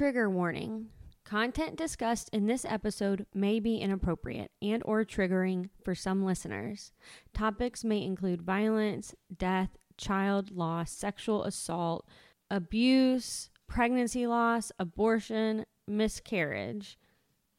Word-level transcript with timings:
Trigger 0.00 0.30
warning. 0.30 0.86
Content 1.26 1.76
discussed 1.76 2.30
in 2.32 2.46
this 2.46 2.64
episode 2.64 3.26
may 3.34 3.60
be 3.60 3.76
inappropriate 3.76 4.50
and 4.62 4.82
or 4.86 5.04
triggering 5.04 5.68
for 5.84 5.94
some 5.94 6.24
listeners. 6.24 6.92
Topics 7.34 7.84
may 7.84 8.02
include 8.02 8.40
violence, 8.40 9.14
death, 9.36 9.76
child 9.98 10.52
loss, 10.52 10.90
sexual 10.90 11.44
assault, 11.44 12.08
abuse, 12.50 13.50
pregnancy 13.66 14.26
loss, 14.26 14.72
abortion, 14.78 15.66
miscarriage, 15.86 16.98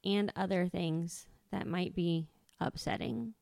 and 0.03 0.33
other 0.35 0.67
things 0.67 1.27
that 1.51 1.67
might 1.67 1.93
be 1.93 2.27
upsetting. 2.59 3.35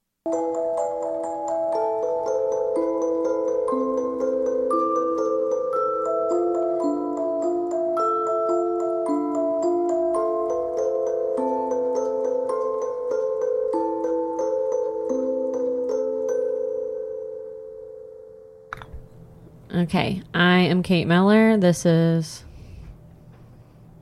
Okay, 19.89 20.21
I 20.35 20.59
am 20.59 20.83
Kate 20.83 21.07
Meller. 21.07 21.57
This 21.57 21.83
is. 21.83 22.43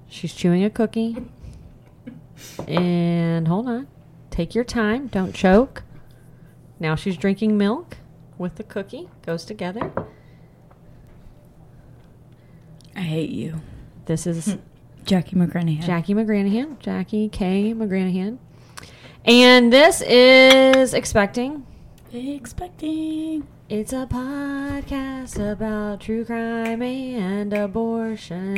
She's 0.09 0.33
chewing 0.33 0.65
a 0.65 0.69
cookie. 0.69 1.15
And 2.67 3.47
hold 3.47 3.69
on. 3.69 3.87
Take 4.29 4.53
your 4.53 4.65
time. 4.65 5.07
Don't 5.07 5.33
choke. 5.33 5.83
Now 6.77 6.95
she's 6.95 7.15
drinking 7.15 7.57
milk 7.57 7.95
with 8.37 8.55
the 8.55 8.65
cookie. 8.65 9.07
Goes 9.25 9.45
together. 9.45 9.93
I 12.93 12.99
hate 12.99 13.29
you. 13.29 13.61
This 14.07 14.27
is 14.27 14.55
hmm. 14.55 14.59
Jackie 15.05 15.37
McGranahan. 15.37 15.85
Jackie 15.85 16.15
McGranahan. 16.15 16.79
Jackie 16.79 17.29
K. 17.29 17.73
McGranahan. 17.73 18.39
And 19.23 19.71
this 19.71 20.01
is 20.01 20.93
Expecting. 20.93 21.65
Expecting. 22.13 23.45
It's 23.69 23.91
a 23.91 24.07
podcast 24.09 25.37
about 25.51 25.99
true 25.99 26.23
crime 26.23 26.81
and 26.81 27.51
abortion. 27.53 28.53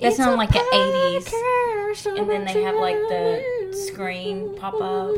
That 0.00 0.06
It's 0.08 0.16
sound 0.16 0.38
like 0.38 0.54
a 0.54 0.58
80s, 0.58 1.24
podcast 1.26 2.18
and 2.18 2.30
then 2.30 2.44
they 2.46 2.62
have, 2.62 2.76
like, 2.76 2.96
the 2.96 3.76
screen 3.90 4.56
pop 4.56 4.74
up. 4.80 5.14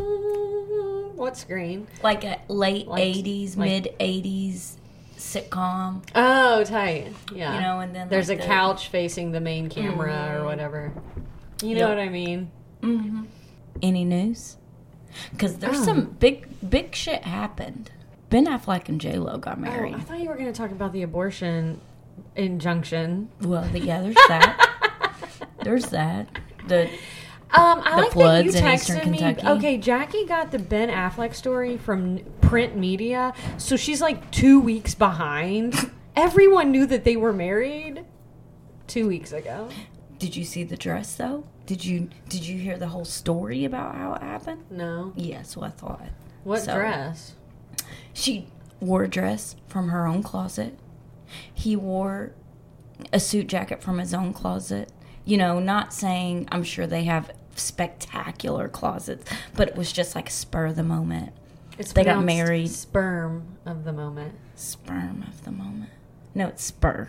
What 1.16 1.36
screen? 1.36 1.86
Like 2.02 2.24
a 2.24 2.38
late 2.48 2.88
Like- 2.88 3.02
80s, 3.02 3.56
like- 3.56 3.68
mid 3.70 3.94
80s 4.00 4.78
sitcom. 5.16 6.02
Oh, 6.14 6.64
tight. 6.64 7.12
Yeah. 7.32 7.54
You 7.54 7.60
know, 7.60 7.78
and 7.80 7.94
then, 7.94 8.08
there's 8.08 8.28
like, 8.30 8.38
a 8.38 8.42
the- 8.42 8.46
couch 8.48 8.88
facing 8.88 9.30
the 9.32 9.40
main 9.40 9.68
camera 9.68 10.34
or 10.34 10.40
Mhm. 10.40 10.44
whatever. 10.46 10.92
You 11.62 11.74
know 11.76 11.88
Yep. 11.88 11.88
what 11.90 11.98
I 11.98 12.08
mean? 12.08 12.50
hmm 12.82 13.22
Any 13.82 14.04
news? 14.04 14.56
Because 15.32 15.56
there's 15.58 15.80
Oh. 15.80 15.84
some 15.84 16.04
big, 16.18 16.46
big 16.68 16.94
shit 16.94 17.24
happened. 17.24 17.90
Ben 18.28 18.46
Affleck 18.46 18.88
and 18.88 19.00
J 19.00 19.18
Lo 19.18 19.38
got 19.38 19.58
Oh, 19.58 19.60
married. 19.60 19.94
I 19.94 19.98
thought 20.00 20.20
you 20.20 20.28
were 20.28 20.34
going 20.36 20.52
to 20.52 20.56
talk 20.56 20.70
about 20.70 20.92
the 20.92 21.02
abortion 21.02 21.80
injunction. 22.36 23.28
Well, 23.40 23.62
the, 23.72 23.80
yeah, 23.80 24.00
there's 24.02 24.14
that. 24.28 24.70
there's 25.64 25.86
that. 25.86 26.28
The 26.68 26.84
Um, 27.52 27.82
I 27.84 27.96
The 27.96 28.02
like 28.02 28.12
floods 28.12 28.52
that 28.54 28.62
you 28.62 28.68
texted 28.68 29.10
me. 29.10 29.18
Kentucky. 29.18 29.46
Okay, 29.48 29.78
Jackie 29.78 30.24
got 30.24 30.52
the 30.52 30.58
Ben 30.60 30.88
Affleck 30.88 31.34
story 31.34 31.76
from 31.76 32.20
print 32.40 32.76
media, 32.76 33.34
so 33.58 33.76
she's 33.76 34.00
like 34.00 34.30
two 34.30 34.60
weeks 34.60 34.94
behind. 34.94 35.90
Everyone 36.16 36.70
knew 36.70 36.86
that 36.86 37.02
they 37.04 37.16
were 37.16 37.32
married 37.32 38.04
two 38.86 39.08
weeks 39.08 39.32
ago. 39.32 39.68
Did 40.20 40.36
you 40.36 40.44
see 40.44 40.62
the 40.62 40.76
dress 40.76 41.16
though? 41.16 41.42
Did 41.66 41.84
you 41.84 42.08
did 42.28 42.46
you 42.46 42.58
hear 42.58 42.78
the 42.78 42.88
whole 42.88 43.04
story 43.04 43.64
about 43.64 43.96
how 43.96 44.14
it 44.14 44.22
happened? 44.22 44.64
No, 44.70 45.12
Yes, 45.16 45.56
what 45.56 45.66
I 45.66 45.70
thought. 45.70 46.02
what 46.44 46.62
So- 46.62 46.74
dress? 46.76 47.34
She 48.12 48.46
wore 48.80 49.02
a 49.04 49.08
dress 49.08 49.56
from 49.66 49.88
her 49.88 50.06
own 50.06 50.22
closet. 50.22 50.78
He 51.52 51.74
wore 51.74 52.32
a 53.12 53.18
suit 53.20 53.46
jacket 53.48 53.82
from 53.82 53.98
his 53.98 54.12
own 54.14 54.32
closet. 54.32 54.92
You 55.24 55.36
know, 55.36 55.58
not 55.58 55.92
saying 55.92 56.48
I'm 56.52 56.64
sure 56.64 56.86
they 56.86 57.04
have 57.04 57.30
spectacular 57.54 58.68
closets, 58.68 59.30
but 59.54 59.68
it 59.68 59.76
was 59.76 59.92
just 59.92 60.14
like 60.14 60.28
spur 60.30 60.66
of 60.66 60.76
the 60.76 60.82
moment. 60.82 61.32
It's 61.78 61.92
They 61.92 62.04
got 62.04 62.24
married. 62.24 62.68
Sperm 62.70 63.56
of 63.64 63.84
the 63.84 63.92
moment. 63.92 64.34
Sperm 64.54 65.24
of 65.26 65.44
the 65.44 65.50
moment. 65.52 65.90
No, 66.34 66.48
it's 66.48 66.64
spur. 66.64 67.08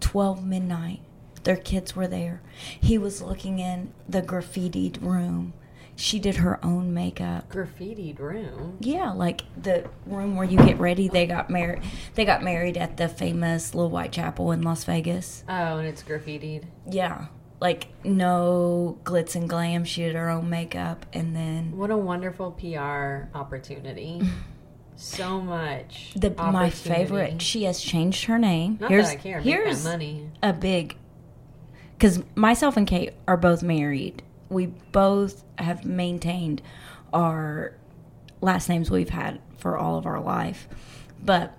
12 0.00 0.44
midnight. 0.44 1.00
Their 1.44 1.56
kids 1.56 1.96
were 1.96 2.06
there. 2.08 2.42
He 2.80 2.98
was 2.98 3.22
looking 3.22 3.58
in 3.58 3.92
the 4.08 4.22
graffitied 4.22 5.00
room. 5.02 5.54
She 5.96 6.18
did 6.18 6.36
her 6.36 6.64
own 6.64 6.94
makeup. 6.94 7.50
Graffitied 7.50 8.18
room. 8.20 8.78
Yeah, 8.80 9.12
like 9.12 9.42
the 9.60 9.88
room 10.06 10.34
where 10.36 10.46
you 10.46 10.56
get 10.56 10.78
ready. 10.78 11.08
They 11.08 11.26
got 11.26 11.50
married. 11.50 11.82
They 12.14 12.24
got 12.24 12.42
married 12.42 12.78
at 12.78 12.96
the 12.96 13.06
famous 13.08 13.74
Little 13.74 13.90
White 13.90 14.12
Chapel 14.12 14.52
in 14.52 14.62
Las 14.62 14.84
Vegas. 14.84 15.44
Oh, 15.48 15.76
and 15.78 15.86
it's 15.86 16.02
graffitied. 16.02 16.64
Yeah, 16.90 17.26
like 17.60 17.88
no 18.02 18.98
glitz 19.04 19.34
and 19.36 19.48
glam. 19.48 19.84
She 19.84 20.02
did 20.02 20.14
her 20.14 20.30
own 20.30 20.48
makeup, 20.48 21.04
and 21.12 21.36
then 21.36 21.76
What 21.76 21.90
a 21.90 21.98
wonderful 21.98 22.52
PR 22.52 23.36
opportunity. 23.36 24.22
so 24.96 25.40
much. 25.40 26.12
the 26.16 26.30
my 26.30 26.70
favorite. 26.70 27.42
She 27.42 27.64
has 27.64 27.80
changed 27.80 28.24
her 28.24 28.38
name. 28.38 28.78
Not 28.80 28.90
here's 28.90 29.08
that 29.08 29.18
I 29.18 29.20
care. 29.20 29.40
Here's 29.40 29.84
money. 29.84 30.30
a 30.42 30.52
big 30.54 30.96
because 32.00 32.22
myself 32.34 32.78
and 32.78 32.86
Kate 32.86 33.12
are 33.28 33.36
both 33.36 33.62
married. 33.62 34.22
We 34.48 34.66
both 34.66 35.44
have 35.58 35.84
maintained 35.84 36.62
our 37.12 37.76
last 38.40 38.70
names 38.70 38.90
we've 38.90 39.10
had 39.10 39.38
for 39.58 39.76
all 39.76 39.98
of 39.98 40.06
our 40.06 40.18
life, 40.18 40.66
but 41.22 41.54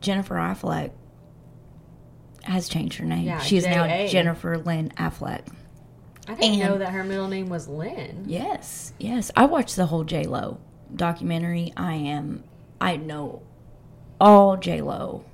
Jennifer 0.00 0.34
Affleck 0.34 0.90
has 2.42 2.68
changed 2.68 2.98
her 2.98 3.04
name. 3.06 3.24
Yeah, 3.24 3.38
She's 3.38 3.64
now 3.64 3.86
J.A.. 3.86 4.08
Jennifer 4.08 4.58
Lynn 4.58 4.90
Affleck. 4.96 5.46
I 6.26 6.34
didn't 6.34 6.60
and- 6.60 6.70
know 6.70 6.78
that 6.78 6.90
her 6.90 7.04
middle 7.04 7.28
name 7.28 7.48
was 7.48 7.68
Lynn. 7.68 8.24
Yes, 8.26 8.92
yes. 8.98 9.30
I 9.36 9.44
watched 9.44 9.76
the 9.76 9.86
whole 9.86 10.02
J 10.02 10.24
Lo 10.24 10.58
documentary. 10.94 11.72
I 11.76 11.94
am. 11.94 12.42
I 12.80 12.96
know 12.96 13.42
all 14.20 14.56
J 14.56 14.80
Lo. 14.82 15.24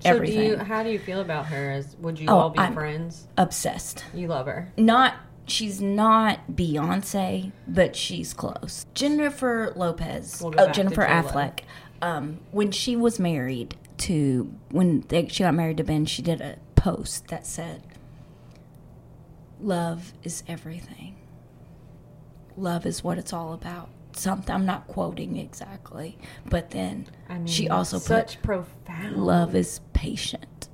So 0.00 0.18
do 0.20 0.30
you? 0.30 0.56
How 0.56 0.82
do 0.82 0.90
you 0.90 0.98
feel 0.98 1.20
about 1.20 1.46
her? 1.46 1.70
As 1.70 1.96
would 2.00 2.18
you 2.18 2.28
Oh, 2.28 2.38
all 2.38 2.50
be 2.50 2.58
I'm- 2.58 2.74
friends? 2.74 3.26
Obsessed. 3.36 4.04
You 4.14 4.28
love 4.28 4.46
her. 4.46 4.72
not 4.76 5.14
she's 5.48 5.80
not 5.80 6.40
Beyonce, 6.50 7.52
but 7.68 7.94
she's 7.96 8.34
close. 8.34 8.84
Jennifer 8.94 9.72
Lopez. 9.76 10.40
We'll 10.42 10.54
oh, 10.58 10.70
Jennifer 10.70 11.04
Affleck. 11.04 11.60
Um, 12.02 12.40
when 12.50 12.72
she 12.72 12.96
was 12.96 13.18
married 13.18 13.76
to 13.98 14.52
when 14.70 15.00
they, 15.08 15.28
she 15.28 15.42
got 15.44 15.54
married 15.54 15.78
to 15.78 15.84
Ben, 15.84 16.04
she 16.04 16.20
did 16.20 16.40
a 16.40 16.58
post 16.74 17.28
that 17.28 17.46
said, 17.46 17.82
"Love 19.60 20.12
is 20.22 20.42
everything. 20.46 21.16
Love 22.56 22.84
is 22.84 23.02
what 23.02 23.16
it's 23.18 23.32
all 23.32 23.52
about." 23.52 23.88
Something 24.18 24.54
I'm 24.54 24.66
not 24.66 24.86
quoting 24.86 25.36
exactly, 25.36 26.18
but 26.46 26.70
then 26.70 27.06
I 27.28 27.34
mean, 27.38 27.46
she 27.46 27.68
also 27.68 27.98
such 27.98 28.36
put, 28.40 28.42
profound 28.42 29.16
"Love 29.16 29.54
is 29.54 29.80
patient." 29.92 30.68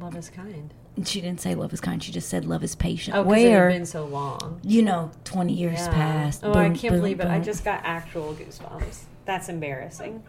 Love 0.00 0.16
is 0.16 0.28
kind. 0.30 0.74
She 1.04 1.20
didn't 1.20 1.40
say 1.40 1.54
love 1.54 1.72
is 1.74 1.80
kind. 1.80 2.02
She 2.02 2.10
just 2.10 2.28
said 2.28 2.44
love 2.44 2.64
is 2.64 2.74
patient. 2.74 3.16
Oh, 3.16 3.22
because 3.24 3.42
it 3.42 3.48
Where 3.50 3.70
had 3.70 3.76
been 3.78 3.86
so 3.86 4.06
long. 4.06 4.60
you 4.64 4.82
know, 4.82 5.10
20 5.24 5.52
years 5.52 5.78
Yeah. 5.80 5.90
past. 5.92 6.40
Oh, 6.42 6.52
I 6.54 6.70
can't 6.70 6.80
boom, 6.80 6.90
believe 7.00 7.20
it! 7.20 7.26
I 7.28 7.38
just 7.38 7.64
got 7.64 7.82
actual 7.84 8.34
goosebumps. 8.34 9.02
That's 9.26 9.48
embarrassing. 9.48 10.22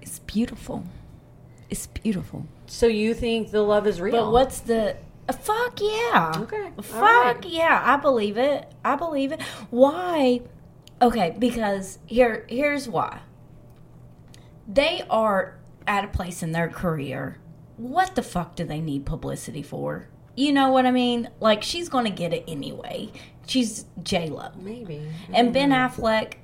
It's 0.00 0.18
beautiful. 0.20 0.84
It's 1.68 1.86
beautiful. 1.88 2.46
So 2.66 2.86
you 2.86 3.14
think 3.14 3.50
the 3.50 3.62
love 3.62 3.86
is 3.86 4.00
real? 4.00 4.12
But 4.12 4.32
what's 4.32 4.60
the. 4.60 4.96
uh, 5.28 5.32
fuck 5.32 5.78
yeah. 5.80 6.32
Okay, 6.36 6.70
Fuck 6.82 7.00
right. 7.02 7.44
yeah. 7.46 7.82
I 7.84 7.96
believe 7.96 8.36
it. 8.38 8.72
I 8.84 8.96
believe 8.96 9.32
it. 9.32 9.42
Why? 9.70 10.40
Okay, 11.02 11.34
because 11.38 11.98
here 12.06 12.44
here's 12.48 12.88
why. 12.88 13.20
They 14.68 15.02
are 15.08 15.58
at 15.86 16.04
a 16.04 16.08
place 16.08 16.42
in 16.42 16.52
their 16.52 16.68
career. 16.68 17.38
What 17.76 18.14
the 18.14 18.22
fuck 18.22 18.54
do 18.56 18.64
they 18.64 18.80
need 18.80 19.06
publicity 19.06 19.62
for? 19.62 20.08
You 20.36 20.52
know 20.52 20.70
what 20.70 20.86
I 20.86 20.90
mean? 20.90 21.28
Like 21.40 21.62
she's 21.62 21.88
going 21.88 22.04
to 22.04 22.10
get 22.10 22.32
it 22.32 22.44
anyway. 22.46 23.10
She's 23.46 23.86
J 24.02 24.28
Lo. 24.28 24.50
Maybe. 24.60 25.08
And 25.32 25.52
Ben 25.52 25.70
Affleck, 25.70 26.34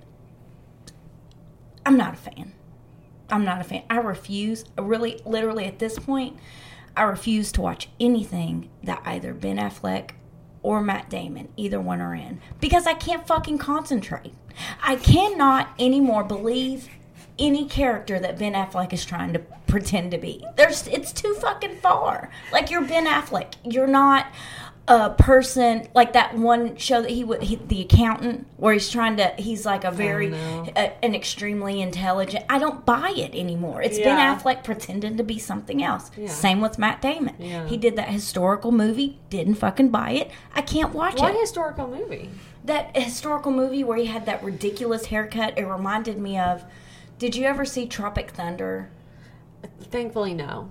I'm 1.85 1.97
not 1.97 2.15
a 2.15 2.17
fan. 2.17 2.53
I'm 3.31 3.45
not 3.45 3.61
a 3.61 3.65
fan. 3.65 3.83
I 3.91 3.99
refuse, 3.99 4.65
really, 4.79 5.21
literally 5.25 5.67
at 5.67 5.79
this 5.79 5.99
point, 5.99 6.39
I 6.97 7.03
refuse 7.03 7.53
to 7.53 7.61
watch 7.61 7.89
anything 8.01 8.71
that 8.83 9.03
either 9.05 9.35
Ben 9.35 9.59
Affleck 9.59 10.13
or 10.63 10.81
Matt 10.81 11.09
Damon, 11.11 11.49
either 11.57 11.81
one 11.81 12.01
are 12.01 12.15
in, 12.15 12.41
because 12.61 12.87
I 12.87 12.95
can't 12.95 13.27
fucking 13.27 13.59
concentrate. 13.59 14.35
I 14.83 14.97
cannot 14.97 15.69
anymore 15.79 16.25
believe 16.25 16.89
any 17.39 17.67
character 17.67 18.19
that 18.19 18.39
Ben 18.39 18.55
Affleck 18.55 18.93
is 18.93 19.05
trying 19.05 19.33
to 19.35 19.39
pretend 19.67 20.11
to 20.13 20.19
be. 20.19 20.45
There's 20.57 20.87
it's 20.89 21.13
too 21.13 21.35
fucking 21.35 21.77
far. 21.77 22.31
Like 22.53 22.71
you're 22.71 22.83
Ben 22.83 23.07
Affleck. 23.07 23.55
You're 23.65 23.87
not 23.87 24.27
a 24.89 25.11
person 25.11 25.89
like 25.95 26.13
that 26.13 26.37
one 26.37 26.77
show 26.77 27.03
that 27.03 27.11
he 27.11 27.25
would 27.25 27.43
he, 27.43 27.57
the 27.57 27.81
accountant 27.81 28.47
where 28.57 28.73
he's 28.73 28.89
trying 28.89 29.17
to 29.17 29.27
he's 29.37 29.67
like 29.67 29.83
a 29.83 29.91
very 29.91 30.33
an 30.33 31.13
extremely 31.15 31.81
intelligent 31.83 32.45
i 32.49 32.57
don't 32.57 32.87
buy 32.87 33.11
it 33.11 33.35
anymore 33.35 33.83
It's 33.83 33.99
Yeah. 33.99 34.15
ben 34.15 34.39
affleck 34.39 34.63
pretending 34.63 35.17
to 35.17 35.25
be 35.25 35.41
something 35.41 35.83
else 35.83 36.13
Yeah. 36.17 36.29
same 36.29 36.61
with 36.61 36.79
matt 36.79 37.03
damon 37.03 37.35
Yeah. 37.41 37.67
he 37.67 37.77
did 37.77 37.97
that 37.97 38.11
historical 38.11 38.71
movie 38.71 39.19
didn't 39.29 39.57
fucking 39.57 39.89
buy 39.89 40.11
it 40.13 40.31
i 40.55 40.63
can't 40.63 40.93
watch 40.95 41.19
What 41.19 41.31
it 41.31 41.35
what 41.35 41.41
historical 41.41 41.89
movie? 41.89 42.31
that 42.65 42.97
historical 42.97 43.51
movie 43.51 43.83
where 43.83 43.99
he 43.99 44.07
had 44.07 44.25
that 44.27 44.45
ridiculous 44.45 45.07
haircut 45.07 45.59
it 45.59 45.65
reminded 45.67 46.17
me 46.17 46.39
of 46.39 46.63
did 47.19 47.35
you 47.35 47.45
ever 47.45 47.65
see 47.65 47.87
tropic 47.87 48.31
thunder 48.31 48.89
Thankfully, 49.91 50.33
no. 50.35 50.71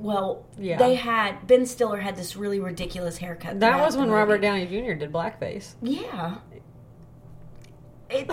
Well 0.00 0.44
Yeah. 0.58 0.78
they 0.78 0.94
had 0.94 1.46
ben 1.46 1.66
stiller 1.66 1.98
had 2.00 2.16
this 2.16 2.36
really 2.36 2.60
ridiculous 2.60 3.18
haircut 3.18 3.60
That 3.60 3.80
was 3.80 3.96
when. 3.96 4.10
Robert 4.10 4.38
Downey 4.38 4.66
Jr. 4.66 4.94
did 4.94 5.12
blackface. 5.12 5.74
Yeah. 5.82 6.36
It, 8.10 8.30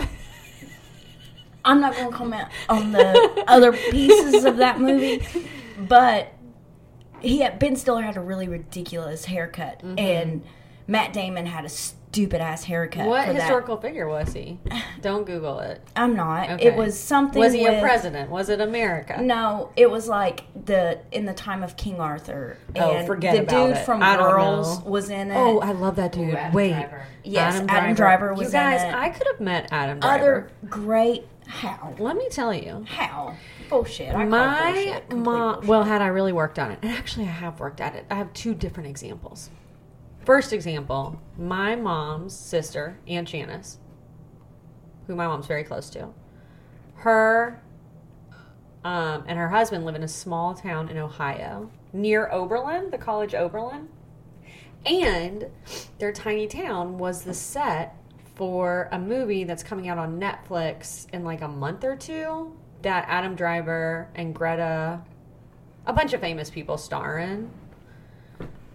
I'm 1.64 1.80
not 1.80 1.94
going 1.94 2.10
to 2.10 2.16
comment 2.16 2.48
on 2.68 2.92
the 2.92 3.44
other 3.46 3.72
pieces 3.72 4.44
of 4.44 4.56
that 4.58 4.80
movie, 4.80 5.24
but 5.78 6.32
he 7.20 7.38
had, 7.38 7.58
Ben 7.58 7.76
Stiller 7.76 8.02
had 8.02 8.16
a 8.16 8.20
really 8.20 8.48
ridiculous 8.48 9.24
haircut, 9.26 9.78
Mm-hmm. 9.80 9.98
and 9.98 10.44
Matt 10.88 11.12
Damon 11.12 11.46
had 11.46 11.64
a 11.64 11.68
stupid 12.12 12.42
ass 12.42 12.64
haircut. 12.64 13.06
What 13.06 13.26
for 13.26 13.32
that. 13.32 13.40
historical 13.42 13.78
figure 13.78 14.06
was 14.06 14.34
he? 14.34 14.58
Don't 15.00 15.24
Google 15.24 15.60
it. 15.60 15.80
I'm 15.96 16.14
not. 16.14 16.50
Okay. 16.50 16.66
It 16.66 16.76
was 16.76 16.98
something. 16.98 17.40
Was 17.40 17.54
he 17.54 17.64
a 17.64 17.80
president? 17.80 18.30
Was 18.30 18.50
it 18.50 18.60
America? 18.60 19.20
No, 19.22 19.70
it 19.76 19.90
was 19.90 20.08
like 20.08 20.42
the 20.66 21.00
in 21.10 21.24
the 21.24 21.32
time 21.32 21.62
of 21.62 21.76
King 21.78 22.00
Arthur. 22.00 22.58
Oh, 22.76 22.90
And 22.96 23.06
forget 23.06 23.34
the 23.34 23.42
about 23.42 23.66
dude 23.68 23.76
it. 23.78 23.84
from 23.86 24.02
I 24.02 24.16
don't 24.16 24.30
Girls 24.30 24.82
was 24.82 25.08
in 25.08 25.30
it. 25.30 25.36
Oh, 25.36 25.60
I 25.60 25.72
love 25.72 25.96
that 25.96 26.12
dude. 26.12 26.28
Ooh, 26.34 26.36
Adam 26.36 26.54
Wait. 26.54 26.72
Driver. 26.72 27.06
Yes, 27.24 27.64
Adam 27.68 27.94
Driver 27.94 28.34
was 28.34 28.48
You 28.48 28.52
guys, 28.52 28.82
in 28.82 28.88
it. 28.88 28.94
I 28.94 29.08
could 29.08 29.26
have 29.28 29.40
met 29.40 29.68
Adam 29.72 30.00
Driver. 30.00 30.14
other 30.14 30.50
great. 30.68 31.26
How? 31.46 31.94
Let 31.98 32.16
me 32.16 32.28
tell 32.30 32.52
you. 32.52 32.84
How? 32.88 33.34
Bullshit. 33.70 34.14
I 34.14 34.24
My 34.24 34.74
mom. 35.14 35.54
bullshit. 35.54 35.68
Well, 35.68 35.84
had 35.84 36.02
I 36.02 36.08
really 36.08 36.32
worked 36.32 36.58
on 36.58 36.70
it, 36.72 36.78
and 36.82 36.90
actually, 36.92 37.24
I 37.24 37.30
have 37.30 37.58
worked 37.58 37.80
at 37.80 37.94
it. 37.94 38.04
I 38.10 38.16
have 38.16 38.32
two 38.34 38.54
different 38.54 38.88
examples. 38.90 39.48
First 40.24 40.52
example: 40.52 41.20
my 41.36 41.74
mom's 41.74 42.36
sister, 42.36 42.98
Aunt 43.08 43.28
Janice, 43.28 43.78
who 45.06 45.16
my 45.16 45.26
mom's 45.26 45.46
very 45.46 45.64
close 45.64 45.90
to. 45.90 46.08
Her 46.94 47.60
um, 48.84 49.24
and 49.26 49.38
her 49.38 49.48
husband 49.48 49.84
live 49.84 49.94
in 49.94 50.02
a 50.02 50.08
small 50.08 50.54
town 50.54 50.88
in 50.88 50.98
Ohio 50.98 51.70
near 51.92 52.30
Oberlin, 52.30 52.90
the 52.90 52.98
college 52.98 53.34
Oberlin, 53.34 53.88
and 54.86 55.46
their 55.98 56.12
tiny 56.12 56.46
town 56.46 56.98
was 56.98 57.22
the 57.22 57.34
set 57.34 57.96
for 58.34 58.88
a 58.92 58.98
movie 58.98 59.44
that's 59.44 59.62
coming 59.62 59.88
out 59.88 59.98
on 59.98 60.20
Netflix 60.20 61.06
in 61.12 61.24
like 61.24 61.42
a 61.42 61.48
month 61.48 61.84
or 61.84 61.96
two 61.96 62.56
that 62.82 63.04
Adam 63.08 63.34
Driver 63.34 64.08
and 64.14 64.34
Greta, 64.34 65.00
a 65.86 65.92
bunch 65.92 66.12
of 66.12 66.20
famous 66.20 66.50
people 66.50 66.76
star 66.76 67.18
in. 67.18 67.50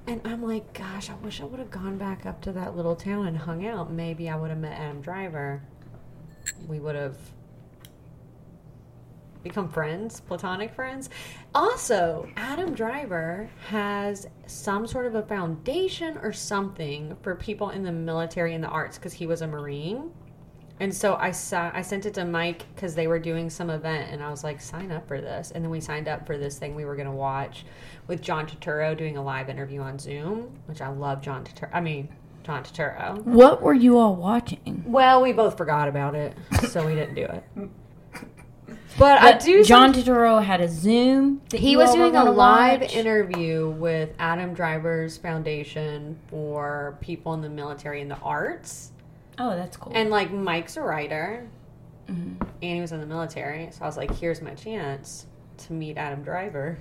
And 0.07 0.21
I'm 0.23 0.41
like, 0.41 0.73
gosh, 0.73 1.09
I 1.09 1.15
wish 1.15 1.41
I 1.41 1.43
would 1.43 1.59
have 1.59 1.69
gone 1.69 1.97
back 1.97 2.25
up 2.25 2.41
to 2.43 2.53
that 2.53 2.77
little 2.77 2.95
town 2.95 3.27
and 3.27 3.37
hung 3.37 3.67
out. 3.67 3.91
Maybe 3.91 4.29
I 4.29 4.37
would 4.37 4.49
have 4.49 4.59
met 4.59 4.79
Adam 4.79 5.01
Driver. 5.01 5.61
We 6.65 6.79
would 6.79 6.95
have 6.95 7.17
become 9.43 9.67
friends, 9.67 10.21
platonic 10.21 10.73
friends. 10.73 11.09
Also, 11.53 12.29
Adam 12.37 12.73
Driver 12.73 13.49
has 13.67 14.27
some 14.45 14.87
sort 14.87 15.07
of 15.07 15.15
a 15.15 15.23
foundation 15.23 16.17
or 16.19 16.31
something 16.31 17.17
for 17.21 17.35
people 17.35 17.71
in 17.71 17.83
the 17.83 17.91
military 17.91 18.53
and 18.53 18.63
the 18.63 18.69
arts 18.69 18.97
because 18.97 19.13
he 19.13 19.27
was 19.27 19.41
a 19.41 19.47
Marine. 19.47 20.11
And 20.79 20.93
so 20.93 21.15
I 21.15 21.31
saw, 21.31 21.71
I 21.73 21.81
sent 21.81 22.05
it 22.05 22.13
to 22.15 22.25
Mike 22.25 22.65
because 22.75 22.93
they 22.93 23.07
were 23.07 23.17
doing 23.17 23.49
some 23.49 23.69
event, 23.69 24.11
and 24.11 24.21
I 24.21 24.29
was 24.29 24.43
like, 24.43 24.61
sign 24.61 24.91
up 24.91 25.07
for 25.07 25.19
this. 25.19 25.51
And 25.51 25.63
then 25.63 25.71
we 25.71 25.81
signed 25.81 26.07
up 26.07 26.27
for 26.27 26.37
this 26.37 26.59
thing 26.59 26.75
we 26.75 26.85
were 26.85 26.95
going 26.95 27.07
to 27.07 27.13
watch 27.13 27.65
with 28.05 28.21
John 28.21 28.45
Turturro 28.45 28.95
doing 28.95 29.17
a 29.17 29.23
live 29.23 29.49
interview 29.49 29.81
on 29.81 29.97
Zoom, 29.97 30.51
which 30.67 30.81
I 30.81 30.89
love 30.89 31.21
John 31.21 31.43
Turturro. 31.43 31.69
I 31.73 31.81
mean, 31.81 32.09
John 32.43 32.63
Turturro. 32.63 33.23
What 33.23 33.61
were 33.61 33.73
you 33.73 33.97
all 33.97 34.15
watching? 34.15 34.83
Well, 34.85 35.21
we 35.21 35.33
both 35.33 35.57
forgot 35.57 35.87
about 35.87 36.13
it, 36.13 36.37
so 36.69 36.85
we 36.85 36.93
didn't 36.93 37.15
do 37.15 37.25
it. 37.25 37.43
But, 38.99 39.21
I 39.21 39.37
do. 39.37 39.63
John 39.63 39.93
Turturro 39.93 40.43
had 40.43 40.61
a 40.61 40.67
Zoom. 40.67 41.41
He 41.53 41.75
was 41.75 41.93
doing 41.93 42.15
a 42.15 42.23
live 42.23 42.81
watch. 42.81 42.95
interview 42.95 43.69
with 43.71 44.09
Adam 44.17 44.53
Driver's 44.53 45.17
foundation 45.17 46.17
for 46.29 46.97
people 47.01 47.33
in 47.33 47.41
the 47.41 47.49
military 47.49 48.01
and 48.01 48.09
the 48.09 48.17
arts. 48.17 48.91
Oh, 49.39 49.55
that's 49.55 49.77
cool. 49.77 49.91
And 49.95 50.09
like 50.09 50.31
Mike's 50.31 50.77
a 50.77 50.81
writer, 50.81 51.47
Mhm. 52.07 52.39
and 52.41 52.47
he 52.75 52.81
was 52.81 52.91
in 52.91 52.99
the 52.99 53.05
military. 53.05 53.69
So 53.71 53.83
I 53.83 53.85
was 53.87 53.97
like, 53.97 54.11
here's 54.15 54.41
my 54.41 54.53
chance 54.55 55.25
to 55.57 55.73
meet 55.73 55.97
Adam 55.97 56.23
Driver 56.23 56.77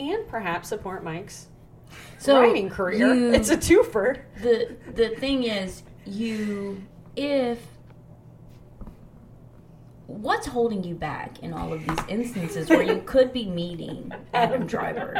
and 0.00 0.26
perhaps 0.28 0.68
support 0.68 1.02
Mike's 1.04 1.48
so 2.18 2.40
writing 2.40 2.68
career. 2.70 3.14
you- 3.14 3.32
it's 3.32 3.50
a 3.50 3.56
twofer. 3.56 4.20
the 4.42 4.76
the 4.94 5.10
thing 5.16 5.44
is, 5.44 5.82
you 6.04 6.82
if 7.16 7.58
what's 10.22 10.46
holding 10.46 10.84
you 10.84 10.94
back 10.94 11.40
in 11.42 11.52
all 11.52 11.72
of 11.72 11.80
these 11.86 11.98
instances 12.08 12.68
where 12.68 12.82
you 12.82 13.02
could 13.04 13.32
be 13.32 13.44
meeting 13.46 14.10
Adam 14.34 14.66
Driver, 14.66 15.12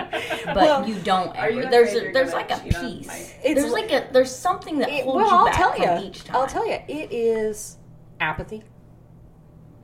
but 0.46 0.54
Well, 0.56 0.88
you 0.88 0.94
don't 1.00 1.36
are 1.36 1.46
ever. 1.48 1.62
you 1.62 1.68
there's 1.70 1.92
a, 1.94 2.12
there's 2.12 2.32
like 2.32 2.50
a 2.52 2.58
piece. 2.58 3.34
It's 3.44 3.60
there's 3.60 3.72
like- 3.72 3.90
like 3.90 4.10
a 4.10 4.12
there's 4.12 4.34
something 4.34 4.78
that 4.78 4.88
It- 4.88 5.04
holds 5.04 5.16
well, 5.16 5.26
you 5.28 5.36
I'll 5.36 5.44
back 5.46 5.56
tell 5.56 5.72
from 5.74 5.82
you. 6.02 6.08
each 6.08 6.24
time. 6.24 6.36
I'll 6.36 6.46
tell 6.46 6.66
you. 6.66 6.78
It 6.88 7.12
is 7.12 7.76
apathy. 8.20 8.62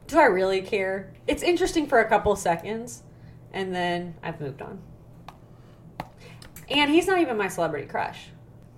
Do 0.06 0.19
I 0.19 0.25
really 0.25 0.62
care? 0.62 1.12
It's 1.26 1.43
interesting 1.43 1.87
for 1.87 1.99
a 2.00 2.09
couple 2.09 2.35
seconds, 2.37 3.03
and 3.53 3.75
then 3.75 4.14
I've 4.23 4.41
moved 4.41 4.62
on. 4.62 4.79
And 6.71 6.91
he's 6.91 7.06
not 7.06 7.21
even 7.21 7.37
my 7.37 7.49
celebrity 7.49 7.87
crush. 7.87 8.29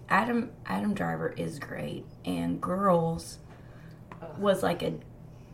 Adam 0.08 0.50
Adam 0.66 0.94
Driver 0.94 1.28
is 1.36 1.58
great, 1.58 2.04
and 2.24 2.60
Girls 2.60 3.38
was 4.38 4.62
like 4.62 4.82
a, 4.82 4.94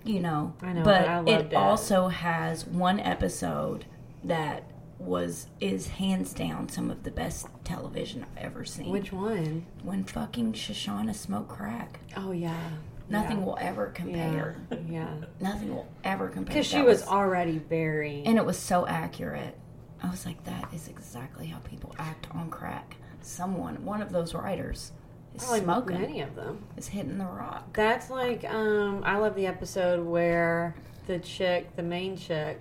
you 0.09 0.21
know, 0.21 0.55
I 0.63 0.73
know, 0.73 0.83
but 0.83 1.07
but 1.07 1.09
I 1.09 1.21
it, 1.41 1.47
it. 1.53 1.55
also 1.55 2.09
has 2.09 2.67
one 2.67 3.01
episode 3.01 3.85
that 4.25 4.65
was 4.99 5.47
is 5.61 5.89
hands 5.89 6.33
down 6.33 6.69
some 6.69 6.91
of 6.91 7.03
the 7.03 7.11
best 7.11 7.49
television 7.65 8.25
I've 8.37 8.45
ever 8.45 8.65
seen. 8.65 8.91
Which 8.91 9.13
one? 9.13 9.67
when 9.83 10.05
fucking 10.05 10.55
Shoshanna 10.55 11.15
smoked 11.15 11.49
crack, 11.51 12.01
Oh 12.17 12.33
yeah, 12.33 12.71
nothing 13.09 13.39
Yeah. 13.41 13.45
will 13.45 13.59
ever 13.61 13.87
compare. 13.89 14.57
yeah. 14.89 15.15
Nothing 15.41 15.75
will 15.75 15.89
ever 16.03 16.29
compare. 16.29 16.55
Because 16.55 16.67
she 16.67 16.77
That 16.79 16.87
was 16.87 17.03
already 17.07 17.59
very. 17.59 18.23
and 18.25 18.39
it 18.39 18.47
was 18.47 18.59
so 18.59 18.87
accurate. 18.87 19.59
I 20.03 20.11
was 20.11 20.25
like, 20.27 20.43
that 20.45 20.73
is 20.73 20.89
exactly 20.89 21.47
how 21.47 21.59
people 21.59 21.95
act 21.99 22.29
on 22.35 22.49
crack. 22.51 22.97
Someone, 23.23 23.85
one 23.85 24.01
of 24.03 24.13
those 24.13 24.35
writers, 24.35 24.93
probably 25.39 25.61
smoking, 25.61 26.01
many 26.01 26.21
of 26.21 26.35
them. 26.35 26.65
is 26.77 26.89
hitting 26.89 27.19
the 27.19 27.25
rock. 27.25 27.73
That's 27.75 28.11
like 28.11 28.45
um 28.49 29.03
I 29.05 29.17
love 29.19 29.35
the 29.35 29.47
episode 29.47 30.05
where 30.05 30.75
the 31.07 31.19
chick, 31.19 31.75
the 31.77 31.83
main 31.83 32.17
chick. 32.17 32.61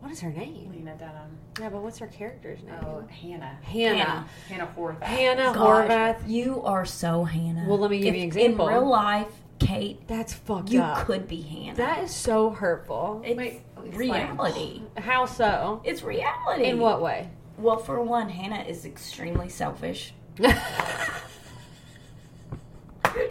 What 0.00 0.12
is 0.12 0.20
her 0.20 0.30
name? 0.30 0.70
Lena 0.72 0.94
Dunham. 0.96 1.36
Yeah, 1.60 1.70
but 1.70 1.82
what's 1.82 1.98
her 1.98 2.06
character's 2.06 2.62
name? 2.62 2.74
Oh, 2.84 3.04
Hannah. 3.10 3.58
Hannah. 3.62 4.26
Hannah 4.48 4.68
Horvath. 4.76 5.02
Hannah 5.02 5.52
Gosh, 5.52 5.56
Horvath. 5.88 6.28
You 6.28 6.62
are 6.62 6.84
so 6.86 7.24
Hannah. 7.24 7.64
Well, 7.68 7.78
let 7.78 7.90
me 7.90 7.98
give 7.98 8.14
If 8.14 8.14
you 8.14 8.20
an 8.22 8.26
example. 8.28 8.68
In 8.68 8.74
real 8.74 8.88
life, 8.88 9.26
Kate, 9.58 10.06
That's 10.06 10.32
fucked 10.32 10.70
you 10.70 10.80
up. 10.82 11.04
could 11.04 11.26
be 11.26 11.42
Hannah. 11.42 11.76
That 11.76 12.04
is 12.04 12.14
so 12.14 12.50
hurtful. 12.50 13.22
it's 13.24 13.36
Wait, 13.36 13.62
reality. 13.92 14.82
How 14.96 15.26
so? 15.26 15.80
It's 15.84 16.02
reality. 16.04 16.64
In 16.66 16.78
what 16.78 17.02
way? 17.02 17.30
Well, 17.58 17.78
for 17.78 18.00
one, 18.00 18.28
Hannah 18.28 18.62
is 18.62 18.84
extremely 18.84 19.48
selfish. 19.48 20.14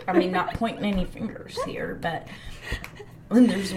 I 0.08 0.14
mean, 0.14 0.32
not 0.32 0.54
pointing 0.56 0.86
any 0.86 1.06
fingers 1.06 1.58
here, 1.64 1.98
but 2.02 2.28
there's 3.30 3.74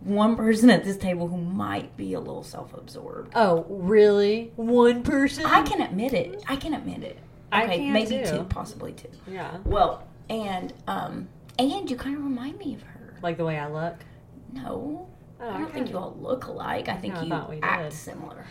one 0.00 0.36
person 0.36 0.70
at 0.70 0.84
this 0.84 0.96
table 0.96 1.28
who 1.28 1.36
might 1.36 1.96
be 1.96 2.14
a 2.14 2.20
little 2.20 2.42
self-absorbed. 2.42 3.32
oh, 3.34 3.66
really? 3.68 4.52
One 4.56 5.02
person? 5.02 5.44
I 5.46 5.62
can 5.62 5.80
admit 5.82 6.12
it. 6.14 6.42
I 6.48 6.56
can 6.56 6.74
admit 6.74 7.02
it. 7.02 7.18
I 7.50 7.64
Okay, 7.64 7.76
can 7.78 7.92
maybe 7.92 8.18
too. 8.24 8.24
two, 8.24 8.44
possibly 8.44 8.92
two. 8.92 9.08
Yeah. 9.30 9.58
Well, 9.64 10.06
and 10.30 10.72
um, 10.86 11.28
and 11.58 11.90
you 11.90 11.96
kind 11.96 12.16
of 12.16 12.24
remind 12.24 12.58
me 12.58 12.74
of 12.74 12.82
her. 12.82 13.14
Like 13.22 13.36
the 13.36 13.44
way 13.44 13.58
I 13.58 13.68
look. 13.68 13.96
No, 14.52 15.06
Oh, 15.40 15.50
I 15.50 15.58
don't 15.58 15.72
think 15.72 15.90
you 15.90 15.98
all 15.98 16.16
look 16.20 16.46
alike. 16.46 16.88
I 16.88 16.96
think 16.96 17.14
I 17.16 17.24
you 17.24 17.46
we 17.50 17.60
act 17.62 17.90
did. 17.90 17.92
similar. 17.98 18.46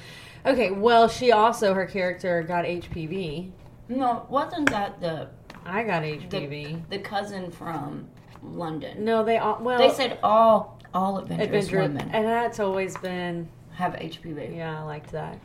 Okay, 0.45 0.71
well, 0.71 1.07
she 1.07 1.31
also 1.31 1.73
her 1.73 1.85
character 1.85 2.43
got 2.43 2.65
HPV. 2.65 3.51
No, 3.97 4.25
wasn't 4.29 4.69
that 4.69 4.99
the 5.01 5.29
I 5.65 5.83
got 5.83 6.01
the, 6.01 6.17
HPV. 6.17 6.89
the 6.89 6.99
cousin 6.99 7.51
from 7.51 8.07
London. 8.43 9.03
No, 9.05 9.23
they 9.23 9.37
all 9.37 9.59
well 9.61 9.77
They 9.77 9.93
said 9.93 10.17
all 10.23 10.79
all 10.93 11.17
adventurous 11.19 11.65
adventure, 11.67 11.79
women 11.81 12.09
and 12.13 12.25
that's 12.25 12.59
always 12.59 12.97
been 12.97 13.47
have 13.73 13.93
HPV. 13.93 14.55
yeah, 14.57 14.79
I 14.79 14.83
liked 14.83 15.11
that. 15.11 15.37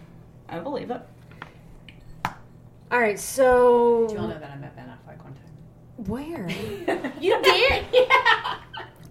I 0.48 0.58
believe 0.60 0.90
it. 0.90 1.00
All 2.90 3.00
right, 3.00 3.18
so 3.18 4.06
Do 4.08 4.14
you 4.14 4.20
all 4.20 4.28
know 4.28 4.38
that 4.38 4.50
I 4.50 4.56
met 4.56 4.76
Ben 4.76 4.86
Affleck 4.86 5.22
one 5.24 5.34
time? 5.34 6.06
where? 6.06 6.48
You 7.20 7.42
did? 7.42 7.84
yeah. 7.92 8.58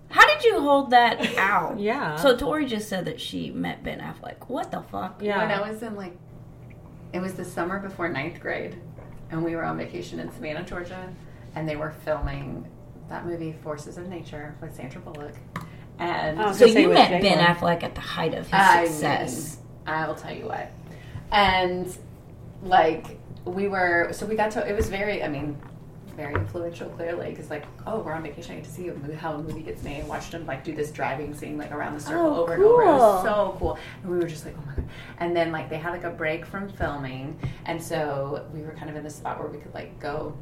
How 0.10 0.26
did 0.28 0.44
you 0.46 0.60
hold 0.62 0.92
that 0.92 1.36
out? 1.38 1.78
Yeah. 1.80 2.16
So 2.18 2.38
Tori 2.38 2.66
just 2.66 2.88
said 2.88 3.06
that 3.06 3.20
she 3.20 3.52
met 3.52 3.84
Ben 3.84 4.00
Affleck. 4.00 4.48
What 4.48 4.72
the 4.72 4.82
fuck? 4.84 5.22
yeah. 5.22 5.40
When 5.40 5.52
I 5.52 5.70
was 5.70 5.84
in 5.84 5.96
like, 5.96 6.16
it 7.14 7.20
was 7.20 7.34
the 7.34 7.44
summer 7.46 7.80
before 7.80 8.08
ninth 8.10 8.40
grade, 8.40 8.78
and 9.32 9.44
we 9.44 9.56
were 9.56 9.64
on 9.64 9.78
vacation 9.78 10.20
in 10.20 10.32
Savannah, 10.32 10.64
Georgia, 10.64 11.10
and 11.56 11.68
they 11.68 11.76
were 11.76 11.92
filming 12.04 12.68
that 13.10 13.26
movie 13.26 13.54
Forces 13.64 13.98
of 13.98 14.08
Nature 14.08 14.56
with 14.62 14.76
Sandra 14.76 15.02
Bullock. 15.02 15.36
And 16.00 16.42
I 16.42 16.52
So 16.52 16.68
gonna 16.68 16.80
you 16.82 16.90
met 16.90 17.10
Jake 17.10 17.22
Ben 17.22 17.38
Long. 17.38 17.48
Affleck 17.56 17.84
at 17.84 17.96
the 17.96 18.02
height 18.02 18.34
of 18.34 18.46
his 18.46 18.54
I 18.54 18.86
success. 18.86 19.58
mean, 19.86 19.96
I 19.96 20.08
will 20.08 20.16
tell 20.16 20.34
you 20.34 20.46
what. 20.46 20.72
And 21.32 21.96
like 22.64 23.18
we 23.46 23.68
were, 23.68 24.10
so 24.12 24.26
we 24.26 24.36
got 24.36 24.52
to. 24.52 24.68
It 24.68 24.76
was 24.76 24.90
very. 24.90 25.24
I 25.24 25.28
mean, 25.28 25.58
very 26.16 26.34
influential. 26.34 26.90
Clearly, 26.92 27.30
because 27.30 27.50
like, 27.50 27.66
oh, 27.86 28.00
we're 28.00 28.14
on 28.14 28.24
vacation. 28.24 28.54
I 28.54 28.56
get 28.56 28.66
to 28.66 28.72
see 28.72 28.92
how 29.16 29.34
a 29.34 29.38
movie 29.38 29.62
gets 29.62 29.84
made. 29.84 30.08
Watched 30.08 30.34
him 30.34 30.46
like 30.46 30.64
do 30.64 30.74
this 30.74 30.92
driving 30.92 31.34
scene 31.34 31.58
like 31.58 31.72
around 31.72 31.94
the 31.94 32.00
circle 32.00 32.26
Oh, 32.26 32.42
over 32.44 32.54
and 32.54 32.64
over. 32.64 32.82
It 32.82 32.86
was 32.86 33.24
so 33.24 33.56
cool. 33.60 33.78
And 34.04 34.12
we 34.12 34.18
were 34.18 34.28
just 34.28 34.46
like, 34.46 34.56
oh 34.58 34.64
my 34.68 34.76
god. 34.76 34.86
And 35.20 35.36
then 35.36 35.52
like 35.52 35.70
they 35.70 35.78
had 35.78 35.92
like 35.92 36.04
a 36.04 36.10
break 36.10 36.46
from 36.46 36.70
filming, 36.70 37.38
and 37.66 37.82
so 37.82 38.46
we 38.54 38.62
were 38.62 38.72
kind 38.72 38.90
of 38.90 38.96
in 38.96 39.04
this 39.04 39.16
spot 39.16 39.40
where 39.40 39.48
we 39.50 39.58
could 39.58 39.74
like 39.74 40.00
go. 40.00 40.36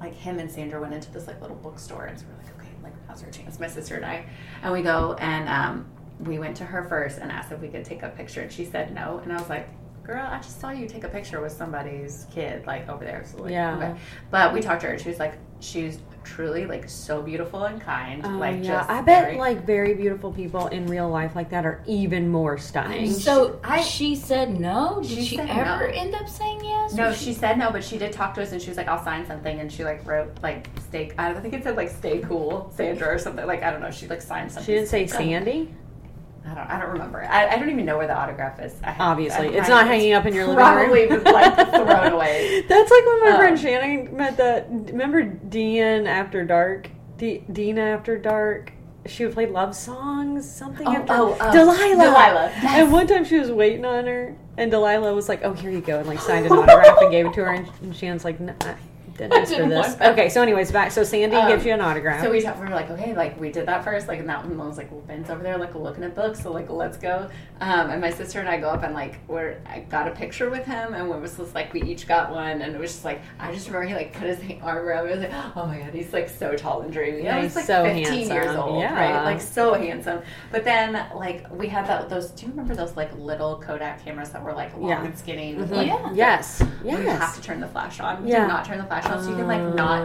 Like 0.00 0.14
him 0.14 0.38
and 0.38 0.50
Sandra 0.50 0.80
went 0.80 0.92
into 0.92 1.10
this 1.12 1.26
like 1.26 1.40
little 1.40 1.56
bookstore, 1.56 2.06
and 2.06 2.18
so 2.18 2.26
we're 2.28 2.44
like, 2.44 2.56
okay, 2.58 2.68
like 2.82 2.92
how's 3.08 3.22
our 3.22 3.30
chance? 3.30 3.58
My 3.60 3.68
sister 3.68 3.94
and 3.96 4.04
I, 4.04 4.26
and 4.62 4.72
we 4.72 4.82
go 4.82 5.14
and 5.20 5.48
um, 5.48 5.86
we 6.20 6.38
went 6.38 6.56
to 6.58 6.64
her 6.64 6.84
first 6.84 7.18
and 7.18 7.30
asked 7.32 7.52
if 7.52 7.60
we 7.60 7.68
could 7.68 7.84
take 7.84 8.02
a 8.02 8.08
picture, 8.10 8.40
and 8.42 8.52
she 8.52 8.64
said 8.64 8.94
no. 8.94 9.18
And 9.22 9.32
I 9.32 9.36
was 9.36 9.48
like, 9.48 9.68
girl, 10.04 10.26
I 10.30 10.36
just 10.38 10.60
saw 10.60 10.70
you 10.70 10.86
take 10.86 11.04
a 11.04 11.08
picture 11.08 11.40
with 11.40 11.52
somebody's 11.52 12.26
kid 12.32 12.66
like 12.66 12.88
over 12.88 13.04
there. 13.04 13.24
So 13.24 13.42
like, 13.42 13.52
Yeah. 13.52 13.76
okay. 13.76 13.94
But 14.30 14.52
we 14.52 14.60
talked 14.60 14.82
to 14.82 14.86
her, 14.88 14.92
and 14.92 15.02
she 15.02 15.08
was 15.08 15.18
like, 15.18 15.34
she's 15.60 15.98
truly 16.24 16.64
like 16.66 16.88
so 16.88 17.20
beautiful 17.22 17.64
and 17.64 17.80
kind. 17.80 18.22
Oh, 18.24 18.30
like 18.30 18.56
yeah, 18.62 18.78
just 18.78 18.90
I 18.90 19.00
bet 19.02 19.24
very- 19.24 19.38
like 19.38 19.64
very 19.66 19.94
beautiful 19.94 20.32
people 20.32 20.66
in 20.68 20.86
real 20.86 21.08
life 21.08 21.34
like 21.34 21.50
that 21.50 21.64
are 21.66 21.82
even 21.86 22.30
more 22.30 22.56
stunning. 22.58 23.10
So 23.12 23.58
I- 23.64 23.80
she 23.82 24.14
said 24.14 24.58
no. 24.60 25.00
Did 25.02 25.10
She 25.10 25.22
she, 25.24 25.38
ever 25.40 25.86
no. 25.88 25.92
end 25.94 26.14
up 26.14 26.28
saying 26.28 26.60
yes? 26.64 26.94
No, 26.94 27.08
Or 27.10 27.14
she 27.14 27.32
said 27.32 27.58
no, 27.58 27.70
but 27.70 27.82
she 27.82 27.96
did 27.98 28.12
talk 28.12 28.34
to 28.34 28.42
us, 28.42 28.52
and 28.52 28.60
she 28.60 28.68
was 28.68 28.76
like, 28.76 28.88
"I'll 28.88 29.02
sign 29.02 29.26
something," 29.26 29.60
and 29.60 29.70
she 29.72 29.84
like 29.84 30.06
wrote 30.06 30.32
like 30.42 30.68
"stay." 30.80 31.10
I 31.18 31.30
don't 31.32 31.40
think 31.42 31.54
it 31.54 31.62
said 31.62 31.76
like 31.76 31.88
"stay 31.90 32.18
cool," 32.20 32.70
Sandra 32.76 33.08
or 33.08 33.18
something. 33.18 33.46
Like 33.46 33.62
I 33.62 33.70
don't 33.70 33.80
know. 33.80 33.90
She 33.90 34.06
like 34.06 34.22
signed 34.22 34.50
something. 34.52 34.66
she 34.66 34.74
didn't 34.78 34.88
say 34.88 35.06
Sandy. 35.06 35.74
I 36.46 36.54
don't. 36.54 36.70
I 36.70 36.78
don't 36.78 36.90
remember. 36.92 37.24
I, 37.24 37.48
I 37.48 37.58
don't 37.58 37.70
even 37.70 37.86
know 37.86 37.96
where 37.96 38.06
the 38.06 38.16
autograph 38.16 38.60
is. 38.60 38.74
I 38.84 38.94
Obviously, 38.98 39.48
it's 39.48 39.68
not 39.68 39.86
hanging 39.86 40.12
up 40.12 40.26
in 40.26 40.34
your 40.34 40.44
living 40.46 40.62
Probably 40.62 41.06
room. 41.08 41.22
been 41.24 41.32
like 41.32 41.54
thrown 41.70 42.12
away. 42.12 42.64
That's 42.68 42.90
like 42.90 43.06
when 43.06 43.20
my 43.24 43.30
Um, 43.30 43.36
friend 43.38 43.58
Shannon 43.58 44.16
met 44.16 44.36
that. 44.36 44.66
Remember 44.70 45.22
Dean 45.22 46.06
After 46.06 46.44
Dark? 46.44 46.90
D- 47.16 47.44
Dean 47.50 47.78
After 47.78 48.18
Dark. 48.18 48.72
She 49.06 49.24
would 49.24 49.34
play 49.34 49.46
love 49.46 49.74
songs, 49.74 50.50
something 50.50 50.86
Oh, 50.86 50.92
after 50.94 51.12
oh, 51.12 51.36
oh. 51.40 51.52
Delilah. 51.52 52.04
Delilah, 52.04 52.52
yes. 52.62 52.64
And 52.80 52.90
one 52.92 53.06
time 53.06 53.24
she 53.24 53.38
was 53.38 53.50
waiting 53.50 53.84
on 53.84 54.06
her, 54.06 54.34
and 54.56 54.70
Delilah 54.70 55.12
was 55.14 55.28
like, 55.28 55.44
"Oh, 55.44 55.52
here 55.52 55.70
you 55.70 55.82
go," 55.82 55.98
and 55.98 56.08
like 56.08 56.20
signed 56.20 56.46
an 56.46 56.52
autograph 56.52 56.98
and 57.02 57.10
gave 57.10 57.26
it 57.26 57.34
to 57.34 57.44
her, 57.44 57.52
and, 57.52 57.70
and 57.82 57.94
Shannon's 57.94 58.24
like, 58.24 58.40
"No, 58.40 58.54
I 59.14 59.18
didn't 59.18 59.32
I 59.32 59.36
ask 59.40 59.54
for 59.54 59.68
this." 59.68 59.96
Okay, 60.00 60.28
so 60.28 60.42
anyways, 60.42 60.72
back. 60.72 60.90
So 60.92 61.04
Sandy 61.04 61.36
Um, 61.36 61.48
gives 61.48 61.64
you 61.64 61.72
an 61.72 61.80
autograph. 61.80 62.22
So 62.22 62.30
we, 62.30 62.40
talked, 62.40 62.58
we 62.58 62.64
were 62.66 62.70
like, 62.74 62.90
okay, 62.90 63.14
like 63.14 63.38
we 63.40 63.50
did 63.50 63.66
that 63.66 63.84
first, 63.84 64.08
like, 64.08 64.20
and 64.20 64.28
that 64.28 64.44
one 64.44 64.56
was 64.58 64.76
like, 64.78 64.90
well, 64.90 65.00
Ben's 65.02 65.30
over 65.30 65.42
there, 65.42 65.56
like, 65.58 65.74
looking 65.74 66.04
at 66.04 66.14
books, 66.14 66.42
so 66.42 66.52
like, 66.52 66.68
let's 66.70 66.96
go. 66.96 67.28
Um, 67.60 67.90
and 67.90 68.00
my 68.00 68.10
sister 68.10 68.40
and 68.40 68.48
I 68.48 68.58
go 68.58 68.68
up 68.68 68.82
and 68.82 68.94
like, 68.94 69.16
we're, 69.28 69.56
I 69.66 69.80
got 69.80 70.08
a 70.08 70.10
picture 70.10 70.50
with 70.50 70.64
him, 70.64 70.94
and 70.94 71.08
it 71.10 71.20
was 71.20 71.36
just 71.36 71.54
like, 71.54 71.72
we 71.72 71.82
each 71.82 72.06
got 72.08 72.30
one, 72.32 72.62
and 72.62 72.74
it 72.74 72.80
was 72.80 72.90
just 72.92 73.04
like, 73.04 73.22
I 73.38 73.52
just 73.52 73.66
remember 73.68 73.88
he 73.88 73.94
like 73.94 74.12
put 74.12 74.24
his 74.28 74.38
arm 74.62 74.78
around 74.78 75.06
me, 75.06 75.12
I 75.12 75.16
was 75.16 75.24
like, 75.24 75.56
oh 75.56 75.66
my 75.66 75.78
god, 75.78 75.94
he's 75.94 76.12
like 76.12 76.28
so 76.28 76.54
tall 76.56 76.82
and 76.82 76.92
dreamy. 76.92 77.22
Yeah, 77.22 77.40
he's 77.42 77.54
like 77.56 77.64
so 77.64 77.84
15 77.84 78.28
years 78.30 78.56
old, 78.56 78.80
Yeah. 78.80 78.94
right? 78.94 79.24
Like 79.24 79.40
so 79.40 79.74
handsome. 79.74 80.22
But 80.50 80.64
then 80.64 81.06
like 81.14 81.46
we 81.52 81.68
had 81.68 81.86
that 81.86 82.08
those. 82.08 82.30
Do 82.30 82.46
you 82.46 82.50
remember 82.50 82.74
those 82.74 82.96
like 82.96 83.14
little 83.16 83.60
Kodak 83.60 84.04
cameras 84.04 84.30
that 84.30 84.42
were 84.42 84.52
like 84.52 84.76
long 84.76 84.88
Yeah. 84.90 85.04
and 85.04 85.16
skinny? 85.18 85.54
Mhm. 85.54 85.70
like, 85.70 85.86
Yeah. 85.86 86.10
Yes. 86.12 86.62
You 86.84 86.96
have 86.96 87.34
to 87.36 87.40
turn 87.42 87.60
the 87.60 87.68
flash 87.68 88.00
on. 88.00 88.26
Yeah. 88.26 88.42
Do 88.42 88.48
not 88.48 88.64
turn 88.64 88.78
the 88.78 88.84
flash 88.84 89.03
so 89.04 89.30
you 89.30 89.36
can 89.36 89.46
like 89.46 89.74
not 89.74 90.02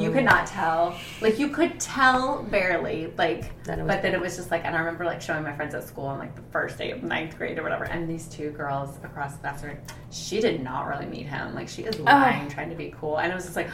you 0.00 0.08
um. 0.08 0.14
could 0.14 0.24
not 0.24 0.46
tell. 0.46 0.98
Like 1.20 1.38
you 1.38 1.48
could 1.48 1.78
tell 1.78 2.42
barely. 2.44 3.12
Like 3.18 3.62
That 3.64 3.78
it 3.78 3.82
was 3.82 3.94
but 3.94 4.02
then 4.02 4.14
it 4.14 4.20
was 4.20 4.36
just 4.36 4.50
like 4.50 4.64
and 4.64 4.74
I 4.74 4.78
remember 4.78 5.04
like 5.04 5.20
showing 5.20 5.42
my 5.42 5.54
friends 5.54 5.74
at 5.74 5.84
school 5.86 6.06
on 6.06 6.18
like 6.18 6.34
the 6.34 6.42
first 6.50 6.78
day 6.78 6.90
of 6.90 7.02
ninth 7.02 7.36
grade 7.36 7.58
or 7.58 7.62
whatever, 7.62 7.84
and 7.84 8.08
these 8.08 8.26
two 8.28 8.50
girls 8.50 8.96
across 9.04 9.34
the 9.34 9.40
classroom, 9.40 9.78
she 10.10 10.40
did 10.40 10.62
not 10.62 10.86
really 10.86 11.06
meet 11.06 11.26
him. 11.26 11.54
Like 11.54 11.68
she 11.68 11.82
is 11.82 11.98
lying, 12.00 12.48
trying 12.48 12.70
to 12.70 12.76
be 12.76 12.94
cool. 13.00 13.18
And 13.18 13.30
it 13.30 13.34
was 13.34 13.44
just 13.44 13.56
like, 13.56 13.68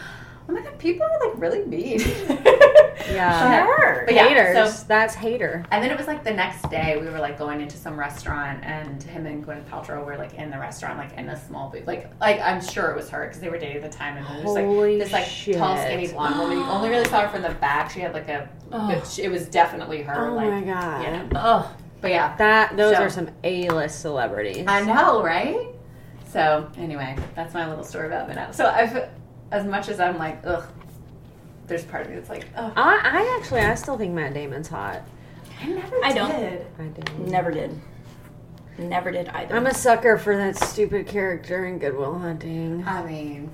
Oh 0.49 0.53
my 0.53 0.61
god, 0.61 0.79
people 0.79 1.05
are 1.07 1.29
like 1.29 1.41
really 1.41 1.65
mean. 1.65 2.01
Yeah. 3.09 3.65
Sure. 3.67 4.03
But 4.05 4.15
yeah, 4.15 4.27
Haters. 4.27 4.75
so- 4.79 4.85
That's 4.89 5.15
hater. 5.15 5.65
and 5.71 5.83
then 5.83 5.93
it 5.93 5.97
was 5.97 6.09
like 6.09 6.25
the 6.25 6.33
next 6.33 6.69
day 6.71 6.99
we 7.01 7.07
were 7.09 7.21
like 7.21 7.39
going 7.39 7.61
into 7.61 7.77
some 7.77 7.97
restaurant 7.97 8.65
and 8.65 9.01
him 9.01 9.27
and 9.27 9.47
Gwyneth 9.47 9.65
Paltrow 9.69 10.05
were 10.05 10.17
like 10.17 10.35
in 10.35 10.51
the 10.51 10.59
restaurant 10.59 10.99
like 10.99 11.13
in 11.17 11.29
a 11.29 11.37
small 11.47 11.71
booth 11.71 11.87
like 11.87 12.11
like 12.21 12.41
I'm 12.41 12.61
sure 12.61 12.91
it 12.91 12.97
was 12.97 13.09
her 13.11 13.27
because 13.27 13.41
they 13.41 13.49
were 13.49 13.59
dating 13.59 13.77
at 13.77 13.91
the 13.93 13.97
time 13.97 14.17
and 14.17 14.27
then 14.27 14.35
there's 14.39 14.57
Holy 14.57 14.99
like 14.99 15.05
this 15.05 15.13
like 15.13 15.59
tall 15.59 15.77
skinny 15.77 16.09
blonde 16.09 16.39
woman 16.39 16.59
you 16.59 16.65
only 16.65 16.89
really 16.89 17.05
saw 17.09 17.21
her 17.23 17.29
from 17.29 17.43
the 17.43 17.51
back 17.61 17.91
she 17.93 18.01
had 18.01 18.13
like 18.13 18.29
a 18.29 18.49
Oh. 18.73 18.91
it 19.19 19.29
was 19.31 19.47
definitely 19.49 20.03
her 20.03 20.31
Oh 20.31 20.35
like 20.35 20.51
my 20.51 20.61
god. 20.63 21.03
yeah 21.03 21.29
Oh, 21.37 21.77
but 22.01 22.11
yeah 22.11 22.35
That 22.39 22.77
those 22.77 22.97
So- 22.97 23.03
are 23.05 23.11
some 23.11 23.29
A-list 23.45 24.01
celebrities. 24.01 24.65
I 24.67 24.83
know 24.83 25.23
right 25.23 25.69
so 26.29 26.69
anyway 26.77 27.15
that's 27.37 27.55
my 27.55 27.69
little 27.69 27.85
story 27.85 28.09
about 28.09 28.27
Ben 28.27 28.37
Affleck. 28.37 28.55
so 28.55 28.67
I've 28.67 29.09
as 29.51 29.65
much 29.65 29.89
as 29.89 30.01
I'm 30.01 30.19
like 30.19 30.41
ugh 30.45 30.65
there's 31.67 31.85
part 31.85 32.03
of 32.05 32.11
me 32.11 32.17
that's 32.17 32.29
like 32.31 32.47
ugh 32.57 32.73
I, 32.77 33.01
I 33.03 33.39
actually 33.41 33.61
I 33.61 33.75
still 33.75 33.99
think 33.99 34.15
Matt 34.15 34.35
Damon's 34.35 34.69
hot. 34.69 35.03
I 35.63 35.67
never 35.67 35.97
I 36.05 36.13
don't. 36.13 36.31
did 36.31 36.67
I 36.79 36.83
do. 36.85 37.23
never 37.25 37.51
did. 37.51 37.81
Never 38.79 39.11
did 39.11 39.29
either. 39.29 39.57
I'm 39.57 39.67
a 39.67 39.73
sucker 39.75 40.19
for 40.19 40.37
that 40.37 40.57
stupid 40.57 41.07
character 41.07 41.67
in 41.67 41.79
Good 41.79 41.97
Will 41.97 42.19
Hunting. 42.19 42.85
I 42.87 43.03
mean 43.05 43.51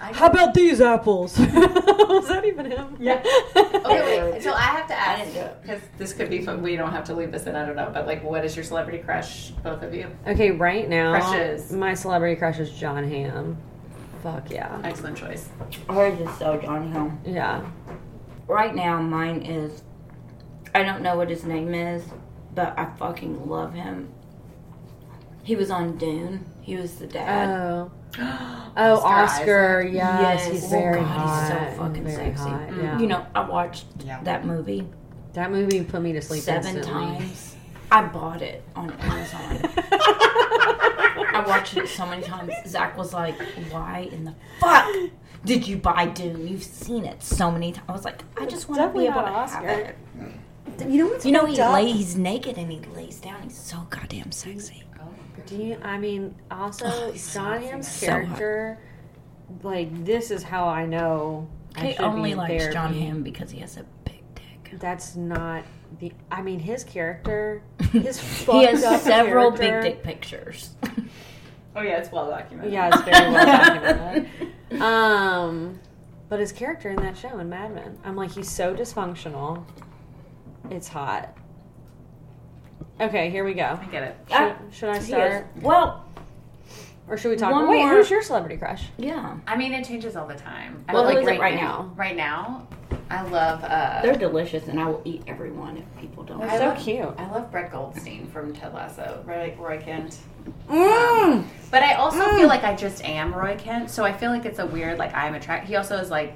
I 0.00 0.12
How 0.12 0.26
about 0.26 0.54
these 0.54 0.80
apples? 0.80 1.36
Was 1.38 2.28
that 2.28 2.44
even 2.44 2.70
him? 2.70 2.96
Yeah. 3.00 3.22
Okay, 3.88 4.30
wait. 4.32 4.42
So 4.42 4.52
I 4.52 4.60
have 4.60 4.86
to 4.88 4.94
I 4.94 4.96
ask 4.98 5.34
it. 5.34 5.58
because 5.62 5.80
this 5.98 6.12
could 6.12 6.28
be 6.30 6.42
fun. 6.42 6.62
We 6.62 6.76
don't 6.76 6.92
have 6.92 7.04
to 7.04 7.14
leave 7.14 7.32
this 7.32 7.46
in. 7.46 7.56
I 7.56 7.64
don't 7.66 7.74
know, 7.76 7.90
but 7.92 8.06
like, 8.06 8.22
what 8.22 8.44
is 8.44 8.54
your 8.54 8.64
celebrity 8.64 8.98
crush, 8.98 9.50
both 9.62 9.82
of 9.82 9.94
you? 9.94 10.06
Okay, 10.26 10.50
right 10.50 10.88
now 10.88 11.12
Crushes. 11.18 11.72
my 11.72 11.94
celebrity 11.94 12.36
crush 12.36 12.58
is 12.58 12.70
John 12.70 13.08
Hamm. 13.08 13.56
Fuck 14.22 14.50
yeah. 14.50 14.80
Excellent 14.84 15.16
choice. 15.16 15.48
Hers 15.88 16.18
is 16.20 16.36
so 16.38 16.58
Johnny 16.58 16.90
Home. 16.90 17.20
Yeah. 17.24 17.64
Right 18.46 18.74
now, 18.74 19.00
mine 19.00 19.42
is. 19.42 19.82
I 20.74 20.82
don't 20.82 21.02
know 21.02 21.16
what 21.16 21.30
his 21.30 21.44
name 21.44 21.74
is, 21.74 22.02
but 22.54 22.78
I 22.78 22.86
fucking 22.98 23.48
love 23.48 23.74
him. 23.74 24.08
He 25.42 25.56
was 25.56 25.70
on 25.70 25.96
Dune. 25.96 26.44
He 26.60 26.76
was 26.76 26.96
the 26.96 27.06
dad. 27.06 27.48
Oh. 27.48 27.90
Oh, 28.80 29.00
Oscar. 29.00 29.80
Isaac. 29.80 29.94
Yes, 29.94 30.20
Yes. 30.22 30.46
he's 30.52 30.64
Oh, 30.66 30.68
very 30.68 31.00
God, 31.00 31.06
hot. 31.08 31.50
he's 31.68 31.76
so 31.76 31.82
fucking 31.82 32.04
very 32.04 32.16
sexy. 32.16 32.48
hot, 32.48 32.68
Mm. 32.68 32.82
Yeah. 32.82 32.98
You 33.00 33.06
know, 33.08 33.26
I 33.34 33.40
watched 33.40 33.86
Yeah. 34.04 34.22
that 34.22 34.46
movie 34.46 34.86
that 35.32 35.50
movie 35.50 35.82
put 35.82 36.00
me 36.00 36.12
to 36.12 36.22
sleep 36.22 36.42
seven 36.44 36.76
instantly. 36.76 36.92
times. 37.18 37.56
I 37.90 38.02
bought 38.06 38.40
it 38.40 38.62
on 38.76 38.92
Amazon. 38.92 39.58
I 41.44 41.48
watched 41.48 41.76
it 41.76 41.88
so 41.88 42.06
many 42.06 42.22
times. 42.22 42.52
Zach 42.66 42.96
was 42.96 43.12
like, 43.12 43.34
"Why 43.70 44.08
in 44.12 44.24
the 44.24 44.34
fuck 44.60 44.86
did 45.44 45.66
you 45.66 45.76
buy 45.76 46.06
Dune? 46.06 46.46
You've 46.48 46.62
seen 46.62 47.04
it 47.04 47.22
so 47.22 47.50
many 47.50 47.72
times." 47.72 47.86
I 47.88 47.92
was 47.92 48.04
like, 48.04 48.22
"I 48.36 48.46
just 48.46 48.68
want 48.68 48.80
to 48.80 48.98
be 48.98 49.06
able 49.06 49.22
to 49.22 49.30
not 49.30 49.50
have 49.50 49.64
it." 49.64 49.96
You 50.86 50.98
know 50.98 51.06
what's 51.08 51.24
You 51.26 51.32
know, 51.32 51.46
he 51.46 51.56
fucked 51.56 51.68
up? 51.68 51.74
lay, 51.74 51.90
he's 51.92 52.16
naked 52.16 52.56
and 52.56 52.70
he 52.70 52.78
lays 52.94 53.20
down. 53.20 53.42
He's 53.42 53.56
so 53.58 53.86
goddamn 53.90 54.30
sexy. 54.32 54.84
Do 55.46 55.56
you? 55.56 55.78
I 55.82 55.96
mean, 55.98 56.34
also 56.50 56.84
Oh, 56.86 57.10
he's 57.12 57.22
so 57.22 57.40
John 57.40 57.62
Hamm's 57.62 57.88
so 57.90 58.06
character. 58.06 58.78
like 59.62 60.04
this 60.04 60.30
is 60.30 60.42
how 60.42 60.68
I 60.68 60.84
know. 60.86 61.48
I 61.74 61.80
Kate 61.80 61.96
should 61.96 62.04
only 62.04 62.28
be 62.30 62.32
in 62.32 62.38
likes 62.38 62.64
John 62.66 62.90
therapy. 62.92 63.00
Hamm 63.00 63.22
because 63.22 63.50
he 63.50 63.60
has 63.60 63.76
a 63.78 63.84
big 64.04 64.22
dick. 64.34 64.78
That's 64.78 65.16
not 65.16 65.64
the. 65.98 66.12
I 66.30 66.42
mean, 66.42 66.58
his 66.60 66.84
character. 66.84 67.62
His 67.92 68.20
he 68.20 68.64
has 68.64 68.84
up 68.84 69.00
several 69.00 69.50
character- 69.52 69.82
big 69.82 69.94
dick 69.96 70.02
pictures. 70.02 70.70
Oh 71.76 71.82
yeah, 71.82 71.98
it's 71.98 72.10
well 72.10 72.28
documented. 72.28 72.72
Yeah, 72.72 72.88
it's 72.92 73.02
very 73.02 73.32
well 73.32 73.46
documented. 73.46 74.30
Um, 74.82 75.78
but 76.28 76.40
his 76.40 76.50
character 76.50 76.90
in 76.90 76.96
that 76.96 77.16
show 77.16 77.38
in 77.38 77.48
Mad 77.48 77.72
Men, 77.74 77.96
I'm 78.04 78.16
like, 78.16 78.32
he's 78.32 78.50
so 78.50 78.74
dysfunctional. 78.74 79.64
It's 80.70 80.88
hot. 80.88 81.36
Okay, 83.00 83.30
here 83.30 83.44
we 83.44 83.54
go. 83.54 83.78
I 83.80 83.86
get 83.92 84.02
it. 84.02 84.16
Should, 84.28 84.36
Ah, 84.36 84.56
should 84.72 84.88
I 84.88 84.98
start? 84.98 85.46
Well, 85.62 86.04
Or 87.08 87.16
should 87.16 87.30
we 87.30 87.36
talk? 87.36 87.52
One 87.52 87.68
Wait, 87.68 87.78
more- 87.84 87.94
who's 87.94 88.10
your 88.10 88.22
celebrity 88.22 88.56
crush? 88.56 88.84
Yeah. 88.98 89.36
I 89.46 89.56
mean, 89.56 89.72
it 89.72 89.84
changes 89.86 90.14
all 90.16 90.26
the 90.26 90.34
time. 90.34 90.84
I 90.88 90.94
Well, 90.94 91.04
like 91.04 91.14
who 91.14 91.20
is 91.22 91.26
it 91.26 91.30
right, 91.32 91.40
right 91.40 91.54
now. 91.54 91.60
now? 91.60 91.92
Right 91.96 92.16
now, 92.16 92.66
I 93.10 93.22
love. 93.22 93.64
Uh, 93.64 94.02
They're 94.02 94.14
delicious, 94.14 94.68
and 94.68 94.78
I 94.78 94.86
will 94.86 95.00
eat 95.04 95.22
every 95.26 95.50
one 95.50 95.78
if 95.78 95.84
people 96.00 96.22
don't. 96.24 96.40
They're 96.40 96.50
I 96.50 96.58
so 96.58 96.66
love, 96.66 96.78
cute. 96.78 97.14
I 97.18 97.30
love 97.30 97.50
Brett 97.50 97.72
Goldstein 97.72 98.26
from 98.28 98.52
Ted 98.52 98.74
Lasso. 98.74 99.22
Roy, 99.26 99.54
Roy 99.58 99.78
Kent. 99.80 100.18
Mm. 100.68 101.44
But 101.70 101.82
I 101.82 101.94
also 101.94 102.24
feel 102.36 102.48
like 102.48 102.64
I 102.64 102.74
just 102.74 103.04
am 103.04 103.34
Roy 103.34 103.56
Kent, 103.58 103.90
so 103.90 104.04
I 104.04 104.12
feel 104.12 104.30
like 104.30 104.44
it's 104.44 104.58
a 104.58 104.66
weird 104.66 104.98
like 104.98 105.14
I'm 105.14 105.34
attracted. 105.34 105.68
He 105.68 105.76
also 105.76 105.96
is 105.96 106.10
like 106.10 106.34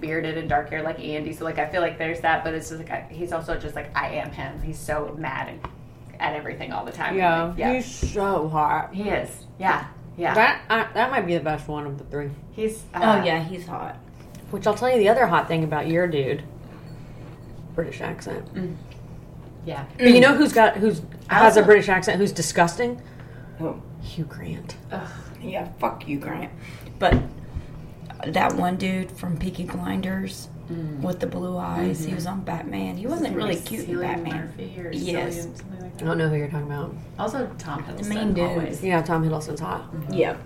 bearded 0.00 0.36
and 0.36 0.48
dark 0.48 0.68
hair 0.70 0.82
like 0.82 0.98
Andy, 1.00 1.32
so 1.32 1.44
like 1.44 1.58
I 1.58 1.68
feel 1.68 1.80
like 1.80 1.96
there's 1.98 2.20
that, 2.20 2.42
but 2.44 2.54
it's 2.54 2.68
just 2.68 2.80
like 2.80 2.90
I, 2.90 3.06
he's 3.10 3.32
also 3.32 3.56
just 3.58 3.74
like 3.74 3.96
I 3.96 4.08
am 4.14 4.30
him. 4.30 4.60
He's 4.62 4.78
so 4.78 5.14
mad 5.18 5.48
and, 5.48 5.60
at 6.20 6.34
everything 6.34 6.72
all 6.72 6.84
the 6.84 6.92
time. 6.92 7.16
Yeah, 7.16 7.44
Like, 7.44 7.58
yeah, 7.58 7.72
he's 7.74 8.12
so 8.12 8.48
hot. 8.48 8.94
he 8.94 9.08
is. 9.10 9.46
Yeah, 9.62 9.86
yeah. 10.16 10.34
That 10.34 10.60
uh, 10.68 10.92
that 10.94 11.10
might 11.10 11.26
be 11.26 11.34
the 11.34 11.44
best 11.44 11.68
one 11.68 11.86
of 11.86 11.96
the 11.98 12.04
three. 12.04 12.30
he's. 12.52 12.82
Uh, 12.94 13.00
Oh 13.20 13.24
yeah, 13.24 13.42
he's 13.42 13.66
hot. 13.66 13.96
Which 14.50 14.66
I'll 14.66 14.74
tell 14.74 14.90
you 14.90 14.98
the 14.98 15.08
other 15.08 15.26
hot 15.26 15.48
thing 15.48 15.64
about 15.64 15.86
your 15.86 16.06
dude. 16.06 16.42
British 17.74 18.00
accent. 18.02 18.46
yeah. 19.64 19.84
But 19.96 20.08
you 20.12 20.20
know 20.20 20.34
who's 20.36 20.52
got 20.52 20.76
who's 20.76 21.00
I 21.30 21.34
has 21.34 21.56
a 21.56 21.60
also- 21.60 21.64
British 21.64 21.88
accent 21.88 22.18
who's 22.18 22.32
disgusting? 22.32 23.00
Oh. 23.60 23.80
Hugh 24.02 24.24
Grant. 24.24 24.74
Yeah, 25.40 25.68
fuck 25.78 26.08
you, 26.08 26.18
Grant. 26.18 26.50
But 26.98 27.22
that 28.26 28.54
one 28.56 28.76
dude 28.76 29.12
from 29.12 29.36
Peaky 29.36 29.64
Blinders 29.64 30.48
Mm. 30.70 31.00
with 31.00 31.20
the 31.20 31.26
blue 31.26 31.56
eyes, 31.58 32.04
he 32.04 32.14
was 32.14 32.24
mm-hmm. 32.24 32.32
on 32.34 32.40
Batman. 32.44 32.96
He 32.96 33.06
wasn't 33.06 33.34
really 33.36 33.56
cute 33.56 33.88
in 33.88 33.98
Batman. 34.00 34.46
Murphy 34.46 34.74
or 34.80 34.90
Yes. 34.92 35.46
Cillian- 35.46 35.82
like 35.82 36.02
I 36.02 36.04
don't 36.04 36.18
know 36.18 36.28
who 36.28 36.36
you're 36.36 36.48
talking 36.48 36.66
about. 36.66 36.94
Also, 37.18 37.50
Tom 37.58 37.82
Hiddleston. 37.84 38.02
The 38.04 38.08
main 38.14 38.32
dude. 38.34 38.44
always. 38.48 38.82
Yeah, 38.82 39.02
Tom 39.02 39.22
Hiddleston's 39.28 39.60
hot. 39.60 39.92
Mm-hmm. 39.94 40.12
Yeah. 40.14 40.36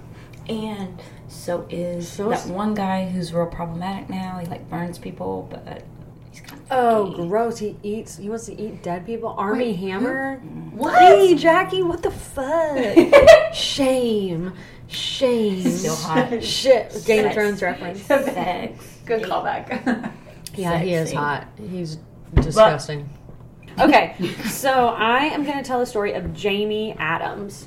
And 0.49 1.01
so 1.29 1.67
is 1.71 2.09
So 2.09 2.29
that 2.31 2.45
is- 2.45 2.51
one 2.51 2.75
guy 2.75 3.09
who's 3.09 3.33
real 3.33 3.47
problematic 3.47 4.09
now. 4.09 4.39
He 4.39 4.47
like 4.47 4.69
burns 4.71 4.99
people, 4.99 5.49
but 5.51 5.83
he's 6.31 6.41
kind 6.41 6.61
of 6.63 6.67
Oh, 6.71 7.07
freaky. 7.13 7.29
gross! 7.29 7.59
He 7.59 7.77
eats. 7.83 8.17
He 8.17 8.29
wants 8.29 8.47
to 8.47 8.61
eat 8.61 8.83
dead 8.83 9.05
people. 9.07 9.31
Armie 9.37 9.73
Hammer. 9.75 10.37
What? 10.73 10.99
Hey, 10.99 11.35
Jackie, 11.35 11.83
what 11.83 12.03
the 12.03 12.11
fuck? 12.11 13.55
Shame, 13.55 14.53
shame. 14.89 15.63
Still 15.63 15.97
hot. 15.97 16.43
Shit. 16.43 17.03
Game 17.07 17.27
of 17.27 17.33
Thrones 17.33 17.63
reference. 17.63 18.03
Sex. 18.05 18.99
Good 19.05 19.23
callback. 19.23 20.13
Yeah, 20.57 20.79
he 20.79 20.95
is 20.95 21.13
hot. 21.13 21.47
He's 21.59 21.99
disgusting. 22.35 23.09
okay, 23.79 24.17
so 24.47 24.89
I 24.89 25.25
am 25.27 25.45
going 25.45 25.59
to 25.59 25.63
tell 25.63 25.79
the 25.79 25.85
story 25.85 26.15
of 26.15 26.25
Jaymie 26.29 26.97
Adams. 26.99 27.67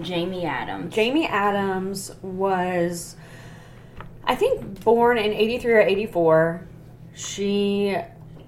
Jaymie 0.00 0.44
Adams. 0.44 0.94
Jaymie 0.94 1.28
Adams 1.28 2.12
was, 2.22 3.16
I 4.24 4.34
think, 4.36 4.82
born 4.82 5.18
in 5.18 5.32
83 5.32 5.72
or 5.72 5.80
84. 5.80 6.66
She 7.14 7.94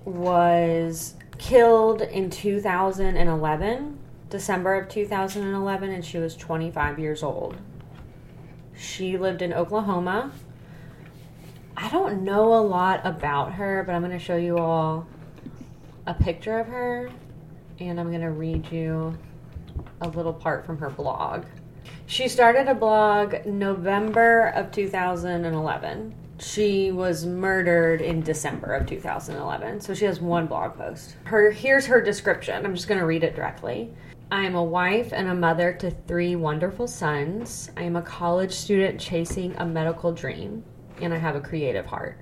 was 0.07 1.17
killed 1.37 2.03
in 2.03 2.31
2011, 2.31 3.99
December 4.31 4.75
of 4.77 4.89
2011, 4.89 5.91
and 5.91 6.03
she 6.05 6.17
was 6.19 6.35
25 6.37 6.99
years 6.99 7.23
old. 7.23 7.57
She 8.81 9.19
lived 9.19 9.43
in 9.43 9.53
Oklahoma. 9.53 10.33
I 11.77 11.91
don't 11.91 12.23
know 12.23 12.55
a 12.55 12.65
lot 12.65 13.03
about 13.05 13.53
her, 13.53 13.85
but 13.85 13.95
I'm 13.95 14.01
going 14.01 14.11
to 14.11 14.19
show 14.19 14.37
you 14.37 14.57
all 14.57 15.07
a 16.07 16.15
picture 16.15 16.59
of 16.59 16.67
her, 16.67 17.11
and 17.79 18.01
I'm 18.01 18.09
going 18.09 18.23
to 18.23 18.31
read 18.31 18.73
you 18.73 19.19
a 20.01 20.09
little 20.09 20.33
part 20.33 20.65
from 20.65 20.79
her 20.79 20.89
blog. 20.89 21.45
She 22.07 22.27
started 22.27 22.69
a 22.69 22.75
blog 22.75 23.45
November 23.45 24.47
of 24.55 24.73
2011. 24.73 26.15
She 26.39 26.91
was 26.91 27.27
murdered 27.27 28.01
in 28.01 28.23
December 28.23 28.73
of 28.73 28.87
2011. 28.87 29.83
So 29.83 29.93
she 29.93 30.07
has 30.07 30.23
one 30.23 30.47
blog 30.47 30.79
post. 30.79 31.17
Her 31.25 31.51
here's 31.51 31.85
her 31.85 32.01
description. 32.01 32.65
I'm 32.65 32.75
just 32.75 32.89
going 32.89 32.99
to 32.99 33.07
read 33.07 33.25
it 33.25 33.37
directly. 33.37 33.93
I 34.33 34.45
am 34.45 34.55
a 34.55 34.63
wife 34.63 35.13
and 35.13 35.27
a 35.27 35.35
mother 35.35 35.73
to 35.73 35.91
three 35.91 36.37
wonderful 36.37 36.87
sons. 36.87 37.69
I 37.77 37.83
am 37.83 37.97
a 37.97 38.03
college 38.03 38.53
student 38.53 39.01
chasing 39.01 39.57
a 39.57 39.67
medical 39.67 40.13
dream, 40.13 40.63
and 41.01 41.13
I 41.13 41.19
have 41.19 41.35
a 41.35 41.41
creative 41.41 41.87
heart. 41.87 42.17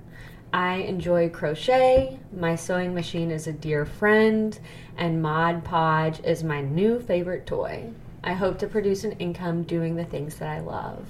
I 0.50 0.76
enjoy 0.76 1.28
crochet. 1.28 2.18
My 2.34 2.56
sewing 2.56 2.94
machine 2.94 3.30
is 3.30 3.46
a 3.46 3.52
dear 3.52 3.84
friend, 3.84 4.58
and 4.96 5.20
Mod 5.20 5.64
Podge 5.64 6.20
is 6.20 6.42
my 6.42 6.62
new 6.62 6.98
favorite 6.98 7.46
toy. 7.46 7.90
I 8.24 8.32
hope 8.32 8.58
to 8.60 8.68
produce 8.68 9.04
an 9.04 9.12
income 9.12 9.64
doing 9.64 9.94
the 9.94 10.06
things 10.06 10.36
that 10.36 10.48
I 10.48 10.60
love. 10.60 11.06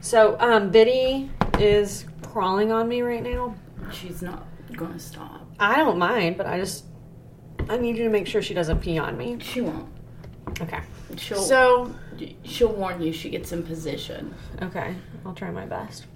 So, 0.00 0.36
um, 0.40 0.72
Biddy 0.72 1.30
is 1.60 2.06
crawling 2.26 2.72
on 2.72 2.88
me 2.88 3.02
right 3.02 3.22
now. 3.22 3.54
She's 3.92 4.20
not 4.20 4.48
gonna 4.72 4.98
stop. 4.98 5.46
I 5.60 5.76
don't 5.76 5.98
mind, 5.98 6.36
but 6.36 6.46
I 6.46 6.58
just 6.58 6.86
I 7.68 7.76
need 7.76 7.96
you 7.96 8.02
to 8.02 8.10
make 8.10 8.26
sure 8.26 8.42
she 8.42 8.54
doesn't 8.54 8.80
pee 8.80 8.98
on 8.98 9.16
me. 9.16 9.36
She 9.38 9.60
won't. 9.60 9.99
Okay. 10.60 10.80
She'll 11.16 11.38
So, 11.42 11.94
she'll 12.44 12.72
warn 12.72 13.00
you. 13.02 13.12
She 13.12 13.30
gets 13.30 13.52
in 13.52 13.62
position. 13.62 14.34
okay, 14.62 14.94
I'll 15.26 15.34
try 15.34 15.50
my 15.50 15.66
best 15.66 16.06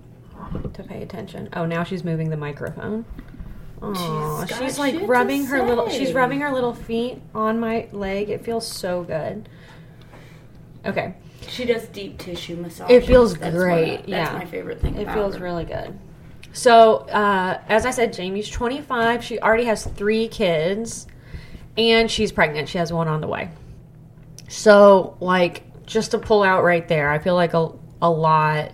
to 0.74 0.82
pay 0.82 1.02
attention. 1.02 1.48
Oh, 1.54 1.64
now 1.64 1.84
she's 1.84 2.04
moving 2.04 2.30
the 2.30 2.36
microphone. 2.36 3.04
Oh, 3.82 4.44
She's 4.48 4.56
she's, 4.58 4.78
like 4.78 4.94
rubbing 5.02 5.44
her 5.46 5.62
little. 5.62 5.88
She's 5.90 6.12
rubbing 6.12 6.40
her 6.40 6.50
little 6.52 6.72
feet 6.74 7.20
on 7.34 7.60
my 7.60 7.88
leg. 7.92 8.30
It 8.30 8.44
feels 8.44 8.66
so 8.66 9.02
good. 9.04 9.48
Okay, 10.86 11.14
She 11.48 11.64
does 11.64 11.86
deep 11.88 12.18
tissue 12.18 12.56
massage. 12.56 12.90
It 12.90 13.06
feels 13.06 13.34
That's 13.36 13.54
great, 13.54 14.00
What 14.00 14.08
I, 14.08 14.20
that's 14.20 14.32
yeah. 14.32 14.38
my 14.38 14.44
favorite 14.44 14.80
thing. 14.80 14.96
it 14.96 15.02
about 15.02 15.14
feels 15.14 15.36
her. 15.36 15.44
really 15.44 15.64
good. 15.64 15.98
So, 16.52 16.98
uh, 17.08 17.60
as 17.68 17.84
I 17.86 17.90
said, 17.90 18.12
Jaymie's 18.12 18.48
25. 18.50 19.24
She 19.24 19.38
already 19.40 19.64
has 19.64 19.84
three 19.84 20.28
kids, 20.28 21.06
and 21.76 22.10
she's 22.10 22.32
pregnant. 22.32 22.68
She 22.68 22.78
has 22.78 22.92
one 22.92 23.08
on 23.08 23.20
the 23.20 23.26
way. 23.26 23.48
So, 24.48 25.16
like, 25.20 25.62
just 25.86 26.12
to 26.12 26.18
pull 26.18 26.42
out 26.42 26.64
right 26.64 26.86
there, 26.86 27.10
I 27.10 27.18
feel 27.18 27.34
like 27.34 27.54
a, 27.54 27.70
a 28.00 28.10
lot 28.10 28.72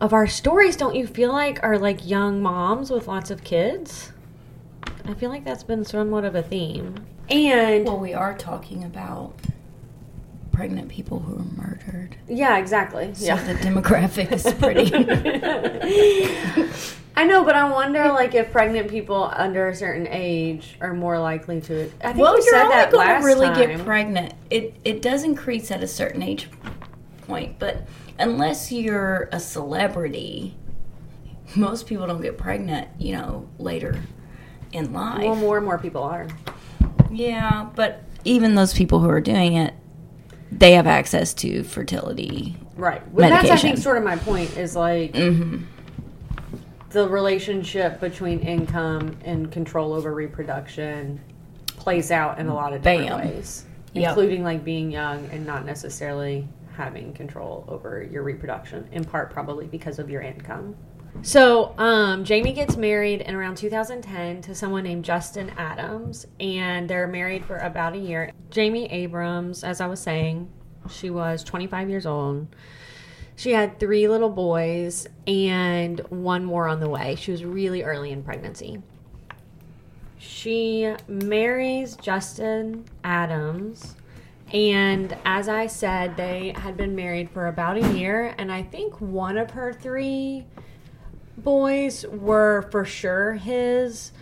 of 0.00 0.12
our 0.12 0.26
stories, 0.26 0.76
don't 0.76 0.94
you 0.94 1.06
feel 1.06 1.32
like, 1.32 1.62
are 1.62 1.78
like 1.78 2.06
young 2.06 2.40
moms 2.40 2.90
with 2.90 3.08
lots 3.08 3.30
of 3.30 3.42
kids? 3.42 4.12
I 5.04 5.14
feel 5.14 5.30
like 5.30 5.44
that's 5.44 5.64
been 5.64 5.84
somewhat 5.84 6.24
of 6.24 6.34
a 6.34 6.42
theme. 6.42 7.06
And 7.30 7.86
Well, 7.86 7.98
we 7.98 8.14
are 8.14 8.36
talking 8.36 8.84
about 8.84 9.34
pregnant 10.58 10.88
people 10.88 11.20
who 11.20 11.36
are 11.36 11.44
murdered. 11.66 12.16
yeah, 12.28 12.58
exactly. 12.58 13.14
So 13.14 13.26
Yeah. 13.26 13.40
the 13.44 13.54
demographic 13.54 14.32
is 14.32 14.42
pretty. 14.54 14.92
I 17.16 17.24
know, 17.24 17.44
but 17.44 17.54
I 17.54 17.70
wonder, 17.70 18.08
like, 18.08 18.34
if 18.34 18.50
pregnant 18.52 18.90
people 18.90 19.30
under 19.34 19.68
a 19.68 19.74
certain 19.76 20.06
age 20.08 20.76
are 20.80 20.92
more 20.94 21.18
likely 21.20 21.60
to. 21.62 21.84
I 22.02 22.12
think 22.12 22.18
well, 22.18 22.34
we 22.34 22.40
you're 22.44 22.54
said 22.54 22.62
only 22.64 22.74
that 22.76 22.90
going 22.92 23.06
last 23.08 23.20
to 23.22 23.26
really 23.26 23.46
time. 23.46 23.76
get 23.78 23.84
pregnant. 23.86 24.34
It 24.50 24.74
it 24.84 25.00
does 25.02 25.22
increase 25.24 25.70
at 25.70 25.82
a 25.82 25.88
certain 25.88 26.22
age 26.22 26.48
point, 27.28 27.58
but 27.60 27.86
unless 28.18 28.70
you're 28.72 29.28
a 29.32 29.38
celebrity, 29.40 30.56
most 31.56 31.86
people 31.86 32.06
don't 32.06 32.20
get 32.22 32.36
pregnant. 32.38 32.88
You 32.98 33.12
know, 33.16 33.48
later 33.58 34.00
in 34.72 34.92
life. 34.92 35.20
Well, 35.22 35.34
more 35.36 35.56
and 35.56 35.64
more 35.66 35.78
people 35.78 36.02
are. 36.02 36.26
Yeah, 37.10 37.68
but 37.74 38.02
even 38.24 38.54
those 38.56 38.74
people 38.74 38.98
who 39.00 39.08
are 39.08 39.20
doing 39.20 39.54
it, 39.54 39.72
they 40.50 40.72
have 40.72 40.86
access 40.86 41.34
to 41.34 41.62
fertility. 41.64 42.56
Right. 42.76 43.06
Well, 43.12 43.28
that's, 43.28 43.50
I 43.50 43.56
think, 43.56 43.78
sort 43.78 43.96
of 43.98 44.04
my 44.04 44.16
point 44.16 44.56
is 44.56 44.74
like 44.76 45.12
Mm-hmm. 45.12 45.64
the 46.90 47.08
relationship 47.08 48.00
between 48.00 48.40
income 48.40 49.16
and 49.24 49.50
control 49.52 49.92
over 49.92 50.14
reproduction 50.14 51.20
plays 51.66 52.10
out 52.10 52.38
in 52.38 52.48
a 52.48 52.54
lot 52.54 52.72
of 52.72 52.82
different 52.82 53.08
Bam. 53.10 53.28
ways, 53.28 53.64
Yep. 53.94 54.08
including 54.10 54.42
like 54.44 54.64
being 54.64 54.90
young 54.90 55.26
and 55.30 55.46
not 55.46 55.64
necessarily 55.66 56.46
having 56.74 57.12
control 57.12 57.64
over 57.68 58.02
your 58.02 58.22
reproduction, 58.22 58.88
in 58.92 59.04
part 59.04 59.30
probably 59.30 59.66
because 59.66 59.98
of 59.98 60.08
your 60.08 60.22
income. 60.22 60.76
So, 61.22 61.74
um, 61.78 62.24
Jaymie 62.24 62.54
gets 62.54 62.76
married 62.76 63.22
in 63.22 63.34
around 63.34 63.56
2010 63.56 64.40
to 64.42 64.54
someone 64.54 64.84
named 64.84 65.04
Justin 65.04 65.50
Adams, 65.58 66.26
and 66.38 66.88
they're 66.88 67.08
married 67.08 67.44
for 67.44 67.58
about 67.58 67.94
a 67.94 67.98
year. 67.98 68.32
Jaymie 68.50 68.90
Abrams, 68.92 69.64
as 69.64 69.80
I 69.80 69.88
was 69.88 70.00
saying, 70.00 70.48
she 70.88 71.10
was 71.10 71.42
25 71.44 71.90
years 71.90 72.06
old. 72.06 72.46
She 73.36 73.52
had 73.52 73.78
three 73.78 74.08
little 74.08 74.30
boys 74.30 75.06
and 75.26 76.00
one 76.08 76.44
more 76.44 76.66
on 76.66 76.80
the 76.80 76.88
way. 76.88 77.14
She 77.16 77.30
was 77.30 77.44
really 77.44 77.82
early 77.82 78.10
in 78.10 78.22
pregnancy. 78.22 78.82
She 80.18 80.92
marries 81.06 81.96
Justin 81.96 82.84
Adams. 83.04 83.96
And 84.52 85.16
as 85.24 85.48
I 85.48 85.66
said, 85.66 86.16
they 86.16 86.52
had 86.56 86.76
been 86.76 86.96
married 86.96 87.30
for 87.30 87.48
about 87.48 87.76
a 87.76 87.92
year. 87.92 88.34
And 88.38 88.50
I 88.50 88.62
think 88.62 89.00
one 89.00 89.36
of 89.36 89.50
her 89.50 89.72
three 89.72 90.46
boys 91.42 92.06
were 92.06 92.68
for 92.70 92.84
sure 92.84 93.34
his 93.34 94.12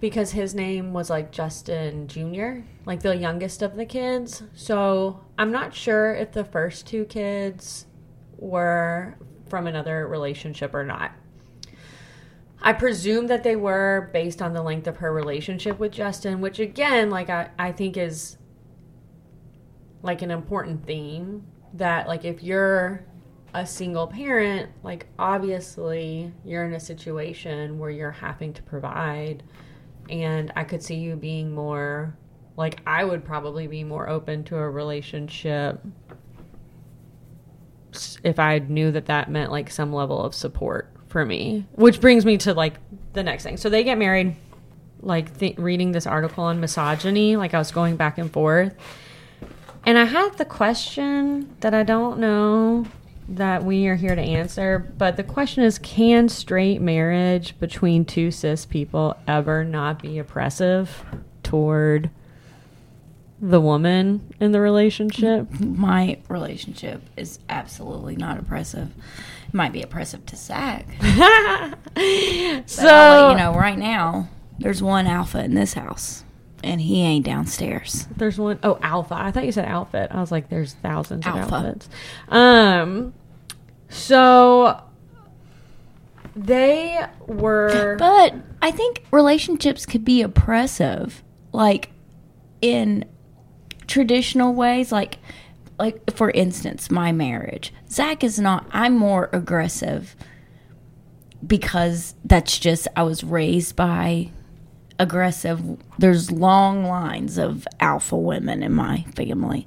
because 0.00 0.32
his 0.32 0.54
name 0.54 0.92
was 0.92 1.10
like 1.10 1.30
Justin 1.30 2.08
Jr., 2.08 2.60
like 2.86 3.02
the 3.02 3.16
youngest 3.16 3.62
of 3.62 3.76
the 3.76 3.84
kids. 3.84 4.42
So 4.54 5.20
I'm 5.38 5.52
not 5.52 5.74
sure 5.74 6.14
if 6.14 6.32
the 6.32 6.44
first 6.44 6.86
two 6.86 7.04
kids 7.04 7.86
were 8.38 9.16
from 9.48 9.66
another 9.66 10.06
relationship 10.08 10.74
or 10.74 10.84
not. 10.84 11.12
I 12.62 12.72
presume 12.72 13.26
that 13.28 13.42
they 13.42 13.56
were 13.56 14.10
based 14.12 14.40
on 14.42 14.52
the 14.52 14.62
length 14.62 14.86
of 14.86 14.98
her 14.98 15.12
relationship 15.12 15.78
with 15.78 15.92
Justin, 15.92 16.40
which 16.40 16.58
again, 16.58 17.10
like 17.10 17.30
I, 17.30 17.50
I 17.58 17.72
think 17.72 17.96
is 17.96 18.36
like 20.02 20.22
an 20.22 20.30
important 20.30 20.86
theme 20.86 21.46
that 21.74 22.08
like 22.08 22.24
if 22.24 22.42
you're 22.42 23.04
a 23.54 23.66
single 23.66 24.06
parent, 24.06 24.70
like 24.82 25.06
obviously 25.18 26.32
you're 26.44 26.64
in 26.64 26.74
a 26.74 26.80
situation 26.80 27.78
where 27.78 27.90
you're 27.90 28.10
having 28.10 28.52
to 28.54 28.62
provide 28.62 29.42
and 30.08 30.52
I 30.56 30.64
could 30.64 30.82
see 30.82 30.96
you 30.96 31.16
being 31.16 31.54
more 31.54 32.16
like 32.56 32.80
I 32.86 33.04
would 33.04 33.24
probably 33.24 33.66
be 33.66 33.84
more 33.84 34.08
open 34.08 34.44
to 34.44 34.56
a 34.56 34.68
relationship 34.68 35.80
if 38.22 38.38
I 38.38 38.58
knew 38.58 38.90
that 38.92 39.06
that 39.06 39.30
meant 39.30 39.50
like 39.50 39.70
some 39.70 39.92
level 39.92 40.22
of 40.22 40.34
support 40.34 40.92
for 41.08 41.24
me. 41.24 41.66
Which 41.72 42.00
brings 42.00 42.24
me 42.24 42.38
to 42.38 42.54
like 42.54 42.74
the 43.12 43.22
next 43.22 43.44
thing. 43.44 43.56
So 43.56 43.70
they 43.70 43.82
get 43.84 43.98
married 43.98 44.36
like 45.00 45.38
th- 45.38 45.58
reading 45.58 45.92
this 45.92 46.06
article 46.06 46.44
on 46.44 46.60
misogyny, 46.60 47.36
like 47.36 47.54
I 47.54 47.58
was 47.58 47.72
going 47.72 47.96
back 47.96 48.18
and 48.18 48.30
forth. 48.30 48.74
And 49.86 49.96
I 49.96 50.04
had 50.04 50.36
the 50.36 50.44
question 50.44 51.56
that 51.60 51.72
I 51.72 51.82
don't 51.82 52.18
know 52.18 52.84
that 53.30 53.64
we 53.64 53.86
are 53.86 53.94
here 53.94 54.14
to 54.14 54.20
answer, 54.20 54.78
but 54.98 55.16
the 55.16 55.22
question 55.22 55.62
is 55.62 55.78
can 55.78 56.28
straight 56.28 56.80
marriage 56.80 57.58
between 57.60 58.04
two 58.04 58.30
cis 58.30 58.66
people 58.66 59.16
ever 59.26 59.64
not 59.64 60.02
be 60.02 60.18
oppressive 60.18 61.04
toward 61.42 62.10
the 63.40 63.60
woman 63.60 64.34
in 64.40 64.52
the 64.52 64.60
relationship? 64.60 65.48
My 65.60 66.18
relationship 66.28 67.02
is 67.16 67.38
absolutely 67.48 68.16
not 68.16 68.38
oppressive. 68.38 68.90
It 69.48 69.54
might 69.54 69.72
be 69.72 69.82
oppressive 69.82 70.26
to 70.26 70.36
Zach. 70.36 70.86
so, 72.66 72.86
I'll 72.86 73.28
let 73.28 73.30
you 73.30 73.36
know 73.38 73.54
right 73.54 73.78
now, 73.78 74.28
there's 74.58 74.82
one 74.82 75.06
alpha 75.06 75.42
in 75.44 75.54
this 75.54 75.74
house, 75.74 76.24
and 76.62 76.80
he 76.80 77.00
ain't 77.00 77.24
downstairs. 77.24 78.08
There's 78.16 78.38
one 78.38 78.58
oh 78.62 78.78
alpha. 78.82 79.14
I 79.14 79.30
thought 79.30 79.46
you 79.46 79.52
said 79.52 79.66
outfit. 79.66 80.10
I 80.10 80.20
was 80.20 80.30
like, 80.32 80.48
there's 80.48 80.74
thousands 80.74 81.26
of 81.26 81.34
Alpha. 81.34 81.54
outfits. 81.54 81.88
Um, 82.28 83.14
so 83.90 84.82
they 86.34 87.04
were. 87.26 87.96
But 87.98 88.34
I 88.62 88.70
think 88.70 89.04
relationships 89.10 89.84
could 89.84 90.04
be 90.04 90.22
oppressive, 90.22 91.22
like 91.52 91.90
in 92.62 93.04
traditional 93.86 94.54
ways, 94.54 94.92
like 94.92 95.18
like 95.78 96.14
for 96.14 96.30
instance, 96.30 96.90
my 96.90 97.10
marriage. 97.10 97.72
Zach 97.90 98.22
is 98.22 98.38
not. 98.38 98.66
I'm 98.70 98.96
more 98.96 99.28
aggressive 99.32 100.14
because 101.44 102.14
that's 102.24 102.58
just 102.58 102.86
I 102.94 103.02
was 103.02 103.24
raised 103.24 103.76
by 103.76 104.30
aggressive. 104.98 105.78
There's 105.98 106.30
long 106.30 106.84
lines 106.84 107.38
of 107.38 107.66
alpha 107.80 108.16
women 108.16 108.62
in 108.62 108.72
my 108.72 109.04
family, 109.16 109.66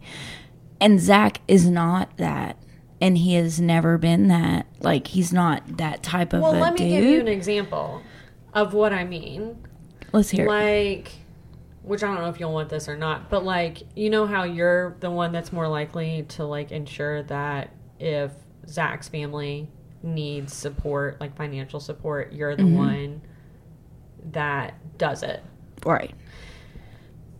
and 0.80 1.00
Zach 1.00 1.42
is 1.48 1.68
not 1.68 2.16
that. 2.18 2.58
And 3.04 3.18
he 3.18 3.34
has 3.34 3.60
never 3.60 3.98
been 3.98 4.30
that. 4.30 4.66
Like 4.80 5.08
he's 5.08 5.34
not 5.34 5.76
that 5.76 6.04
type 6.04 6.32
of 6.32 6.42
well, 6.42 6.56
a 6.56 6.58
let 6.58 6.74
me 6.76 6.78
dude. 6.78 6.90
give 6.90 7.04
you 7.04 7.20
an 7.20 7.28
example 7.28 8.02
of 8.54 8.74
what 8.74 8.94
I 8.94 9.04
mean. 9.04 9.62
Let's 10.14 10.30
hear. 10.30 10.48
Like, 10.48 11.12
which 11.82 12.02
I 12.02 12.08
don't 12.08 12.22
know 12.22 12.30
if 12.30 12.40
you'll 12.40 12.54
want 12.54 12.70
this 12.70 12.88
or 12.88 12.96
not, 12.96 13.30
but 13.30 13.44
like, 13.44 13.80
you 13.94 14.10
know 14.10 14.26
how 14.26 14.44
you're 14.44 14.96
the 15.02 15.12
one 15.12 15.34
that's 15.34 15.52
more 15.52 15.68
likely 15.68 16.24
to 16.30 16.46
like 16.46 16.72
ensure 16.72 17.24
that 17.24 17.74
if 18.00 18.32
Zach's 18.70 19.10
family 19.10 19.68
needs 20.02 20.54
support, 20.54 21.20
like 21.20 21.36
financial 21.36 21.82
support, 21.82 22.32
you're 22.32 22.56
the 22.56 22.64
mm-hmm. 22.64 22.78
one 22.78 23.22
that 24.32 24.76
does 24.98 25.24
it. 25.24 25.44
Right. 25.86 26.16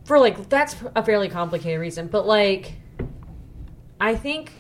For 0.04 0.20
like, 0.20 0.50
that's 0.50 0.76
a 0.94 1.06
fairly 1.06 1.30
complicated 1.30 1.80
reason, 1.80 2.08
but 2.08 2.28
like, 2.28 2.74
I 4.02 4.16
think 4.16 4.52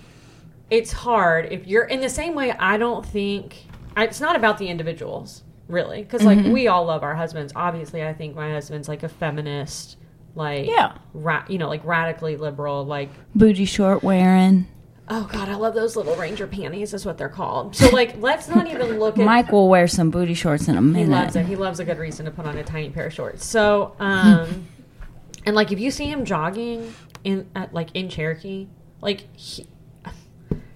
it's 0.73 0.91
hard 0.91 1.45
if 1.51 1.67
you're 1.67 1.85
in 1.85 2.01
the 2.01 2.09
same 2.09 2.33
way. 2.33 2.51
I 2.51 2.77
don't 2.77 3.05
think 3.05 3.63
it's 3.95 4.19
not 4.19 4.35
about 4.35 4.57
the 4.57 4.67
individuals 4.69 5.43
really, 5.67 6.01
because 6.01 6.23
like 6.23 6.43
we 6.45 6.67
all 6.67 6.85
love 6.85 7.03
our 7.03 7.13
husbands. 7.15 7.53
Obviously, 7.55 8.03
I 8.03 8.11
think 8.13 8.35
my 8.35 8.51
husband's 8.51 8.87
like 8.87 9.03
a 9.03 9.09
feminist, 9.09 9.97
like 10.33 10.65
Yeah. 10.67 10.93
ra- 11.13 11.45
you 11.47 11.59
know, 11.59 11.67
like 11.67 11.85
radically 11.85 12.37
liberal, 12.37 12.83
like 12.85 13.09
Booty 13.35 13.65
short 13.65 14.01
wearing. 14.03 14.65
oh 15.09 15.29
god, 15.31 15.47
I 15.49 15.53
love 15.55 15.75
those 15.75 15.95
little 15.95 16.15
ranger 16.15 16.47
panties. 16.47 16.91
Is 16.95 17.05
what 17.05 17.19
they're 17.19 17.29
called. 17.29 17.75
So 17.75 17.89
like, 17.89 18.15
let's 18.19 18.47
not 18.49 18.67
even 18.67 18.99
look 18.99 19.19
at 19.19 19.23
Mike 19.25 19.51
will 19.51 19.69
wear 19.69 19.87
some 19.87 20.09
booty 20.09 20.33
shorts 20.33 20.67
in 20.67 20.75
a 20.75 20.81
minute. 20.81 21.05
he 21.05 21.11
loves 21.13 21.35
it. 21.35 21.45
He 21.45 21.55
loves 21.55 21.79
a 21.79 21.85
good 21.85 21.99
reason 21.99 22.25
to 22.25 22.31
put 22.31 22.45
on 22.47 22.57
a 22.57 22.63
tiny 22.63 22.89
pair 22.89 23.05
of 23.07 23.13
shorts. 23.13 23.45
So, 23.45 23.95
um, 23.99 24.67
and 25.45 25.55
like 25.55 25.71
if 25.71 25.79
you 25.79 25.91
see 25.91 26.05
him 26.09 26.25
jogging 26.25 26.93
in 27.23 27.47
at, 27.55 27.73
like 27.75 27.89
in 27.93 28.09
Cherokee, 28.09 28.67
like 29.01 29.27
he, 29.35 29.67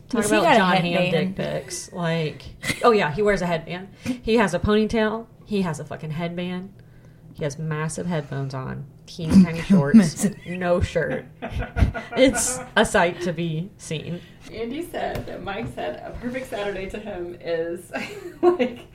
talk 0.09 0.25
about 0.25 0.55
John 0.57 0.77
Hamm 0.77 1.11
dick 1.11 1.35
pics. 1.35 1.91
Like, 1.91 2.43
oh 2.83 2.91
yeah, 2.91 3.11
he 3.13 3.21
wears 3.21 3.41
a 3.41 3.45
headband. 3.45 3.89
He 4.03 4.35
has 4.37 4.53
a 4.53 4.59
ponytail. 4.59 5.27
He 5.45 5.61
has 5.61 5.79
a 5.79 5.85
fucking 5.85 6.11
headband. 6.11 6.73
He 7.33 7.43
has 7.43 7.59
massive 7.59 8.07
headphones 8.07 8.53
on, 8.53 8.85
teeny 9.07 9.43
tiny 9.43 9.61
shorts, 9.63 10.27
no 10.45 10.79
shirt. 10.81 11.25
It's 12.15 12.59
a 12.75 12.85
sight 12.85 13.21
to 13.21 13.33
be 13.33 13.71
seen. 13.77 14.21
Andy 14.53 14.85
said 14.85 15.25
that 15.25 15.43
Mike 15.43 15.67
said 15.75 16.01
a 16.05 16.11
perfect 16.19 16.49
Saturday 16.49 16.89
to 16.89 16.99
him 16.99 17.37
is 17.41 17.91
like 18.41 18.85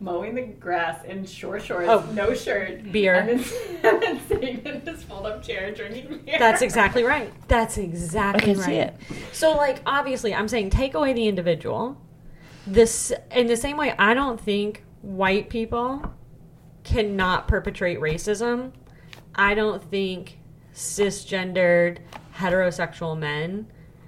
mowing 0.00 0.34
the 0.34 0.42
grass 0.42 1.04
in 1.04 1.26
short 1.26 1.62
shorts, 1.62 1.88
Oh. 1.88 2.08
no 2.12 2.32
shirt, 2.34 2.90
Beer. 2.92 3.14
and 3.16 3.40
then, 3.40 4.02
and 4.04 4.20
sitting 4.28 4.58
in 4.64 4.80
his 4.82 5.02
fold-up 5.02 5.42
chair 5.42 5.70
drinking 5.74 6.20
beer. 6.24 6.36
That's 6.38 6.62
exactly 6.62 7.02
right. 7.02 7.30
That's 7.48 7.76
I 7.78 7.82
exactly 7.82 8.44
can 8.54 8.56
right. 8.58 8.66
see 8.66 8.74
it. 8.76 8.94
So, 9.32 9.52
like, 9.56 9.82
obviously, 9.84 10.34
I'm 10.34 10.48
saying 10.48 10.70
take 10.70 10.94
away 10.94 11.12
the 11.12 11.28
individual. 11.28 11.98
This, 12.66 13.12
in 13.32 13.48
the 13.48 13.56
same 13.56 13.76
way, 13.76 13.94
I 13.98 14.14
don't 14.14 14.40
think 14.40 14.82
white 15.02 15.50
people 15.50 16.10
cannot 16.84 17.48
perpetrate 17.48 18.00
racism. 18.00 18.72
I 19.34 19.54
don't 19.54 19.82
think 19.82 20.38
cisgendered 20.74 21.98
heterosexual 22.36 23.18
men. 23.18 23.66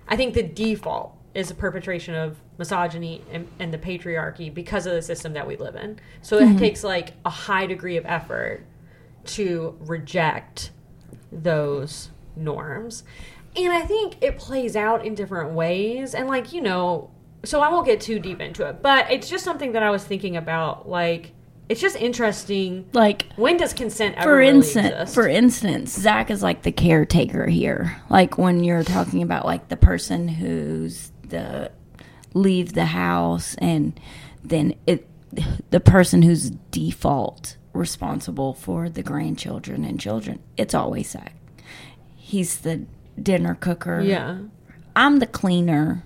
I 0.09 0.17
think 0.17 0.35
the 0.35 0.43
default 0.43 1.17
is 1.35 1.51
a 1.51 1.55
perpetration 1.55 2.15
of 2.15 2.39
misogyny 2.59 3.23
and, 3.33 3.49
and 3.59 3.73
the 3.73 3.79
patriarchy 3.79 4.53
because 4.53 4.87
of 4.87 4.93
the 4.93 5.03
system 5.03 5.33
that 5.33 5.47
we 5.47 5.57
live 5.57 5.75
in. 5.75 5.99
So 6.23 6.39
it 6.39 6.45
mm-hmm. 6.45 6.59
takes 6.59 6.85
like 6.85 7.15
a 7.25 7.31
high 7.31 7.67
degree 7.67 7.97
of 7.97 8.07
effort 8.07 8.65
to 9.25 9.77
reject 9.81 10.71
those 11.33 12.11
norms. 12.37 13.05
And 13.57 13.73
I 13.73 13.83
think 13.83 14.17
it 14.21 14.39
plays 14.39 14.77
out 14.77 15.05
in 15.05 15.15
different 15.15 15.53
ways. 15.53 16.15
And, 16.15 16.29
like, 16.29 16.53
you 16.53 16.61
know, 16.61 17.11
so 17.45 17.61
I 17.61 17.71
won't 17.71 17.87
get 17.87 18.01
too 18.01 18.19
deep 18.19 18.41
into 18.41 18.67
it, 18.67 18.83
but 18.83 19.11
it's 19.11 19.29
just 19.29 19.45
something 19.45 19.73
that 19.73 19.83
I 19.83 19.91
was 19.91 20.05
thinking 20.05 20.37
about. 20.37 20.89
Like, 20.89 21.33
it's 21.69 21.81
just 21.81 21.97
interesting. 21.97 22.89
Like 22.93 23.27
When 23.37 23.57
does 23.57 23.73
consent 23.73 24.17
ever 24.17 24.25
for 24.31 24.37
really 24.37 24.57
instance, 24.59 24.87
exist? 24.89 25.15
for 25.15 25.29
instance, 25.29 25.93
Zach 25.93 26.31
is 26.31 26.43
like 26.43 26.63
the 26.63 26.73
caretaker 26.73 27.47
here. 27.47 27.97
Like 28.11 28.37
when 28.39 28.63
you're 28.65 28.85
talking 28.85 29.23
about 29.23 29.45
like 29.45 29.69
the 29.69 29.77
person 29.77 30.29
who's 30.29 31.11
the 31.29 31.71
leave 32.35 32.73
the 32.75 32.87
house 32.87 33.55
and 33.59 33.99
then 34.43 34.75
it 34.87 35.09
the 35.71 35.81
person 35.81 36.23
who's 36.23 36.51
default 36.71 37.57
responsible 37.73 38.55
for 38.55 38.89
the 38.89 39.03
grandchildren 39.03 39.85
and 39.85 39.99
children. 39.99 40.39
It's 40.57 40.75
always 40.75 41.11
Zach. 41.11 41.35
He's 42.15 42.59
the 42.59 42.87
dinner 43.21 43.55
cooker. 43.55 44.01
yeah. 44.01 44.39
I'm 44.97 45.19
the 45.19 45.27
cleaner. 45.27 46.05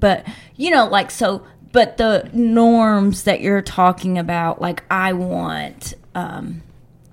But, 0.00 0.26
you 0.56 0.70
know, 0.70 0.86
like, 0.86 1.10
so, 1.10 1.44
but 1.72 1.96
the 1.96 2.28
norms 2.32 3.24
that 3.24 3.40
you're 3.40 3.62
talking 3.62 4.18
about, 4.18 4.60
like, 4.60 4.82
I 4.90 5.12
want, 5.12 5.94
um, 6.14 6.62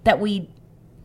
that 0.04 0.20
we, 0.20 0.50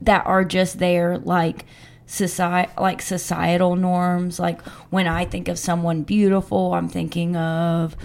that 0.02 0.24
are 0.26 0.44
just 0.44 0.78
there, 0.78 1.18
like, 1.18 1.64
society, 2.06 2.70
like 2.78 3.02
societal 3.02 3.76
norms. 3.76 4.38
Like, 4.38 4.60
when 4.90 5.06
I 5.06 5.24
think 5.24 5.48
of 5.48 5.58
someone 5.58 6.02
beautiful, 6.02 6.74
I'm 6.74 6.88
thinking 6.88 7.36
of, 7.36 7.96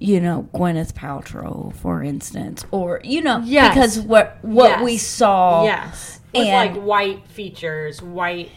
you 0.00 0.20
know, 0.20 0.48
Gwyneth 0.54 0.92
Paltrow, 0.94 1.74
for 1.76 2.02
instance, 2.02 2.64
or, 2.70 3.00
you 3.04 3.20
know, 3.20 3.40
Yes. 3.44 3.74
because 3.74 4.00
what, 4.00 4.38
what 4.42 4.82
we 4.82 4.96
saw, 4.96 5.64
Yes. 5.64 6.20
With, 6.34 6.46
and- 6.46 6.74
like, 6.74 6.82
white 6.82 7.26
features, 7.28 8.00
white, 8.02 8.50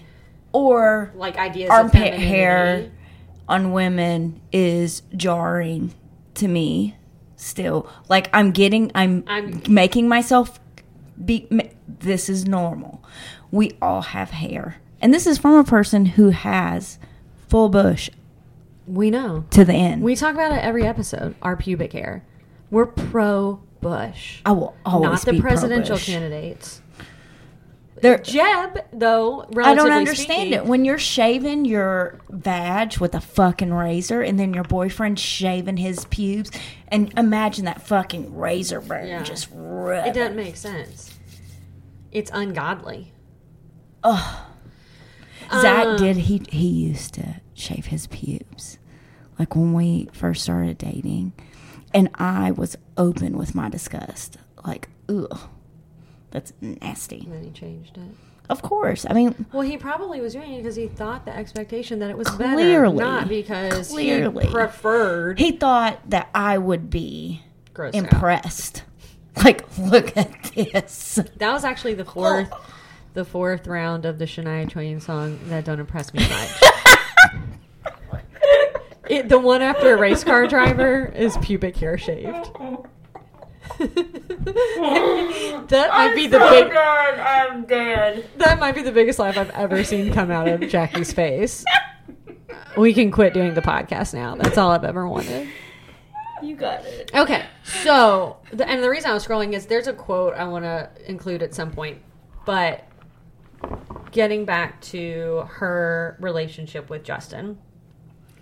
or, 0.54 1.12
like, 1.16 1.38
ideas 1.38 1.70
armpit 1.70 2.14
hair 2.14 2.90
on 3.48 3.72
women 3.72 4.40
is 4.52 5.02
jarring 5.16 5.94
to 6.36 6.48
me 6.48 6.96
still 7.36 7.90
like 8.10 8.30
i'm 8.34 8.52
getting 8.52 8.92
i'm, 8.96 9.24
I'm- 9.28 9.62
making 9.70 10.08
myself 10.08 10.60
be 11.24 11.48
ma- 11.50 11.64
this 11.88 12.30
is 12.30 12.46
normal 12.46 13.04
we 13.52 13.72
all 13.82 14.02
have 14.02 14.32
hair 14.32 14.78
and 15.02 15.14
this 15.14 15.28
is 15.28 15.38
from 15.38 15.56
a 15.56 15.64
person 15.64 16.06
who 16.06 16.30
has 16.30 16.98
full 17.48 17.70
bush 17.70 18.10
We 18.88 19.10
know. 19.12 19.46
to 19.52 19.64
the 19.66 19.74
end. 19.74 20.02
We 20.04 20.16
talk 20.16 20.34
about 20.34 20.52
it 20.52 20.64
every 20.64 20.86
episode. 20.86 21.36
Our 21.42 21.56
pubic 21.58 21.94
hair. 21.94 22.24
We're 22.72 22.86
pro 22.88 23.62
Bush, 23.82 24.42
I 24.46 24.52
will 24.52 24.76
always 24.84 25.26
not 25.26 25.34
the 25.34 25.40
presidential 25.42 25.90
pro-Bush. 25.98 26.06
candidates. 26.08 26.82
There- 28.02 28.18
Jeb, 28.18 28.80
though, 28.92 29.46
I 29.64 29.74
don't 29.74 29.92
understand 29.92 30.40
speaking- 30.48 30.54
it. 30.54 30.66
When 30.66 30.84
you're 30.86 30.98
shaving 30.98 31.64
your 31.66 32.20
vag 32.30 32.98
with 32.98 33.16
a 33.16 33.22
fucking 33.22 33.74
razor 33.74 34.22
and 34.22 34.38
then 34.40 34.54
your 34.54 34.66
boyfriend's 34.66 35.22
shaving 35.22 35.78
his 35.78 36.06
pubes, 36.06 36.52
and 36.90 37.14
imagine 37.18 37.66
that 37.66 37.82
fucking 37.82 38.36
razor 38.36 38.82
burn 38.82 39.08
Yeah. 39.08 39.24
just 39.24 39.48
rub. 39.54 40.08
It 40.08 40.14
doesn't 40.14 40.36
make 40.36 40.58
sense. 40.58 41.18
It's 42.12 42.30
ungodly. 42.34 43.14
Oh, 44.04 44.46
Zach 45.62 45.86
Um, 45.86 45.98
did. 45.98 46.18
He 46.18 46.42
he 46.50 46.68
used 46.68 47.14
to 47.16 47.36
shave 47.54 47.88
his 47.88 48.08
pubes, 48.08 48.78
like 49.40 49.56
when 49.56 49.74
we 49.74 50.10
first 50.12 50.44
started 50.44 50.78
dating, 50.78 51.34
and 51.94 52.10
I 52.16 52.52
was 52.52 52.78
open 52.98 53.38
with 53.38 53.56
my 53.56 53.70
disgust. 53.70 54.38
Like, 54.66 54.90
ugh, 55.10 55.40
that's 56.36 56.52
nasty. 56.60 57.22
And 57.22 57.34
then 57.34 57.44
he 57.46 57.50
changed 57.52 57.98
it. 57.98 58.04
Of 58.50 58.62
course, 58.62 59.06
I 59.10 59.14
mean, 59.14 59.46
Well, 59.54 59.62
he 59.62 59.78
probably 59.78 60.20
was 60.20 60.34
doing 60.34 60.52
it 60.54 60.58
because 60.58 60.76
he 60.76 60.88
thought 60.90 61.26
the 61.26 61.34
expectation 61.34 62.00
that 62.00 62.10
it 62.10 62.18
was 62.18 62.28
Clearly. 62.28 62.64
better, 62.64 62.90
not 62.94 63.30
because 63.30 63.90
Clearly. 63.90 64.46
he 64.46 64.52
preferred 64.52 65.40
he 65.40 65.54
thought 65.54 66.02
that 66.10 66.30
I 66.36 66.58
would 66.58 66.90
be 66.90 67.42
gross 67.74 67.96
out. 67.96 68.04
impressed. 68.04 68.84
Like, 69.44 69.66
look 69.78 70.16
at 70.16 70.32
this. 70.56 71.20
That 71.40 71.52
was 71.52 71.66
actually 71.66 71.94
the 71.96 72.06
oh. 72.06 72.12
fourth, 72.14 72.54
the 73.16 73.26
fourth 73.26 73.68
round 73.68 74.06
of 74.06 74.18
the 74.18 74.24
Shania 74.24 74.70
Twain 74.70 75.02
song 75.02 75.38
that 75.50 75.66
don't 75.66 75.82
impress 75.82 76.14
me 76.14 76.26
much. 76.26 76.64
it, 79.10 79.28
the 79.28 79.38
one 79.38 79.62
after 79.62 79.94
a 79.94 79.98
race 79.98 80.24
car 80.24 80.48
driver 80.48 81.08
is 81.14 81.36
pubic 81.42 81.76
hair 81.76 81.98
shaved. 81.98 82.50
that 85.68 85.90
might 85.92 86.16
be 86.16 86.28
the 86.28 86.40
big. 86.40 86.72
I'm 86.76 87.66
dead. 87.66 88.30
That 88.38 88.60
might 88.60 88.76
be 88.76 88.82
the 88.82 88.92
biggest 88.92 89.20
laugh 89.20 89.38
I've 89.38 89.50
ever 89.52 89.84
seen 89.84 90.14
come 90.14 90.32
out 90.32 90.48
of 90.48 90.62
Jackie's 90.70 91.12
face. 91.12 91.66
We 92.78 92.94
can 92.94 93.12
quit 93.12 93.34
doing 93.34 93.54
the 93.54 93.62
podcast 93.62 94.14
now. 94.14 94.36
That's 94.36 94.58
all 94.58 94.72
I've 94.72 94.84
ever 94.84 95.08
wanted. 95.08 95.48
You 96.42 96.56
got 96.56 96.86
it. 96.86 97.12
Okay, 97.14 97.46
so 97.64 98.38
the, 98.52 98.68
and 98.70 98.84
the 98.84 98.90
reason 98.90 99.10
I 99.10 99.14
was 99.14 99.26
scrolling 99.26 99.54
is 99.54 99.66
there's 99.66 99.88
a 99.88 99.94
quote 99.94 100.36
I 100.36 100.46
want 100.46 100.66
to 100.66 100.90
include 101.08 101.42
at 101.42 101.54
some 101.54 101.72
point, 101.72 102.00
but 102.46 102.84
getting 104.12 104.46
back 104.46 104.82
to 104.82 105.46
her 105.50 106.18
relationship 106.20 106.90
with 106.90 107.04
Justin, 107.04 107.58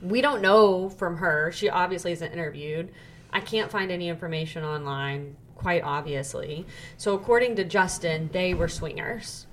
we 0.02 0.22
don't 0.22 0.42
know 0.42 0.90
from 0.90 1.18
her. 1.18 1.52
She 1.52 1.70
obviously 1.70 2.12
isn't 2.12 2.32
interviewed. 2.32 2.92
I 3.34 3.42
can't 3.42 3.70
find 3.70 3.92
any 3.92 4.08
information 4.08 4.64
online, 4.64 5.36
quite 5.56 5.84
obviously. 5.84 6.66
So 6.98 7.14
according 7.16 7.58
to 7.58 7.64
Justin, 7.66 8.30
they 8.32 8.54
were 8.54 8.70
swingers, 8.70 9.48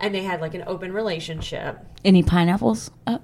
and 0.00 0.14
they 0.14 0.22
had 0.22 0.40
like 0.40 0.54
an 0.54 0.62
open 0.66 0.92
relationship. 0.92 1.78
Any 2.04 2.22
pineapples? 2.22 2.90
Oh, 3.06 3.20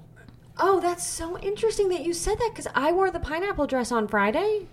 Oh, 0.58 0.80
that's 0.80 1.06
so 1.06 1.38
interesting 1.38 1.88
that 1.88 2.02
you 2.04 2.12
said 2.12 2.38
that 2.38 2.50
because 2.52 2.68
I 2.74 2.92
wore 2.92 3.10
the 3.10 3.18
pineapple 3.20 3.66
dress 3.66 3.90
on 3.90 4.06
Friday, 4.06 4.66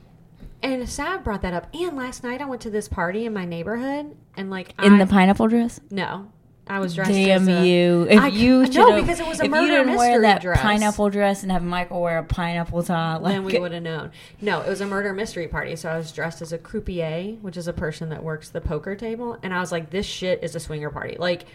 and 0.62 0.88
Sav 0.90 1.24
brought 1.24 1.42
that 1.42 1.54
up. 1.54 1.68
And 1.74 1.96
last 1.96 2.24
night 2.24 2.42
I 2.42 2.46
went 2.46 2.62
to 2.64 2.70
this 2.70 2.88
party 2.90 3.26
in 3.26 3.34
my 3.34 3.46
neighborhood, 3.46 4.16
and 4.36 4.50
like 4.50 4.74
in 4.84 4.94
I, 4.94 5.06
the 5.06 5.10
pineapple 5.10 5.48
dress? 5.48 5.80
no, 5.90 6.32
I 6.70 6.78
was 6.80 6.94
dressed. 6.94 7.10
Damn 7.12 7.42
as 7.42 7.48
a, 7.48 7.68
you! 7.68 8.08
If 8.10 8.20
I- 8.22 8.28
you 8.28 8.66
no, 8.68 9.02
because 9.02 9.20
it 9.20 9.26
was 9.28 9.40
a 9.42 9.46
if 9.46 9.50
murder 9.52 9.66
you 9.66 9.72
didn't 9.86 9.96
wear 9.98 10.22
that 10.22 10.42
dress. 10.42 10.62
pineapple 10.62 11.10
dress 11.10 11.42
and 11.42 11.52
have 11.52 11.64
Michael 11.64 12.00
wear 12.02 12.20
a 12.20 12.24
pineapple 12.24 12.84
top, 12.84 13.24
like 13.24 13.34
Then 13.34 13.44
we 13.44 13.58
would 13.58 13.72
have 13.72 13.82
known. 13.82 14.12
No, 14.40 14.62
it 14.62 14.70
was 14.70 14.80
a 14.80 14.86
murder 14.86 15.12
mystery 15.12 15.48
party. 15.48 15.76
So 15.76 15.90
I 15.90 15.98
was 15.98 16.12
dressed 16.12 16.44
as 16.44 16.54
a 16.54 16.60
croupier, 16.60 17.38
which 17.42 17.58
is 17.58 17.68
a 17.68 17.74
person 17.74 18.10
that 18.10 18.24
works 18.24 18.50
the 18.50 18.62
poker 18.62 18.96
table. 18.96 19.38
And 19.42 19.54
I 19.54 19.60
was 19.60 19.72
like, 19.72 19.90
this 19.90 20.06
shit 20.06 20.44
is 20.44 20.54
a 20.56 20.60
swinger 20.60 20.92
party. 20.92 21.16
Like, 21.18 21.46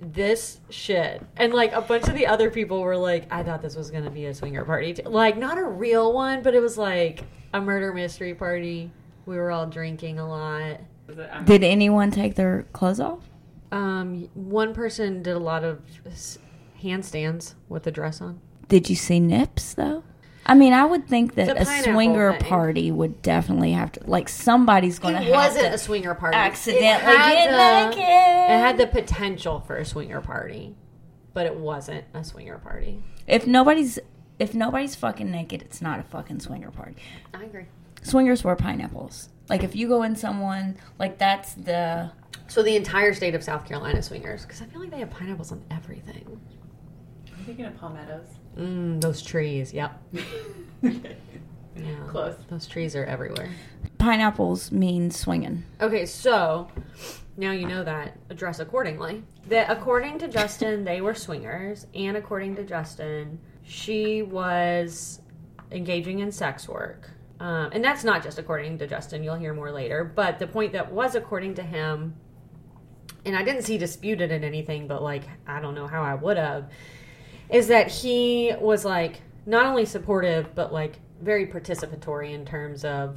this 0.00 0.60
shit. 0.70 1.22
And 1.36 1.52
like 1.52 1.72
a 1.72 1.80
bunch 1.80 2.06
of 2.08 2.14
the 2.14 2.26
other 2.26 2.50
people 2.50 2.82
were 2.82 2.96
like, 2.96 3.26
I 3.32 3.42
thought 3.42 3.62
this 3.62 3.76
was 3.76 3.90
going 3.90 4.04
to 4.04 4.10
be 4.10 4.26
a 4.26 4.34
swinger 4.34 4.64
party. 4.64 4.94
too. 4.94 5.02
Like, 5.08 5.36
not 5.36 5.58
a 5.58 5.64
real 5.64 6.12
one, 6.12 6.42
but 6.42 6.54
it 6.54 6.60
was 6.60 6.78
like 6.78 7.24
a 7.52 7.60
murder 7.60 7.92
mystery 7.92 8.34
party. 8.34 8.90
We 9.26 9.36
were 9.36 9.50
all 9.50 9.66
drinking 9.66 10.18
a 10.18 10.28
lot. 10.28 10.80
Did 11.44 11.64
anyone 11.64 12.10
take 12.10 12.34
their 12.34 12.64
clothes 12.72 13.00
off? 13.00 13.27
Um, 13.70 14.28
one 14.34 14.74
person 14.74 15.22
did 15.22 15.34
a 15.36 15.38
lot 15.38 15.64
of 15.64 15.80
handstands 16.82 17.54
with 17.68 17.82
the 17.84 17.90
dress 17.90 18.20
on. 18.20 18.40
Did 18.68 18.88
you 18.90 18.96
see 18.96 19.20
nips 19.20 19.74
though? 19.74 20.04
I 20.46 20.54
mean, 20.54 20.72
I 20.72 20.84
would 20.86 21.06
think 21.06 21.34
that 21.34 21.60
a 21.60 21.64
swinger 21.66 22.32
thing. 22.32 22.40
party 22.40 22.90
would 22.90 23.20
definitely 23.20 23.72
have 23.72 23.92
to, 23.92 24.00
like, 24.08 24.30
somebody's 24.30 24.98
going 24.98 25.14
to 25.16 25.20
It 25.20 25.24
have 25.26 25.34
wasn't 25.34 25.66
to 25.66 25.74
a 25.74 25.78
swinger 25.78 26.14
party. 26.14 26.36
accidentally 26.38 27.12
It 27.12 27.18
get 27.18 27.50
naked. 27.90 27.98
It 27.98 28.58
had 28.58 28.78
the 28.78 28.86
potential 28.86 29.60
for 29.60 29.76
a 29.76 29.84
swinger 29.84 30.22
party, 30.22 30.74
but 31.34 31.44
it 31.44 31.54
wasn't 31.56 32.04
a 32.14 32.24
swinger 32.24 32.56
party. 32.56 33.02
if 33.26 33.46
nobody's 33.46 33.98
if 34.38 34.54
nobody's 34.54 34.94
fucking 34.94 35.30
naked, 35.30 35.60
it's 35.62 35.82
not 35.82 35.98
a 36.00 36.02
fucking 36.04 36.40
swinger 36.40 36.70
party. 36.70 36.94
I 37.34 37.44
agree. 37.44 37.66
Swingers 38.02 38.42
wear 38.42 38.56
pineapples. 38.56 39.28
Like 39.50 39.62
if 39.64 39.76
you 39.76 39.86
go 39.88 40.02
in 40.02 40.16
someone 40.16 40.76
like 40.98 41.18
that's 41.18 41.52
the 41.54 42.10
So 42.48 42.62
the 42.62 42.74
entire 42.76 43.12
state 43.14 43.34
of 43.34 43.42
South 43.44 43.66
Carolina 43.66 44.02
swingers, 44.02 44.42
because 44.42 44.62
I 44.62 44.64
feel 44.66 44.80
like 44.80 44.90
they 44.90 44.98
have 45.00 45.10
pineapples 45.10 45.52
on 45.52 45.62
everything. 45.70 46.40
I'm 47.36 47.44
thinking 47.44 47.66
of 47.66 47.76
palmettos. 47.78 48.26
Mm, 48.56 49.00
those 49.00 49.22
trees. 49.22 49.72
Yep. 49.72 50.02
Yeah. 51.76 51.94
Close. 52.08 52.34
Those 52.50 52.66
trees 52.66 52.96
are 52.96 53.04
everywhere. 53.04 53.48
pineapples 53.98 54.72
mean 54.72 55.10
swinging. 55.12 55.62
Okay, 55.80 56.06
so 56.06 56.68
now 57.36 57.52
you 57.52 57.68
know 57.68 57.84
that. 57.84 58.36
Dress 58.36 58.58
accordingly. 58.58 59.22
That 59.48 59.70
according 59.70 60.18
to 60.20 60.28
Justin, 60.28 60.84
they 60.84 61.00
were 61.00 61.14
swingers, 61.14 61.86
and 61.94 62.16
according 62.16 62.56
to 62.56 62.64
Justin, 62.64 63.38
she 63.62 64.22
was 64.22 65.20
engaging 65.70 66.18
in 66.18 66.32
sex 66.32 66.68
work. 66.68 67.10
Um, 67.38 67.70
and 67.72 67.84
that's 67.84 68.02
not 68.02 68.24
just 68.24 68.40
according 68.40 68.78
to 68.78 68.88
Justin. 68.88 69.22
You'll 69.22 69.36
hear 69.36 69.54
more 69.54 69.70
later. 69.70 70.02
But 70.02 70.40
the 70.40 70.48
point 70.48 70.72
that 70.72 70.90
was 70.90 71.14
according 71.14 71.54
to 71.54 71.62
him, 71.62 72.16
and 73.24 73.36
I 73.36 73.42
didn't 73.42 73.62
see 73.62 73.78
disputed 73.78 74.30
in 74.30 74.44
anything, 74.44 74.86
but 74.86 75.02
like 75.02 75.24
I 75.46 75.60
don't 75.60 75.74
know 75.74 75.86
how 75.86 76.02
I 76.02 76.14
would 76.14 76.36
have, 76.36 76.70
is 77.50 77.68
that 77.68 77.90
he 77.90 78.54
was 78.60 78.84
like 78.84 79.20
not 79.46 79.66
only 79.66 79.84
supportive 79.84 80.54
but 80.54 80.72
like 80.72 81.00
very 81.20 81.46
participatory 81.46 82.32
in 82.32 82.44
terms 82.44 82.84
of 82.84 83.16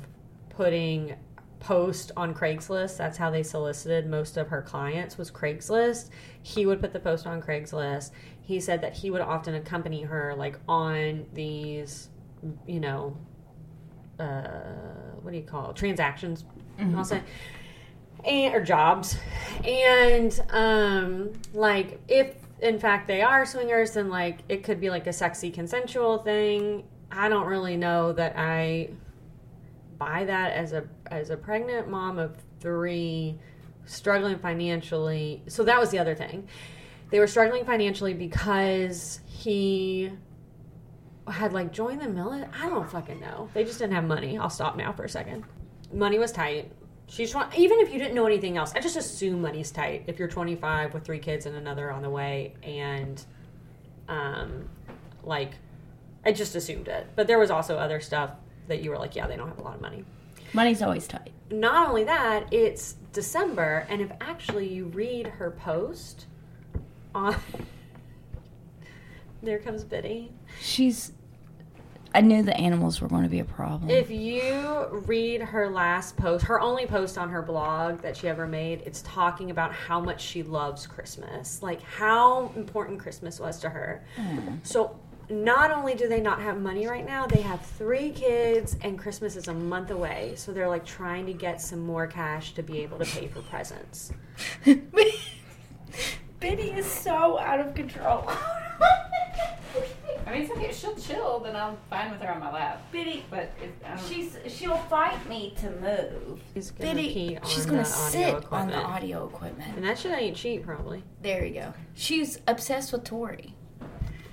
putting 0.50 1.16
post 1.60 2.12
on 2.18 2.34
Craigslist. 2.34 2.98
That's 2.98 3.18
how 3.18 3.30
they 3.30 3.44
solicited 3.44 4.08
most 4.08 4.36
of 4.36 4.48
her 4.48 4.62
clients 4.62 5.18
was 5.18 5.32
Craigslist. 5.32 6.10
He 6.42 6.66
would 6.66 6.82
put 6.82 6.92
the 6.92 7.00
post 7.00 7.28
on 7.28 7.42
Craigslist. 7.42 8.12
He 8.42 8.60
said 8.60 8.82
that 8.82 8.94
he 8.94 9.12
would 9.12 9.22
often 9.22 9.56
accompany 9.56 10.02
her 10.02 10.34
like 10.36 10.58
on 10.68 11.26
these, 11.34 12.10
you 12.68 12.80
know, 12.80 13.16
uh, 14.20 14.42
what 15.22 15.32
do 15.32 15.38
you 15.38 15.44
call 15.44 15.70
it? 15.70 15.76
transactions? 15.76 16.46
I'll 16.80 17.06
say. 17.06 17.22
And, 18.24 18.54
or 18.54 18.62
jobs, 18.62 19.18
and 19.64 20.40
um, 20.52 21.34
like 21.54 22.00
if 22.08 22.36
in 22.62 22.80
fact 22.80 23.08
they 23.08 23.22
are 23.22 23.46
swingers, 23.46 23.94
then 23.94 24.10
like 24.10 24.40
it 24.48 24.64
could 24.64 24.80
be 24.80 24.90
like 24.90 25.08
a 25.08 25.14
sexy 25.14 25.50
consensual 25.50 26.20
thing. 26.20 26.84
I 27.12 27.30
don't 27.30 27.48
really 27.48 27.78
know 27.78 28.14
that 28.14 28.36
I 28.38 28.90
buy 29.98 30.26
that 30.26 30.54
as 30.54 30.74
a 30.74 30.86
as 31.08 31.30
a 31.30 31.38
pregnant 31.38 31.90
mom 31.90 32.20
of 32.20 32.36
three 32.60 33.40
struggling 33.86 34.38
financially. 34.38 35.44
So 35.48 35.64
that 35.64 35.80
was 35.80 35.90
the 35.90 36.00
other 36.00 36.16
thing. 36.16 36.48
They 37.10 37.20
were 37.20 37.28
struggling 37.28 37.66
financially 37.66 38.14
because 38.14 39.20
he 39.26 40.12
had 41.28 41.54
like 41.54 41.72
joined 41.72 42.02
the 42.02 42.10
military. 42.10 42.50
I 42.54 42.70
don't 42.70 42.90
fucking 42.90 43.20
know. 43.20 43.50
They 43.54 43.64
just 43.64 43.80
didn't 43.80 43.94
have 43.94 44.06
money. 44.06 44.38
I'll 44.38 44.50
stop 44.50 44.76
now 44.76 44.92
for 44.92 45.04
a 45.04 45.10
second. 45.10 45.44
Money 45.92 46.20
was 46.20 46.32
tight 46.32 46.72
she's 47.12 47.32
trying 47.32 47.52
even 47.56 47.80
if 47.80 47.92
you 47.92 48.00
didn't 48.00 48.16
know 48.16 48.26
anything 48.26 48.58
else 48.58 48.74
i 48.76 48.80
just 48.80 48.96
assume 48.96 49.42
money's 49.42 49.70
tight 49.70 50.04
if 50.08 50.18
you're 50.18 50.28
25 50.28 50.94
with 50.94 51.04
three 51.04 51.20
kids 51.20 51.46
and 51.46 51.56
another 51.56 51.92
on 51.92 52.02
the 52.02 52.10
way 52.10 52.54
and 52.64 53.26
um 54.08 54.68
like 55.24 55.52
i 56.26 56.32
just 56.32 56.56
assumed 56.56 56.88
it 56.88 57.08
but 57.16 57.28
there 57.28 57.38
was 57.38 57.52
also 57.52 57.78
other 57.78 58.00
stuff 58.00 58.32
that 58.68 58.82
you 58.82 58.90
were 58.90 58.98
like 58.98 59.16
yeah 59.16 59.28
they 59.28 59.36
don't 59.36 59.50
have 59.50 59.60
a 59.60 59.64
lot 59.64 59.76
of 59.76 59.82
money 59.82 60.06
Money's 60.54 60.82
always 60.82 61.08
tight. 61.08 61.32
not 61.50 61.88
only 61.88 62.04
that, 62.04 62.52
it's 62.52 62.96
December, 63.14 63.86
and 63.90 64.02
if 64.02 64.12
actually 64.20 64.68
you 64.68 64.86
read 64.88 65.28
her 65.28 65.52
post 65.52 66.26
on. 67.16 67.36
there 69.44 69.60
comes 69.60 69.84
Biddy. 69.84 70.32
She's. 70.62 71.14
I 72.14 72.22
knew 72.22 72.44
the 72.44 72.58
animals 72.58 73.00
were 73.00 73.08
going 73.08 73.24
to 73.24 73.30
be 73.30 73.40
a 73.40 73.46
problem. 73.46 73.90
If 73.90 74.12
you 74.12 74.88
read 75.06 75.42
her 75.42 75.70
last 75.70 76.18
post, 76.18 76.46
her 76.46 76.60
only 76.60 76.86
post 76.86 77.18
on 77.18 77.30
her 77.30 77.42
blog 77.42 78.02
that 78.02 78.18
she 78.18 78.28
ever 78.28 78.46
made, 78.46 78.82
it's 78.86 79.02
talking 79.04 79.50
about 79.50 79.74
how 79.74 80.00
much 80.00 80.22
she 80.22 80.44
loves 80.44 80.86
Christmas, 80.86 81.64
like 81.64 81.82
how 81.82 82.52
important 82.56 83.00
Christmas 83.00 83.40
was 83.40 83.60
to 83.60 83.70
her. 83.70 84.04
Hmm. 84.18 84.56
So 84.64 85.00
not 85.30 85.72
only 85.72 85.96
do 85.96 86.10
they 86.10 86.20
not 86.20 86.42
have 86.42 86.60
money 86.60 86.88
right 86.88 87.06
now, 87.06 87.26
they 87.26 87.42
have 87.42 87.62
three 87.62 88.12
kids 88.12 88.76
and 88.82 89.00
Christmas 89.00 89.38
is 89.38 89.48
a 89.48 89.54
month 89.54 89.92
away. 89.92 90.34
So 90.36 90.52
they're 90.52 90.68
like 90.68 90.86
trying 90.86 91.26
to 91.28 91.34
get 91.34 91.62
some 91.62 91.80
more 91.80 92.08
cash 92.08 92.54
to 92.56 92.64
be 92.64 92.80
able 92.80 93.00
to 93.00 93.06
pay 93.06 93.28
for 93.28 93.42
presents. 93.44 94.12
Biddy 94.66 96.72
is 96.72 96.86
so 96.86 97.40
out 97.40 97.60
of 97.60 97.74
control. 97.74 98.30
I 100.32 100.36
mean, 100.36 100.44
it's 100.44 100.52
okay. 100.52 100.72
She'll 100.72 100.96
chill, 100.96 101.40
then 101.40 101.58
I'm 101.58 101.76
fine 101.90 102.10
with 102.10 102.22
her 102.22 102.34
on 102.34 102.40
my 102.40 102.52
lap. 102.54 102.82
Biddy, 102.94 103.26
But 103.30 103.52
if, 103.62 103.70
I 103.86 103.96
don't, 103.98 104.08
she's 104.08 104.38
she'll 104.48 104.78
fight 104.78 105.28
me 105.28 105.54
to 105.60 105.70
move. 105.72 106.40
She's 106.54 106.72
gonna 106.72 106.96
pee 106.96 106.96
Biddy, 106.96 107.38
on 107.38 107.50
she's 107.50 107.66
gonna 107.66 107.80
audio 107.82 108.40
sit 108.40 108.52
on 108.52 108.68
the 108.70 108.78
audio 108.78 109.28
equipment. 109.28 109.76
And 109.76 109.84
that 109.84 110.00
shit 110.00 110.18
ain't 110.18 110.38
cheap, 110.38 110.66
probably. 110.66 111.04
There 111.22 111.44
you 111.44 111.56
go. 111.56 111.74
She's 111.96 112.40
obsessed 112.48 112.94
with 112.94 113.04
Tori. 113.04 113.54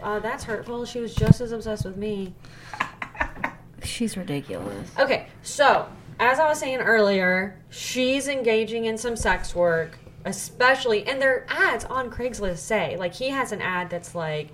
Uh, 0.00 0.20
that's 0.20 0.44
hurtful. 0.44 0.84
She 0.84 1.00
was 1.00 1.16
just 1.16 1.40
as 1.40 1.50
obsessed 1.50 1.84
with 1.84 1.96
me. 1.96 2.32
She's 3.82 4.16
ridiculous. 4.16 4.88
Okay, 5.00 5.26
so 5.42 5.88
as 6.20 6.38
I 6.38 6.46
was 6.48 6.60
saying 6.60 6.78
earlier, 6.78 7.58
she's 7.70 8.28
engaging 8.28 8.84
in 8.84 8.96
some 8.98 9.16
sex 9.16 9.52
work, 9.52 9.98
especially, 10.24 11.04
and 11.08 11.20
their 11.20 11.44
ads 11.48 11.84
on 11.86 12.08
Craigslist 12.08 12.58
say 12.58 12.96
like 12.96 13.14
he 13.14 13.30
has 13.30 13.50
an 13.50 13.60
ad 13.60 13.90
that's 13.90 14.14
like, 14.14 14.50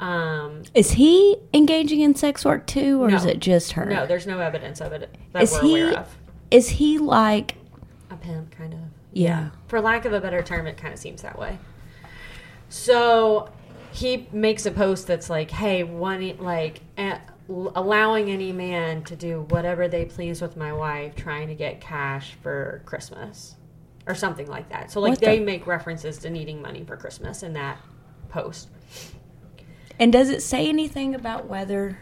um, 0.00 0.62
Is 0.74 0.92
he 0.92 1.36
engaging 1.54 2.00
in 2.00 2.14
sex 2.14 2.44
work 2.44 2.66
too, 2.66 3.02
or 3.02 3.10
No. 3.10 3.16
is 3.16 3.24
it 3.24 3.38
just 3.38 3.72
her? 3.72 3.84
no, 3.86 4.06
there's 4.06 4.26
no 4.26 4.40
evidence 4.40 4.80
of 4.80 4.92
it 4.92 5.14
that 5.32 5.42
Is 5.42 5.52
we're 5.52 5.62
he? 5.62 5.80
aware 5.82 5.98
of. 6.00 6.16
Is 6.50 6.68
he 6.70 6.98
like? 6.98 7.56
A 8.10 8.16
pimp, 8.16 8.50
kind 8.50 8.72
of. 8.74 8.80
Yeah. 9.12 9.50
For 9.68 9.80
lack 9.80 10.04
of 10.04 10.12
a 10.12 10.20
better 10.20 10.42
term, 10.42 10.66
it 10.66 10.76
kind 10.76 10.92
of 10.92 10.98
seems 10.98 11.22
that 11.22 11.38
way. 11.38 11.58
So 12.68 13.50
he 13.92 14.28
makes 14.32 14.66
a 14.66 14.70
post 14.70 15.06
that's 15.06 15.28
like, 15.30 15.50
"Hey, 15.50 15.82
one 15.82 16.36
like 16.38 16.80
allowing 17.48 18.30
any 18.30 18.52
man 18.52 19.02
to 19.02 19.16
do 19.16 19.42
whatever 19.50 19.88
they 19.88 20.04
please 20.04 20.40
with 20.40 20.56
my 20.56 20.72
wife, 20.72 21.14
trying 21.16 21.48
to 21.48 21.54
get 21.54 21.80
cash 21.80 22.34
for 22.42 22.82
Christmas, 22.86 23.56
or 24.06 24.14
something 24.14 24.46
like 24.46 24.68
that." 24.70 24.90
So 24.90 25.00
like 25.00 25.10
What 25.10 25.20
the- 25.20 25.26
they 25.26 25.40
make 25.40 25.66
references 25.66 26.18
to 26.18 26.30
needing 26.30 26.62
money 26.62 26.84
for 26.84 26.96
Christmas 26.96 27.42
in 27.42 27.52
that 27.54 27.78
post. 28.28 28.68
And 30.00 30.10
does 30.10 30.30
it 30.30 30.42
say 30.42 30.66
anything 30.66 31.14
about 31.14 31.46
whether 31.46 31.98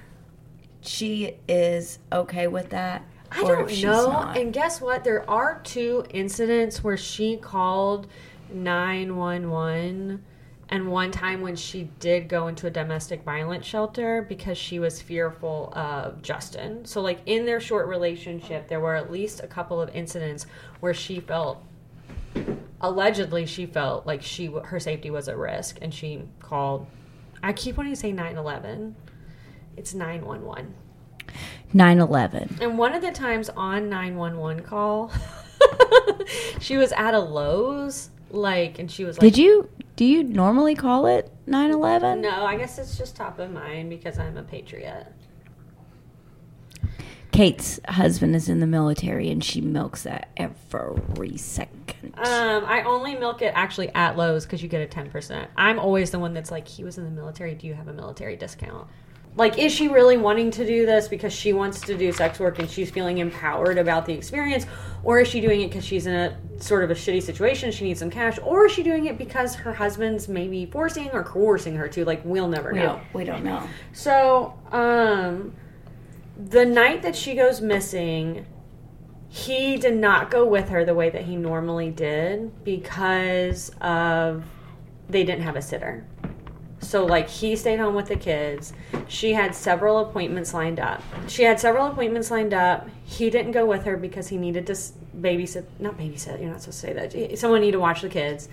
she 0.80 1.34
is 1.48 1.98
okay 2.12 2.46
with 2.46 2.70
that? 2.70 3.04
I 3.32 3.42
don't 3.42 3.82
know. 3.82 4.10
not? 4.10 4.38
And 4.38 4.52
guess 4.52 4.80
what? 4.80 5.02
There 5.02 5.28
are 5.28 5.60
two 5.64 6.04
incidents 6.10 6.84
where 6.84 6.96
she 6.96 7.36
called 7.36 8.06
911 8.52 10.24
and 10.70 10.88
one 10.88 11.10
time 11.10 11.40
when 11.40 11.56
she 11.56 11.90
did 11.98 12.28
go 12.28 12.46
into 12.46 12.68
a 12.68 12.70
domestic 12.70 13.24
violence 13.24 13.66
shelter 13.66 14.24
because 14.28 14.56
she 14.56 14.78
was 14.78 15.02
fearful 15.02 15.72
of 15.74 16.22
Justin. 16.22 16.84
So 16.84 17.00
like 17.00 17.18
in 17.26 17.46
their 17.46 17.58
short 17.58 17.88
relationship, 17.88 18.68
there 18.68 18.78
were 18.78 18.94
at 18.94 19.10
least 19.10 19.40
a 19.42 19.48
couple 19.48 19.80
of 19.80 19.92
incidents 19.94 20.46
where 20.78 20.94
she 20.94 21.18
felt 21.18 21.64
allegedly 22.80 23.44
she 23.44 23.66
felt 23.66 24.06
like 24.06 24.22
she 24.22 24.46
her 24.46 24.78
safety 24.78 25.10
was 25.10 25.28
at 25.28 25.36
risk 25.36 25.78
and 25.82 25.92
she 25.92 26.22
called 26.38 26.86
I 27.42 27.52
keep 27.52 27.76
wanting 27.76 27.92
to 27.92 28.00
say 28.00 28.12
911. 28.12 28.96
It's 29.76 29.94
911. 29.94 30.74
9/11. 31.74 32.60
And 32.60 32.78
one 32.78 32.94
of 32.94 33.02
the 33.02 33.10
times 33.10 33.50
on 33.50 33.88
911 33.88 34.62
call, 34.64 35.12
she 36.60 36.76
was 36.76 36.92
at 36.92 37.14
a 37.14 37.18
Lowe's, 37.18 38.10
like, 38.30 38.78
and 38.78 38.90
she 38.90 39.04
was 39.04 39.18
like, 39.18 39.32
Did 39.32 39.38
you? 39.38 39.68
Do 39.96 40.04
you 40.04 40.22
normally 40.22 40.74
call 40.74 41.06
it 41.06 41.30
9/11? 41.46 42.20
No, 42.20 42.44
I 42.44 42.56
guess 42.56 42.78
it's 42.78 42.96
just 42.96 43.16
top 43.16 43.38
of 43.38 43.50
mind 43.50 43.90
because 43.90 44.18
I'm 44.18 44.36
a 44.36 44.42
patriot. 44.42 45.06
Kate's 47.32 47.78
husband 47.88 48.34
is 48.34 48.48
in 48.48 48.60
the 48.60 48.66
military, 48.66 49.30
and 49.30 49.44
she 49.44 49.60
milks 49.60 50.02
that 50.04 50.28
every 50.36 51.36
second. 51.36 51.77
Um, 52.02 52.64
I 52.64 52.82
only 52.84 53.14
milk 53.14 53.42
it 53.42 53.52
actually 53.54 53.88
at 53.94 54.16
Lowe's 54.16 54.44
because 54.44 54.62
you 54.62 54.68
get 54.68 54.82
a 54.82 54.86
10%. 54.86 55.46
I'm 55.56 55.78
always 55.78 56.10
the 56.10 56.18
one 56.18 56.34
that's 56.34 56.50
like, 56.50 56.66
he 56.66 56.84
was 56.84 56.98
in 56.98 57.04
the 57.04 57.10
military. 57.10 57.54
Do 57.54 57.66
you 57.66 57.74
have 57.74 57.88
a 57.88 57.92
military 57.92 58.36
discount? 58.36 58.88
Like, 59.36 59.56
is 59.56 59.72
she 59.72 59.86
really 59.86 60.16
wanting 60.16 60.50
to 60.52 60.66
do 60.66 60.84
this 60.84 61.06
because 61.06 61.32
she 61.32 61.52
wants 61.52 61.80
to 61.82 61.96
do 61.96 62.10
sex 62.12 62.40
work 62.40 62.58
and 62.58 62.68
she's 62.68 62.90
feeling 62.90 63.18
empowered 63.18 63.78
about 63.78 64.04
the 64.04 64.12
experience? 64.12 64.66
Or 65.04 65.20
is 65.20 65.28
she 65.28 65.40
doing 65.40 65.60
it 65.60 65.68
because 65.68 65.84
she's 65.84 66.06
in 66.06 66.14
a 66.14 66.36
sort 66.60 66.82
of 66.82 66.90
a 66.90 66.94
shitty 66.94 67.22
situation? 67.22 67.70
She 67.70 67.84
needs 67.84 68.00
some 68.00 68.10
cash? 68.10 68.38
Or 68.42 68.66
is 68.66 68.72
she 68.72 68.82
doing 68.82 69.06
it 69.06 69.16
because 69.16 69.54
her 69.54 69.72
husband's 69.72 70.26
maybe 70.28 70.66
forcing 70.66 71.10
or 71.10 71.22
coercing 71.22 71.76
her 71.76 71.86
to? 71.88 72.04
Like, 72.04 72.20
we'll 72.24 72.48
never 72.48 72.72
we 72.72 72.80
know. 72.80 72.86
don't. 72.86 73.14
We 73.14 73.24
don't 73.24 73.44
know. 73.44 73.62
So, 73.92 74.58
um, 74.72 75.54
the 76.36 76.64
night 76.64 77.02
that 77.02 77.14
she 77.14 77.34
goes 77.34 77.60
missing, 77.60 78.44
he 79.28 79.76
did 79.76 79.96
not 79.96 80.30
go 80.30 80.46
with 80.46 80.70
her 80.70 80.84
the 80.84 80.94
way 80.94 81.10
that 81.10 81.22
he 81.22 81.36
normally 81.36 81.90
did 81.90 82.64
because 82.64 83.70
of 83.80 84.44
they 85.08 85.24
didn't 85.24 85.42
have 85.42 85.56
a 85.56 85.62
sitter. 85.62 86.04
So, 86.80 87.04
like, 87.04 87.28
he 87.28 87.56
stayed 87.56 87.80
home 87.80 87.94
with 87.94 88.06
the 88.06 88.16
kids. 88.16 88.72
She 89.08 89.32
had 89.32 89.54
several 89.54 89.98
appointments 89.98 90.54
lined 90.54 90.78
up. 90.78 91.02
She 91.26 91.42
had 91.42 91.58
several 91.58 91.86
appointments 91.86 92.30
lined 92.30 92.54
up. 92.54 92.88
He 93.04 93.30
didn't 93.30 93.52
go 93.52 93.66
with 93.66 93.84
her 93.84 93.96
because 93.96 94.28
he 94.28 94.36
needed 94.36 94.66
to 94.68 94.72
babysit. 94.72 95.64
Not 95.80 95.98
babysit, 95.98 96.40
you're 96.40 96.50
not 96.50 96.62
supposed 96.62 96.80
to 96.80 96.86
say 96.86 96.92
that. 96.92 97.38
Someone 97.38 97.60
needed 97.60 97.72
to 97.72 97.80
watch 97.80 98.02
the 98.02 98.08
kids. 98.08 98.48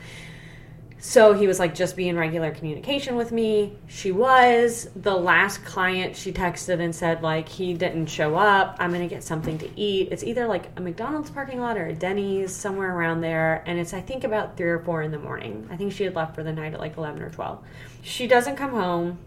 So 1.07 1.33
he 1.33 1.45
was 1.45 1.59
like, 1.59 1.75
just 1.75 1.95
be 1.95 2.09
in 2.09 2.17
regular 2.17 2.51
communication 2.51 3.15
with 3.15 3.31
me. 3.31 3.77
She 3.85 4.11
was. 4.11 4.89
The 4.95 5.15
last 5.15 5.63
client 5.63 6.15
she 6.15 6.33
texted 6.33 6.79
and 6.79 6.95
said, 6.95 7.21
like, 7.21 7.47
he 7.47 7.75
didn't 7.75 8.07
show 8.07 8.35
up. 8.35 8.75
I'm 8.79 8.89
going 8.89 9.07
to 9.07 9.15
get 9.15 9.23
something 9.23 9.59
to 9.59 9.79
eat. 9.79 10.09
It's 10.11 10.23
either 10.23 10.47
like 10.47 10.71
a 10.75 10.81
McDonald's 10.81 11.29
parking 11.29 11.61
lot 11.61 11.77
or 11.77 11.85
a 11.85 11.93
Denny's, 11.93 12.55
somewhere 12.55 12.91
around 12.91 13.21
there. 13.21 13.63
And 13.67 13.77
it's, 13.77 13.93
I 13.93 14.01
think, 14.01 14.23
about 14.23 14.57
three 14.57 14.67
or 14.67 14.79
four 14.79 15.03
in 15.03 15.11
the 15.11 15.19
morning. 15.19 15.69
I 15.71 15.77
think 15.77 15.93
she 15.93 16.05
had 16.05 16.15
left 16.15 16.33
for 16.33 16.41
the 16.41 16.51
night 16.51 16.73
at 16.73 16.79
like 16.79 16.97
11 16.97 17.21
or 17.21 17.29
12. 17.29 17.63
She 18.01 18.25
doesn't 18.25 18.55
come 18.55 18.71
home. 18.71 19.19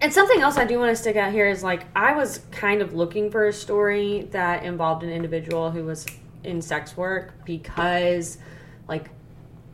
And 0.00 0.12
something 0.12 0.40
else 0.40 0.58
I 0.58 0.64
do 0.64 0.80
want 0.80 0.90
to 0.90 1.00
stick 1.00 1.14
out 1.14 1.30
here 1.30 1.48
is 1.48 1.62
like, 1.62 1.86
I 1.94 2.14
was 2.14 2.40
kind 2.50 2.82
of 2.82 2.92
looking 2.92 3.30
for 3.30 3.46
a 3.46 3.52
story 3.52 4.28
that 4.32 4.64
involved 4.64 5.04
an 5.04 5.10
individual 5.10 5.70
who 5.70 5.84
was 5.84 6.06
in 6.42 6.60
sex 6.60 6.96
work 6.96 7.44
because, 7.44 8.38
like, 8.88 9.10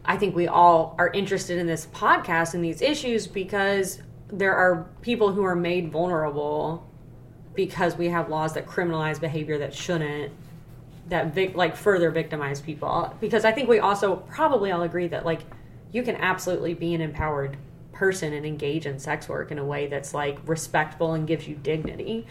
I 0.08 0.16
think 0.16 0.34
we 0.34 0.48
all 0.48 0.96
are 0.98 1.10
interested 1.10 1.58
in 1.58 1.66
this 1.66 1.86
podcast 1.92 2.54
and 2.54 2.64
these 2.64 2.80
issues 2.80 3.26
because 3.26 4.00
there 4.28 4.54
are 4.54 4.88
people 5.02 5.32
who 5.32 5.44
are 5.44 5.54
made 5.54 5.92
vulnerable 5.92 6.90
because 7.54 7.94
we 7.94 8.08
have 8.08 8.30
laws 8.30 8.54
that 8.54 8.66
criminalize 8.66 9.20
behavior 9.20 9.58
that 9.58 9.74
shouldn't 9.74 10.32
that 11.08 11.34
vic- 11.34 11.54
like 11.54 11.76
further 11.76 12.10
victimize 12.10 12.58
people. 12.58 13.14
Because 13.20 13.44
I 13.44 13.52
think 13.52 13.68
we 13.68 13.80
also 13.80 14.16
probably 14.16 14.72
all 14.72 14.82
agree 14.82 15.08
that 15.08 15.26
like 15.26 15.40
you 15.92 16.02
can 16.02 16.16
absolutely 16.16 16.72
be 16.72 16.94
an 16.94 17.02
empowered 17.02 17.58
person 17.92 18.32
and 18.32 18.46
engage 18.46 18.86
in 18.86 18.98
sex 18.98 19.28
work 19.28 19.50
in 19.50 19.58
a 19.58 19.64
way 19.64 19.88
that's 19.88 20.14
like 20.14 20.38
respectful 20.46 21.12
and 21.12 21.26
gives 21.26 21.46
you 21.46 21.54
dignity 21.56 22.26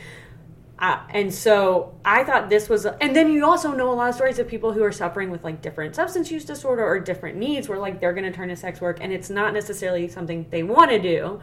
uh, 0.79 0.99
and 1.09 1.33
so 1.33 1.95
I 2.05 2.23
thought 2.23 2.49
this 2.49 2.69
was, 2.69 2.85
and 2.85 3.15
then 3.15 3.31
you 3.31 3.45
also 3.45 3.71
know 3.73 3.91
a 3.91 3.95
lot 3.95 4.09
of 4.09 4.15
stories 4.15 4.37
of 4.37 4.47
people 4.47 4.73
who 4.73 4.83
are 4.83 4.91
suffering 4.91 5.31
with 5.31 5.43
like 5.43 5.61
different 5.61 5.95
substance 5.95 6.29
use 6.29 6.45
disorder 6.45 6.85
or 6.85 6.99
different 6.99 7.37
needs 7.37 7.67
where 7.67 7.79
like 7.79 7.99
they're 7.99 8.13
going 8.13 8.25
to 8.25 8.31
turn 8.31 8.49
to 8.49 8.55
sex 8.55 8.79
work 8.79 8.99
and 9.01 9.11
it's 9.11 9.29
not 9.29 9.53
necessarily 9.53 10.07
something 10.07 10.45
they 10.51 10.63
want 10.63 10.91
to 10.91 10.99
do. 10.99 11.39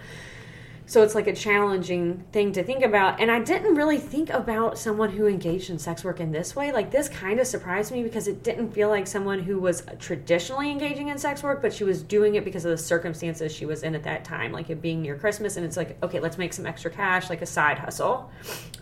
So 0.87 1.03
it's 1.03 1.15
like 1.15 1.27
a 1.27 1.35
challenging 1.35 2.25
thing 2.31 2.53
to 2.53 2.63
think 2.63 2.85
about. 2.85 3.19
And 3.19 3.31
I 3.31 3.41
didn't 3.41 3.75
really 3.75 3.97
think 3.97 4.29
about 4.29 4.79
someone 4.79 5.11
who 5.11 5.27
engaged 5.27 5.71
in 5.71 5.79
sex 5.79 6.05
work 6.05 6.21
in 6.21 6.31
this 6.31 6.55
way. 6.55 6.73
Like 6.73 6.91
this 6.91 7.09
kind 7.09 7.41
of 7.41 7.47
surprised 7.47 7.91
me 7.91 8.03
because 8.03 8.29
it 8.29 8.43
didn't 8.43 8.73
feel 8.73 8.91
like 8.91 9.07
someone 9.07 9.41
who 9.41 9.59
was 9.59 9.83
traditionally 9.99 10.71
engaging 10.71 11.09
in 11.09 11.17
sex 11.17 11.43
work, 11.43 11.63
but 11.63 11.73
she 11.73 11.85
was 11.85 12.03
doing 12.03 12.35
it 12.35 12.45
because 12.45 12.67
of 12.67 12.71
the 12.71 12.79
circumstances 12.79 13.55
she 13.55 13.65
was 13.65 13.83
in 13.83 13.95
at 13.95 14.05
that 14.05 14.25
time, 14.25 14.53
like 14.53 14.69
it 14.69 14.83
being 14.83 15.01
near 15.01 15.17
Christmas. 15.17 15.57
And 15.57 15.65
it's 15.65 15.79
like, 15.79 15.97
okay, 16.03 16.21
let's 16.21 16.37
make 16.37 16.53
some 16.53 16.67
extra 16.67 16.91
cash, 16.91 17.31
like 17.31 17.41
a 17.41 17.47
side 17.47 17.79
hustle. 17.79 18.31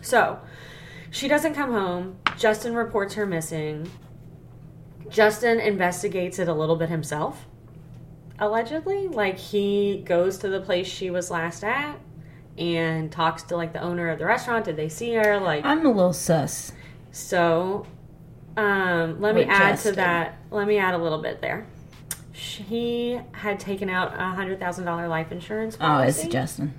So 0.01 0.39
she 1.09 1.29
doesn't 1.29 1.53
come 1.53 1.71
home. 1.71 2.17
Justin 2.37 2.75
reports 2.75 3.13
her 3.13 3.25
missing. 3.25 3.89
Justin 5.09 5.61
investigates 5.61 6.37
it 6.37 6.49
a 6.49 6.53
little 6.53 6.75
bit 6.75 6.89
himself 6.89 7.45
allegedly 8.39 9.07
like 9.07 9.37
he 9.37 10.01
goes 10.05 10.37
to 10.39 10.49
the 10.49 10.59
place 10.59 10.87
she 10.87 11.09
was 11.09 11.29
last 11.31 11.63
at 11.63 11.97
and 12.57 13.11
talks 13.11 13.43
to 13.43 13.55
like 13.55 13.73
the 13.73 13.81
owner 13.81 14.09
of 14.09 14.19
the 14.19 14.25
restaurant. 14.25 14.65
Did 14.65 14.75
they 14.75 14.89
see 14.89 15.13
her? 15.13 15.39
Like 15.39 15.65
I'm 15.65 15.85
a 15.85 15.91
little 15.91 16.13
sus. 16.13 16.71
so 17.11 17.85
um 18.57 19.19
let 19.21 19.33
me 19.35 19.43
add 19.43 19.79
to 19.79 19.91
that. 19.93 20.37
Let 20.51 20.67
me 20.67 20.77
add 20.77 20.93
a 20.93 20.97
little 20.97 21.21
bit 21.21 21.41
there. 21.41 21.65
He 22.31 23.19
had 23.31 23.59
taken 23.59 23.89
out 23.89 24.13
a 24.15 24.29
hundred 24.35 24.59
thousand 24.59 24.85
dollar 24.85 25.07
life 25.07 25.31
insurance 25.31 25.77
Oh, 25.79 25.99
it's 25.99 26.17
policy. 26.17 26.29
Justin. 26.29 26.73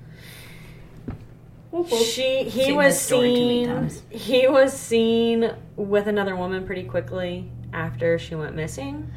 she 1.88 2.44
he 2.44 2.64
Seen 2.66 2.76
was 2.76 2.94
this 2.94 3.00
story 3.00 3.34
too 3.34 3.66
many 3.74 3.88
seen 3.90 4.02
he 4.10 4.46
was 4.48 4.72
seen 4.72 5.52
with 5.76 6.06
another 6.06 6.36
woman 6.36 6.64
pretty 6.66 6.84
quickly 6.84 7.50
after 7.72 8.16
she 8.18 8.34
went 8.36 8.54
missing 8.54 9.10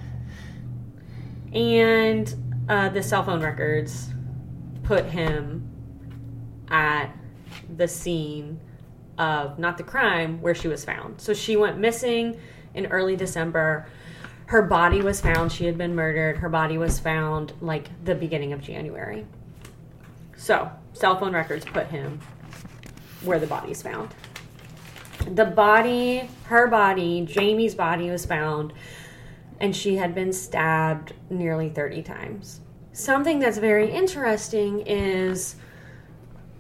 and 1.54 2.34
uh, 2.70 2.90
the 2.90 3.02
cell 3.02 3.24
phone 3.24 3.42
records 3.42 4.14
put 4.84 5.06
him 5.06 5.70
at 6.70 7.08
the 7.76 7.88
scene 7.88 8.60
of 9.18 9.58
not 9.58 9.78
the 9.78 9.84
crime 9.84 10.42
where 10.42 10.56
she 10.56 10.68
was 10.68 10.86
found. 10.86 11.20
So 11.20 11.34
she 11.34 11.56
went 11.56 11.78
missing 11.78 12.40
in 12.74 12.86
early 12.88 13.16
December. 13.16 13.88
Her 14.46 14.62
body 14.62 15.02
was 15.02 15.20
found. 15.20 15.52
She 15.52 15.66
had 15.66 15.78
been 15.78 15.96
murdered. 15.96 16.38
Her 16.38 16.50
body 16.50 16.78
was 16.78 17.00
found 17.00 17.54
like 17.60 17.90
the 18.06 18.16
beginning 18.16 18.54
of 18.54 18.62
January. 18.62 19.26
So, 20.36 20.72
cell 20.94 21.18
phone 21.20 21.34
records 21.34 21.66
put 21.66 21.88
him 21.88 22.20
where 23.24 23.40
the 23.40 23.48
body's 23.48 23.82
found. 23.82 24.14
The 25.26 25.46
body, 25.46 26.30
her 26.46 26.68
body, 26.68 27.26
Jaymie's 27.26 27.76
body 27.76 28.10
was 28.10 28.26
found, 28.26 28.72
and 29.60 29.76
she 29.76 29.96
had 29.96 30.14
been 30.14 30.32
stabbed 30.34 31.14
nearly 31.30 31.70
30 31.70 32.04
times. 32.04 32.62
Something 32.94 33.40
that's 33.40 33.58
very 33.58 33.92
interesting 33.92 34.82
is 34.82 35.56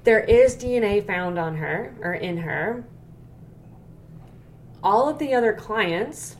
there 0.03 0.19
is 0.21 0.55
DNA 0.55 1.05
found 1.05 1.37
on 1.37 1.57
her 1.57 1.95
or 2.01 2.13
in 2.13 2.37
her. 2.37 2.85
All 4.83 5.09
of 5.09 5.19
the 5.19 5.33
other 5.33 5.53
clients 5.53 6.37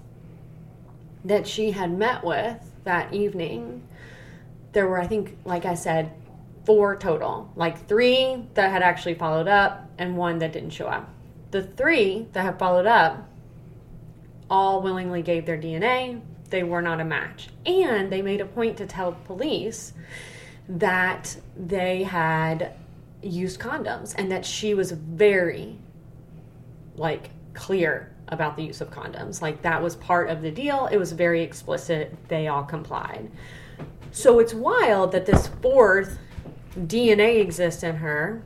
that 1.25 1.47
she 1.47 1.71
had 1.71 1.91
met 1.91 2.23
with 2.23 2.57
that 2.83 3.13
evening, 3.13 3.85
there 4.71 4.87
were, 4.87 5.01
I 5.01 5.07
think, 5.07 5.37
like 5.43 5.65
I 5.65 5.73
said, 5.73 6.11
four 6.65 6.95
total. 6.95 7.51
Like 7.55 7.87
three 7.87 8.45
that 8.53 8.71
had 8.71 8.83
actually 8.83 9.15
followed 9.15 9.47
up 9.47 9.89
and 9.97 10.15
one 10.15 10.39
that 10.39 10.53
didn't 10.53 10.69
show 10.69 10.87
up. 10.87 11.09
The 11.51 11.63
three 11.63 12.27
that 12.33 12.43
have 12.43 12.59
followed 12.59 12.85
up 12.85 13.27
all 14.49 14.81
willingly 14.81 15.21
gave 15.21 15.45
their 15.45 15.57
DNA. 15.57 16.21
They 16.49 16.63
were 16.63 16.81
not 16.81 16.99
a 16.99 17.05
match. 17.05 17.49
And 17.65 18.11
they 18.11 18.21
made 18.21 18.41
a 18.41 18.45
point 18.45 18.77
to 18.77 18.85
tell 18.85 19.13
police 19.13 19.93
that 20.69 21.37
they 21.55 22.03
had 22.03 22.73
used 23.21 23.59
condoms 23.59 24.13
and 24.17 24.31
that 24.31 24.45
she 24.45 24.73
was 24.73 24.91
very 24.91 25.77
like 26.95 27.29
clear 27.53 28.11
about 28.29 28.57
the 28.57 28.63
use 28.63 28.81
of 28.81 28.89
condoms. 28.91 29.41
Like 29.41 29.61
that 29.61 29.81
was 29.81 29.95
part 29.95 30.29
of 30.29 30.41
the 30.41 30.51
deal. 30.51 30.87
It 30.87 30.97
was 30.97 31.11
very 31.11 31.41
explicit. 31.43 32.15
They 32.27 32.47
all 32.47 32.63
complied. 32.63 33.31
So 34.11 34.39
it's 34.39 34.53
wild 34.53 35.11
that 35.13 35.25
this 35.25 35.47
fourth 35.61 36.17
DNA 36.75 37.39
exists 37.41 37.83
in 37.83 37.97
her 37.97 38.43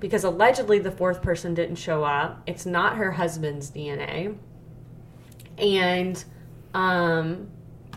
because 0.00 0.24
allegedly 0.24 0.78
the 0.78 0.90
fourth 0.90 1.22
person 1.22 1.54
didn't 1.54 1.76
show 1.76 2.04
up. 2.04 2.42
It's 2.46 2.66
not 2.66 2.96
her 2.96 3.12
husband's 3.12 3.70
DNA. 3.70 4.36
And 5.58 6.24
um, 6.74 7.48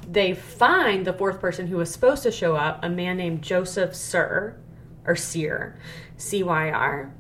they 0.07 0.34
find 0.34 1.05
the 1.05 1.13
fourth 1.13 1.39
person 1.39 1.67
who 1.67 1.78
was 1.78 1.91
supposed 1.91 2.24
to 2.24 2.32
show 2.32 2.55
up, 2.55 2.80
a 2.84 2.89
man 2.89 3.17
named 3.17 3.41
Joseph 3.41 3.95
Sir, 3.95 4.57
or 5.05 5.15
Sear, 5.15 5.80
C 6.17 6.43
Y 6.43 6.69
R. 6.69 7.13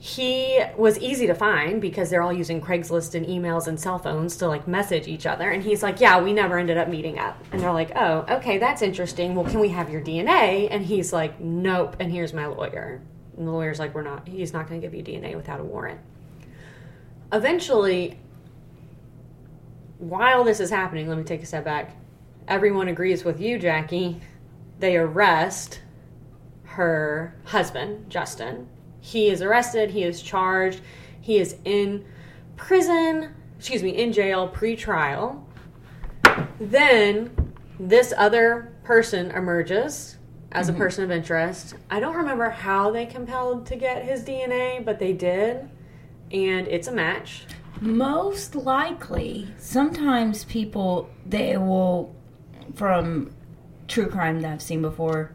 He 0.00 0.60
was 0.76 0.96
easy 1.00 1.26
to 1.26 1.34
find 1.34 1.80
because 1.80 2.08
they're 2.08 2.22
all 2.22 2.32
using 2.32 2.60
Craigslist 2.60 3.16
and 3.16 3.26
emails 3.26 3.66
and 3.66 3.78
cell 3.78 3.98
phones 3.98 4.36
to 4.36 4.46
like 4.46 4.68
message 4.68 5.08
each 5.08 5.26
other. 5.26 5.50
And 5.50 5.62
he's 5.62 5.82
like, 5.82 6.00
Yeah, 6.00 6.20
we 6.20 6.32
never 6.32 6.58
ended 6.58 6.78
up 6.78 6.88
meeting 6.88 7.18
up. 7.18 7.42
And 7.50 7.60
they're 7.60 7.72
like, 7.72 7.90
Oh, 7.96 8.24
okay, 8.28 8.58
that's 8.58 8.80
interesting. 8.80 9.34
Well, 9.34 9.44
can 9.44 9.58
we 9.58 9.68
have 9.70 9.90
your 9.90 10.00
DNA? 10.00 10.68
And 10.70 10.84
he's 10.84 11.12
like, 11.12 11.40
Nope. 11.40 11.96
And 11.98 12.12
here's 12.12 12.32
my 12.32 12.46
lawyer. 12.46 13.02
And 13.36 13.46
the 13.46 13.50
lawyer's 13.50 13.80
like, 13.80 13.94
We're 13.94 14.02
not, 14.02 14.28
he's 14.28 14.52
not 14.52 14.68
going 14.68 14.80
to 14.80 14.86
give 14.86 14.94
you 14.94 15.02
DNA 15.02 15.34
without 15.34 15.58
a 15.58 15.64
warrant. 15.64 16.00
Eventually, 17.32 18.18
while 19.98 20.44
this 20.44 20.60
is 20.60 20.70
happening, 20.70 21.08
let 21.08 21.18
me 21.18 21.24
take 21.24 21.42
a 21.42 21.46
step 21.46 21.64
back. 21.64 21.96
Everyone 22.46 22.88
agrees 22.88 23.24
with 23.24 23.40
you, 23.40 23.58
Jackie. 23.58 24.20
They 24.78 24.96
arrest 24.96 25.80
her 26.64 27.36
husband, 27.44 28.08
Justin. 28.08 28.68
He 29.00 29.28
is 29.28 29.42
arrested, 29.42 29.90
he 29.90 30.04
is 30.04 30.22
charged, 30.22 30.80
he 31.20 31.38
is 31.38 31.56
in 31.64 32.04
prison, 32.56 33.34
excuse 33.58 33.82
me, 33.82 33.90
in 33.90 34.12
jail 34.12 34.48
pre 34.48 34.76
trial. 34.76 35.46
Then 36.60 37.54
this 37.78 38.12
other 38.16 38.72
person 38.84 39.30
emerges 39.32 40.18
as 40.52 40.68
a 40.68 40.72
mm-hmm. 40.72 40.80
person 40.80 41.04
of 41.04 41.10
interest. 41.10 41.74
I 41.90 42.00
don't 42.00 42.16
remember 42.16 42.50
how 42.50 42.90
they 42.90 43.06
compelled 43.06 43.66
to 43.66 43.76
get 43.76 44.04
his 44.04 44.24
DNA, 44.24 44.84
but 44.84 44.98
they 44.98 45.12
did. 45.12 45.68
And 46.30 46.68
it's 46.68 46.88
a 46.88 46.92
match. 46.92 47.44
Most 47.80 48.54
likely, 48.54 49.48
sometimes 49.58 50.44
people 50.44 51.10
they 51.26 51.56
will 51.56 52.14
from 52.74 53.30
true 53.86 54.08
crime 54.08 54.40
that 54.40 54.52
I've 54.52 54.62
seen 54.62 54.82
before. 54.82 55.32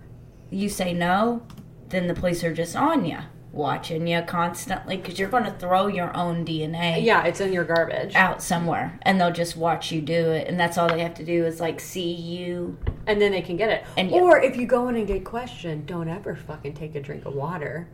You 0.49 0.69
say 0.69 0.93
no, 0.93 1.41
then 1.89 2.07
the 2.07 2.13
police 2.13 2.43
are 2.43 2.53
just 2.53 2.75
on 2.75 3.05
you, 3.05 3.17
watching 3.51 4.05
you 4.07 4.21
constantly 4.21 4.97
because 4.97 5.17
you're 5.17 5.29
going 5.29 5.45
to 5.45 5.51
throw 5.51 5.87
your 5.87 6.15
own 6.15 6.45
DNA 6.45 7.03
Yeah, 7.03 7.23
it's 7.23 7.39
in 7.41 7.51
your 7.53 7.63
garbage. 7.63 8.13
out 8.15 8.43
somewhere, 8.43 8.99
and 9.03 9.19
they'll 9.19 9.31
just 9.31 9.57
watch 9.57 9.91
you 9.91 10.01
do 10.01 10.31
it, 10.31 10.47
and 10.47 10.59
that's 10.59 10.77
all 10.77 10.87
they 10.87 10.99
have 11.01 11.15
to 11.15 11.25
do 11.25 11.45
is 11.45 11.59
like 11.59 11.79
see 11.79 12.11
you. 12.13 12.77
and 13.07 13.19
then 13.21 13.31
they 13.31 13.41
can 13.41 13.57
get 13.57 13.69
it. 13.69 13.83
And 13.97 14.11
yeah. 14.11 14.17
or 14.17 14.39
if 14.41 14.55
you 14.55 14.65
go 14.67 14.87
in 14.89 14.95
and 14.95 15.07
get 15.07 15.25
questioned, 15.25 15.87
don't 15.87 16.07
ever 16.07 16.35
fucking 16.35 16.73
take 16.73 16.95
a 16.95 17.01
drink 17.01 17.25
of 17.25 17.33
water. 17.33 17.87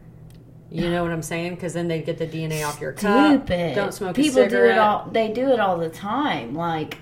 You 0.71 0.89
know 0.91 1.01
what 1.03 1.11
I'm 1.11 1.23
saying? 1.23 1.55
Because 1.55 1.73
then 1.73 1.87
they 1.87 2.01
get 2.01 2.17
the 2.19 2.27
DNA 2.27 2.63
off 2.67 2.79
your 2.79 2.91
cup. 2.93 3.31
Stupid. 3.47 3.75
Don't 3.75 3.93
smoke 3.93 4.15
People 4.15 4.41
a 4.41 4.43
cigarette. 4.49 4.51
do 4.51 4.71
it 4.71 4.77
all. 4.77 5.09
They 5.11 5.31
do 5.31 5.49
it 5.51 5.59
all 5.59 5.77
the 5.77 5.89
time. 5.89 6.53
Like, 6.53 6.97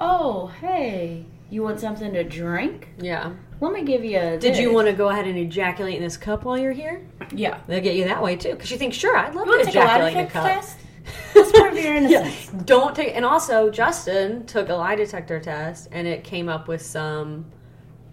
oh 0.00 0.48
hey, 0.60 1.24
you 1.50 1.62
want 1.62 1.80
something 1.80 2.12
to 2.12 2.24
drink? 2.24 2.88
Yeah. 2.98 3.32
Let 3.60 3.72
me 3.72 3.82
give 3.84 4.04
you 4.04 4.18
a. 4.18 4.36
Did 4.38 4.56
you 4.56 4.72
want 4.72 4.86
to 4.88 4.92
go 4.92 5.08
ahead 5.08 5.26
and 5.26 5.38
ejaculate 5.38 5.94
in 5.96 6.02
this 6.02 6.16
cup 6.16 6.44
while 6.44 6.58
you're 6.58 6.72
here? 6.72 7.06
Yeah. 7.32 7.58
They'll 7.66 7.80
get 7.80 7.94
you 7.94 8.04
that 8.04 8.22
way 8.22 8.36
too, 8.36 8.50
because 8.52 8.70
you 8.70 8.76
think, 8.76 8.92
sure, 8.92 9.16
I'd 9.16 9.34
love 9.34 9.46
You 9.46 9.58
to 9.58 9.64
to 9.64 9.64
take 9.66 9.74
a 9.76 9.78
lie 9.78 9.84
ejaculate 10.08 10.12
in 10.12 10.18
a 10.20 10.24
detector 10.26 10.38
cup. 10.48 10.64
test? 10.64 10.78
Let's 11.34 11.52
prove 11.52 11.74
your 11.74 11.94
Yeah. 11.94 12.20
innocence. 12.26 12.64
Don't 12.66 12.94
take. 12.94 13.14
And 13.16 13.24
also, 13.24 13.70
Justin 13.70 14.44
took 14.46 14.68
a 14.68 14.74
lie 14.74 14.96
detector 14.96 15.40
test, 15.40 15.88
and 15.92 16.06
it 16.06 16.24
came 16.24 16.48
up 16.48 16.66
with 16.68 16.82
some, 16.82 17.46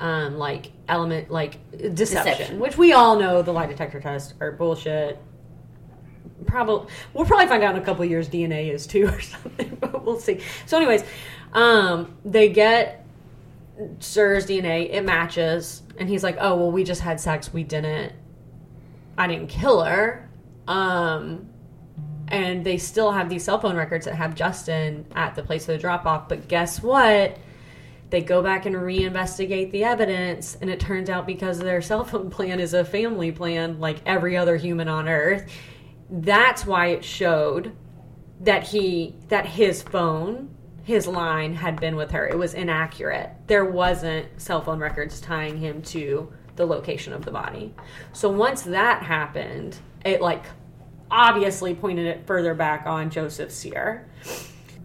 um, 0.03 0.37
like 0.37 0.73
element 0.89 1.31
like 1.31 1.57
deception, 1.71 1.95
Deception. 1.95 2.59
which 2.59 2.77
we 2.77 2.91
all 2.91 3.17
know 3.17 3.41
the 3.41 3.53
lie 3.53 3.67
detector 3.67 4.01
tests 4.01 4.33
are 4.41 4.51
bullshit. 4.51 5.17
Probably, 6.45 6.91
we'll 7.13 7.25
probably 7.25 7.47
find 7.47 7.63
out 7.63 7.73
in 7.77 7.81
a 7.81 7.85
couple 7.85 8.03
years 8.03 8.27
DNA 8.27 8.69
is 8.69 8.85
too 8.85 9.07
or 9.07 9.21
something, 9.21 9.77
but 9.79 10.03
we'll 10.05 10.19
see. 10.19 10.41
So, 10.65 10.75
anyways, 10.75 11.05
um, 11.53 12.17
they 12.25 12.49
get 12.49 13.05
Cyr's 13.99 14.45
DNA, 14.45 14.89
it 14.91 15.05
matches, 15.05 15.83
and 15.97 16.09
he's 16.09 16.21
like, 16.21 16.35
"Oh, 16.37 16.57
well, 16.57 16.71
we 16.71 16.83
just 16.83 16.99
had 16.99 17.21
sex. 17.21 17.53
We 17.53 17.63
didn't. 17.63 18.11
I 19.17 19.27
didn't 19.27 19.47
kill 19.47 19.83
her." 19.85 20.29
Um, 20.67 21.47
and 22.27 22.65
they 22.65 22.77
still 22.77 23.13
have 23.13 23.29
these 23.29 23.45
cell 23.45 23.57
phone 23.57 23.77
records 23.77 24.03
that 24.05 24.15
have 24.15 24.35
Justin 24.35 25.05
at 25.15 25.35
the 25.35 25.43
place 25.43 25.61
of 25.63 25.67
the 25.67 25.77
drop 25.77 26.05
off. 26.05 26.27
But 26.27 26.49
guess 26.49 26.83
what? 26.83 27.37
They 28.13 28.21
go 28.21 28.43
back 28.43 28.67
and 28.67 28.75
reinvestigate 28.75 29.71
the 29.71 29.85
evidence, 29.85 30.55
and 30.61 30.69
it 30.69 30.79
turns 30.79 31.09
out 31.09 31.25
because 31.25 31.57
their 31.57 31.81
cell 31.89 32.05
phone 32.05 32.29
plan 32.29 32.59
is 32.59 32.75
a 32.75 32.85
family 32.85 33.31
plan, 33.31 33.79
like 33.79 33.97
every 34.05 34.37
other 34.37 34.55
human 34.55 34.87
on 34.87 35.09
earth, 35.09 35.51
that's 36.11 36.63
why 36.63 36.89
it 36.89 37.03
showed 37.03 37.75
that 38.41 38.67
he 38.67 39.15
that 39.29 39.47
his 39.47 39.81
phone 39.81 40.55
his 40.83 41.07
line 41.07 41.55
had 41.55 41.79
been 41.79 41.95
with 41.95 42.11
her. 42.11 42.27
It 42.27 42.37
was 42.37 42.53
inaccurate. 42.53 43.31
There 43.47 43.65
wasn't 43.65 44.27
cell 44.39 44.61
phone 44.61 44.79
records 44.79 45.19
tying 45.19 45.57
him 45.57 45.81
to 45.83 46.31
the 46.55 46.67
location 46.67 47.13
of 47.13 47.25
the 47.25 47.31
body. 47.31 47.73
So 48.11 48.29
once 48.29 48.61
that 48.61 49.01
happened 49.01 49.77
it 50.05 50.21
like 50.21 50.45
obviously 51.09 51.73
pointed 51.73 52.05
it 52.05 52.27
further 52.27 52.53
back 52.53 52.85
on 52.85 53.09
joseph 53.09 53.51
Cyr 53.51 54.07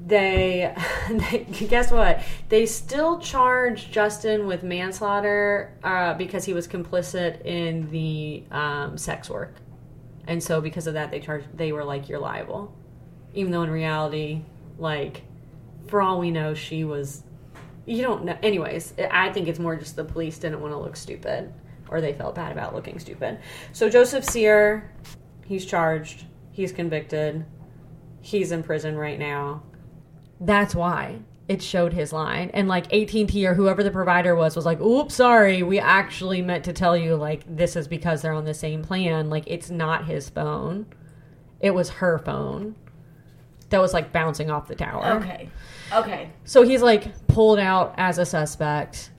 they, 0.07 0.75
they 1.11 1.45
guess 1.69 1.91
what? 1.91 2.23
They 2.49 2.67
still 2.67 3.19
charge 3.19 3.91
justin 3.91 4.47
with 4.47 4.63
manslaughter 4.63 5.77
uh, 5.83 6.15
because 6.15 6.45
he 6.45 6.53
was 6.53 6.69
complicit 6.69 7.45
in 7.45 7.91
the 7.91 8.45
um, 8.51 8.97
sex 8.97 9.29
work. 9.29 9.55
And 10.27 10.43
so 10.43 10.61
because 10.61 10.87
of 10.87 10.95
that 10.95 11.11
they 11.11 11.21
charged 11.21 11.47
they 11.57 11.73
were 11.73 11.85
like 11.85 12.09
you're 12.09 12.19
liable. 12.19 12.75
Even 13.35 13.53
though 13.53 13.63
in 13.63 13.71
reality 13.71 14.43
like 14.79 15.23
for 15.89 16.01
all 16.01 16.19
we 16.19 16.31
know 16.31 16.55
she 16.55 16.85
was 16.85 17.23
you 17.87 18.03
don't 18.03 18.25
know 18.25 18.37
anyways 18.43 18.93
i 19.11 19.31
think 19.33 19.49
it's 19.49 19.59
more 19.59 19.75
just 19.77 19.97
the 19.97 20.05
police 20.05 20.39
didn't 20.39 20.61
want 20.61 20.73
to 20.73 20.79
look 20.79 20.97
stupid 20.97 21.53
or 21.89 22.01
they 22.03 22.13
felt 22.13 22.35
bad 22.35 22.53
about 22.53 22.75
looking 22.75 22.99
stupid. 22.99 23.39
So 23.73 23.89
joseph 23.89 24.25
Cyr 24.25 24.91
he's 25.45 25.65
charged 25.65 26.25
he's 26.53 26.73
convicted 26.73 27.45
he's 28.21 28.53
in 28.53 28.63
prison 28.63 28.97
right 28.97 29.19
now 29.19 29.63
that's 30.41 30.75
why 30.75 31.19
it 31.49 31.63
showed 31.63 31.93
his 31.95 32.13
line 32.13 32.51
and 32.53 32.69
like 32.69 32.93
AT&T 32.93 33.47
or 33.47 33.55
whoever 33.55 33.83
the 33.83 33.91
provider 33.91 34.35
was 34.35 34.55
was 34.55 34.67
like 34.67 34.81
oops 34.81 35.15
sorry 35.15 35.63
we 35.63 35.79
actually 35.79 36.43
meant 36.43 36.65
to 36.65 36.73
tell 36.73 36.97
you 36.97 37.17
like 37.17 37.43
this 37.49 37.75
is 37.75 37.89
because 37.89 38.21
they're 38.23 38.33
on 38.35 38.45
the 38.45 38.55
same 38.55 38.83
plan 38.83 39.31
like 39.31 39.45
it's 39.47 39.71
not 39.71 40.05
his 40.07 40.29
phone 40.29 40.87
it 41.61 41.71
was 41.71 41.89
her 41.89 42.19
phone 42.19 42.75
that 43.71 43.81
was 43.81 43.93
like 43.95 44.13
bouncing 44.13 44.51
off 44.51 44.69
the 44.69 44.75
tower 44.75 45.17
Okay. 45.23 45.49
Okay. 45.93 46.31
so 46.45 46.63
he's 46.63 46.83
like 46.83 47.27
pulled 47.29 47.59
out 47.59 47.95
as 47.97 48.19
a 48.19 48.27
suspect 48.27 49.11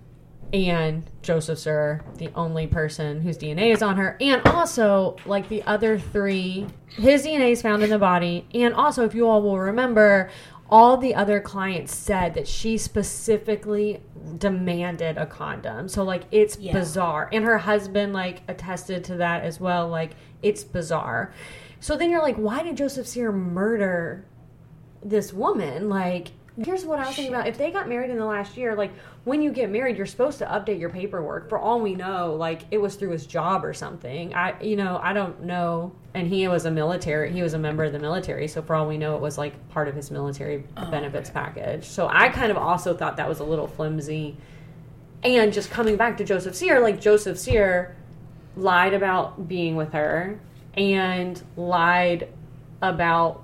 and 0.51 1.03
Joseph 1.21 1.59
Cyr, 1.59 2.01
the 2.17 2.31
only 2.33 2.65
person 2.65 3.21
whose 3.21 3.37
DNA 3.37 3.71
is 3.71 3.83
on 3.83 3.97
her, 3.97 4.17
and 4.19 4.41
also 4.47 5.15
like 5.27 5.47
the 5.47 5.61
other 5.63 5.99
three, 5.99 6.65
his 6.87 7.23
DNA 7.23 7.51
is 7.51 7.61
found 7.61 7.83
in 7.83 7.91
the 7.91 7.99
body, 7.99 8.47
and 8.55 8.73
also 8.73 9.05
if 9.05 9.13
you 9.13 9.27
all 9.27 9.43
will 9.43 9.59
remember, 9.59 10.31
all 10.71 10.97
the 10.97 11.15
other 11.15 11.39
clients 11.39 11.95
said 11.95 12.33
that 12.35 12.47
she 12.47 12.77
specifically 12.77 14.01
demanded 14.37 15.17
a 15.17 15.25
condom. 15.25 15.87
So 15.89 16.03
like 16.03 16.23
it's 16.31 16.57
Yeah. 16.59 16.73
bizarre, 16.73 17.29
and 17.31 17.43
her 17.43 17.57
husband 17.57 18.13
like 18.13 18.41
attested 18.47 19.03
to 19.05 19.15
that 19.15 19.43
as 19.43 19.59
well. 19.59 19.87
Like 19.87 20.11
it's 20.41 20.63
bizarre. 20.63 21.33
So 21.79 21.95
then 21.97 22.09
you're 22.11 22.21
like, 22.21 22.35
why 22.35 22.61
did 22.63 22.77
Joseph 22.77 23.07
Cyr 23.07 23.31
murder 23.31 24.25
this 25.03 25.33
woman 25.33 25.89
like 25.89 26.31
here's 26.65 26.85
what 26.85 26.99
i 26.99 27.07
was 27.07 27.15
thinking 27.15 27.33
about. 27.33 27.47
If 27.47 27.57
they 27.57 27.71
got 27.71 27.87
married 27.87 28.09
in 28.09 28.17
the 28.17 28.25
last 28.25 28.57
year 28.57 28.75
like 28.75 28.91
when 29.23 29.41
you 29.41 29.51
get 29.51 29.69
married 29.69 29.97
you're 29.97 30.05
supposed 30.05 30.39
to 30.39 30.45
update 30.45 30.79
your 30.79 30.89
paperwork. 30.89 31.49
For 31.49 31.57
all 31.57 31.79
we 31.79 31.95
know 31.95 32.35
like 32.35 32.63
it 32.71 32.79
was 32.79 32.95
through 32.95 33.11
his 33.11 33.25
job 33.25 33.63
or 33.63 33.73
something. 33.73 34.33
I 34.33 34.61
you 34.61 34.75
know 34.75 34.99
i 35.01 35.13
don't 35.13 35.43
know. 35.43 35.93
And 36.13 36.27
he 36.27 36.47
was 36.47 36.65
a 36.65 36.71
military 36.71 37.31
he 37.31 37.41
was 37.41 37.53
a 37.53 37.59
member 37.59 37.83
of 37.83 37.93
the 37.93 37.99
military. 37.99 38.47
So 38.47 38.61
for 38.61 38.75
all 38.75 38.87
we 38.87 38.97
know 38.97 39.15
it 39.15 39.21
was 39.21 39.37
like 39.37 39.69
part 39.69 39.87
of 39.87 39.95
his 39.95 40.11
military 40.11 40.63
oh, 40.77 40.89
benefits 40.91 41.29
package. 41.29 41.85
So 41.85 42.07
i 42.09 42.29
kind 42.29 42.51
of 42.51 42.57
also 42.57 42.95
thought 42.95 43.17
that 43.17 43.29
was 43.29 43.39
a 43.39 43.45
little 43.45 43.67
flimsy. 43.67 44.37
And 45.23 45.51
just 45.51 45.69
coming 45.69 45.95
back 45.95 46.17
to 46.17 46.23
joseph 46.23 46.55
Cyr 46.55 46.79
like 46.79 46.99
joseph 46.99 47.37
Cyr 47.37 47.95
lied 48.55 48.93
about 48.93 49.47
being 49.47 49.75
with 49.75 49.93
her 49.93 50.39
and 50.75 51.41
lied 51.55 52.29
about 52.81 53.43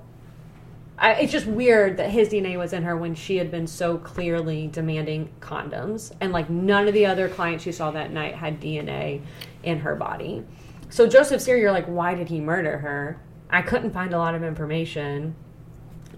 I, 0.98 1.14
it's 1.14 1.32
just 1.32 1.46
weird 1.46 1.98
that 1.98 2.10
his 2.10 2.30
DNA 2.30 2.58
was 2.58 2.72
in 2.72 2.84
her 2.84 2.96
when 2.96 3.16
she 3.16 3.38
had 3.38 3.52
been 3.52 3.68
so 3.68 3.98
clearly 3.98 4.68
demanding 4.68 5.30
condoms, 5.41 6.14
and 6.22 6.32
like 6.32 6.50
none 6.50 6.88
of 6.88 6.93
the 6.93 7.06
other 7.06 7.28
clients 7.28 7.66
you 7.66 7.72
saw 7.72 7.91
that 7.91 8.12
night 8.12 8.36
had 8.36 8.62
DNA 8.62 9.22
in 9.64 9.80
her 9.80 9.96
body. 9.96 10.43
So 10.89 11.08
Joseph 11.08 11.41
Cyr, 11.41 11.58
you're 11.58 11.72
like, 11.72 11.88
why 11.88 12.16
did 12.16 12.30
he 12.30 12.39
murder 12.39 12.78
her? 12.78 13.20
I 13.50 13.62
couldn't 13.62 13.91
find 13.91 14.14
a 14.14 14.18
lot 14.18 14.36
of 14.36 14.43
information 14.43 15.36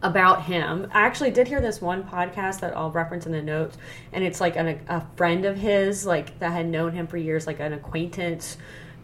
about 0.04 0.44
him. 0.44 0.88
I 0.94 1.02
actually 1.02 1.32
did 1.32 1.48
hear 1.48 1.60
this 1.60 1.82
one 1.82 2.04
podcast 2.04 2.60
that 2.60 2.78
I'll 2.78 2.92
reference 2.92 3.26
in 3.26 3.32
the 3.32 3.42
notes, 3.42 3.78
and 4.14 4.24
it's 4.24 4.40
like 4.40 4.56
an, 4.56 4.80
a 4.88 5.04
friend 5.16 5.46
of 5.46 5.58
his, 5.58 6.06
like 6.06 6.38
that 6.40 6.52
had 6.52 6.68
known 6.68 6.94
him 6.94 7.08
for 7.08 7.18
years, 7.18 7.48
like 7.48 7.60
an 7.60 7.74
acquaintance 7.74 8.58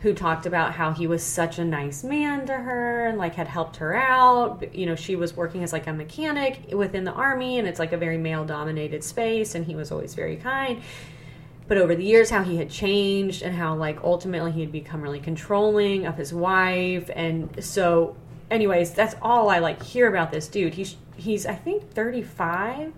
who 0.03 0.13
talked 0.13 0.45
about 0.45 0.73
how 0.73 0.91
he 0.91 1.07
was 1.07 1.23
such 1.23 1.57
a 1.57 1.63
nice 1.63 2.03
man 2.03 2.45
to 2.45 2.53
her 2.53 3.07
and 3.07 3.17
like 3.17 3.35
had 3.35 3.47
helped 3.47 3.77
her 3.77 3.95
out. 3.95 4.75
You 4.75 4.85
know, 4.85 4.95
she 4.95 5.15
was 5.15 5.33
working 5.33 5.63
as 5.63 5.71
like 5.71 5.87
a 5.87 5.93
mechanic 5.93 6.65
within 6.73 7.05
the 7.05 7.13
army, 7.13 7.57
and 7.57 7.65
it's 7.65 7.79
like 7.79 7.93
a 7.93 7.97
very 7.97 8.17
male 8.17 8.43
dominated 8.43 9.01
space, 9.01 9.55
and 9.55 9.65
he 9.65 9.75
was 9.75 9.93
always 9.93 10.13
very 10.13 10.35
kind. 10.35 10.81
But 11.69 11.77
over 11.77 11.95
the 11.95 12.03
years 12.03 12.29
how 12.29 12.43
he 12.43 12.57
had 12.57 12.69
changed 12.69 13.43
and 13.43 13.55
how 13.55 13.75
like 13.75 14.03
ultimately 14.03 14.51
he 14.51 14.59
had 14.59 14.73
become 14.73 15.01
really 15.01 15.21
controlling 15.21 16.05
of 16.05 16.17
his 16.17 16.33
wife. 16.33 17.09
And 17.15 17.63
so 17.63 18.17
anyways 18.51 18.91
that's 18.91 19.15
all 19.21 19.49
i 19.49 19.59
like 19.59 19.81
hear 19.81 20.09
about 20.09 20.31
this 20.31 20.49
dude. 20.49 20.73
He's 20.73 20.97
he's 21.15 21.45
i 21.45 21.55
think 21.55 21.89
35 21.91 22.91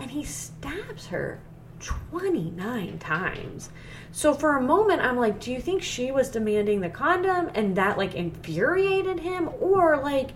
and 0.00 0.10
he 0.10 0.24
stabs 0.24 1.08
her 1.08 1.38
29 1.80 2.98
times. 2.98 3.70
So 4.12 4.32
for 4.34 4.56
a 4.56 4.62
moment 4.62 5.02
i'm 5.02 5.16
like 5.16 5.40
do 5.40 5.52
you 5.52 5.60
think 5.60 5.82
she 5.82 6.10
was 6.10 6.30
demanding 6.30 6.80
the 6.80 6.88
condom 6.88 7.50
and 7.54 7.76
that 7.76 7.98
like 7.98 8.14
infuriated 8.14 9.20
him? 9.20 9.50
Or 9.60 9.98
like 9.98 10.30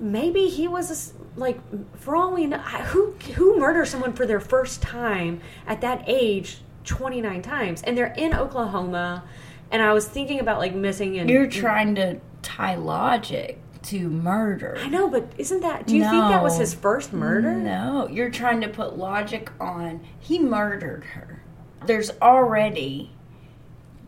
maybe 0.00 0.48
he 0.48 0.68
was 0.68 1.14
like 1.36 1.58
for 1.96 2.16
all 2.16 2.32
we 2.32 2.46
know 2.46 2.58
who 2.58 3.12
who 3.34 3.58
murders 3.58 3.90
someone 3.90 4.12
for 4.12 4.26
their 4.26 4.40
first 4.40 4.82
time 4.82 5.40
at 5.66 5.80
that 5.80 6.04
age 6.06 6.58
29 6.84 7.42
times? 7.42 7.82
And 7.82 7.96
they're 7.96 8.14
in 8.14 8.34
oklahoma 8.34 9.24
and 9.72 9.82
i 9.82 9.92
was 9.92 10.06
thinking 10.06 10.38
about 10.38 10.58
like 10.58 10.74
missing 10.74 11.18
and 11.18 11.28
You're 11.28 11.48
trying 11.48 11.96
to 11.96 12.20
tie 12.42 12.76
logic 12.76 13.58
to 13.84 14.08
murder. 14.08 14.76
i 14.80 14.88
know 14.88 15.08
but 15.08 15.32
isn't 15.38 15.60
that 15.60 15.86
do 15.86 15.96
you 15.96 16.02
think 16.02 16.28
that 16.28 16.42
was 16.42 16.56
his 16.58 16.72
first 16.74 17.12
murder 17.12 17.52
No, 17.54 18.08
you're 18.08 18.30
trying 18.30 18.60
to 18.62 18.68
put 18.68 18.96
logic 18.96 19.50
on 19.60 20.00
he 20.18 20.38
murdered 20.38 21.04
her. 21.04 21.42
There's 21.86 22.10
already 22.22 23.10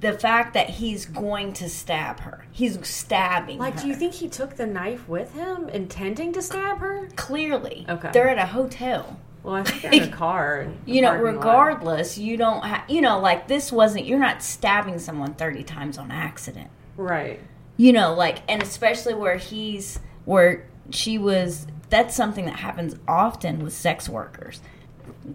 the 0.00 0.12
fact 0.12 0.54
that 0.54 0.68
he's 0.68 1.06
going 1.06 1.52
to 1.54 1.68
stab 1.68 2.20
her. 2.20 2.44
He's 2.52 2.78
stabbing 2.86 3.58
like 3.58 3.74
her. 3.74 3.80
do 3.82 3.88
you 3.88 3.94
think 3.94 4.12
he 4.14 4.28
took 4.28 4.54
the 4.56 4.66
knife 4.66 5.08
with 5.08 5.32
him 5.34 5.68
intending 5.70 6.32
to 6.34 6.42
stab 6.42 6.78
her 6.78 7.08
clearly? 7.16 7.86
Okay. 7.88 8.10
They're 8.12 8.28
at 8.28 8.38
a 8.38 8.46
hotel. 8.46 9.18
well 9.42 9.54
i 9.56 9.62
think 9.64 9.82
they're 9.82 9.92
in 9.92 10.02
a 10.12 10.16
car 10.16 10.68
You 10.86 11.00
know, 11.02 11.08
parking 11.08 11.24
lot. 11.26 11.34
regardless, 11.36 12.18
you 12.18 12.36
don't 12.36 12.62
have, 12.64 12.88
you 12.88 13.00
know, 13.00 13.18
like 13.18 13.48
this 13.48 13.72
wasn't, 13.72 14.04
you're 14.06 14.18
not 14.18 14.42
stabbing 14.42 14.98
someone 14.98 15.34
30 15.34 15.64
times 15.64 15.96
on 15.98 16.10
accident. 16.10 16.70
right 16.96 17.40
You 17.76 17.92
know, 17.92 18.14
like, 18.14 18.42
and 18.48 18.62
especially 18.62 19.14
where 19.14 19.36
he's, 19.36 19.98
where 20.24 20.66
she 20.90 21.18
was, 21.18 21.66
that's 21.90 22.14
something 22.14 22.44
that 22.46 22.56
happens 22.56 22.94
often 23.08 23.62
with 23.64 23.72
sex 23.72 24.08
workers. 24.08 24.60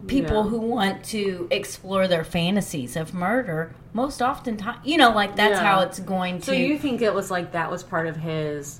People 0.07 0.43
Yeah. 0.43 0.49
who 0.49 0.59
want 0.59 1.03
to 1.05 1.47
explore 1.51 2.07
their 2.07 2.23
fantasies 2.23 2.95
of 2.95 3.13
murder, 3.13 3.71
most 3.93 4.21
often 4.21 4.57
time, 4.57 4.79
you 4.83 4.97
know, 4.97 5.11
like 5.11 5.35
that's 5.35 5.59
Yeah. 5.59 5.63
how 5.65 5.81
it's 5.81 5.99
going 5.99 6.39
to. 6.39 6.45
So 6.45 6.51
you 6.53 6.77
think 6.77 7.01
it 7.01 7.13
was 7.13 7.29
like 7.29 7.51
that 7.51 7.69
was 7.69 7.83
part 7.83 8.07
of 8.07 8.17
his 8.17 8.79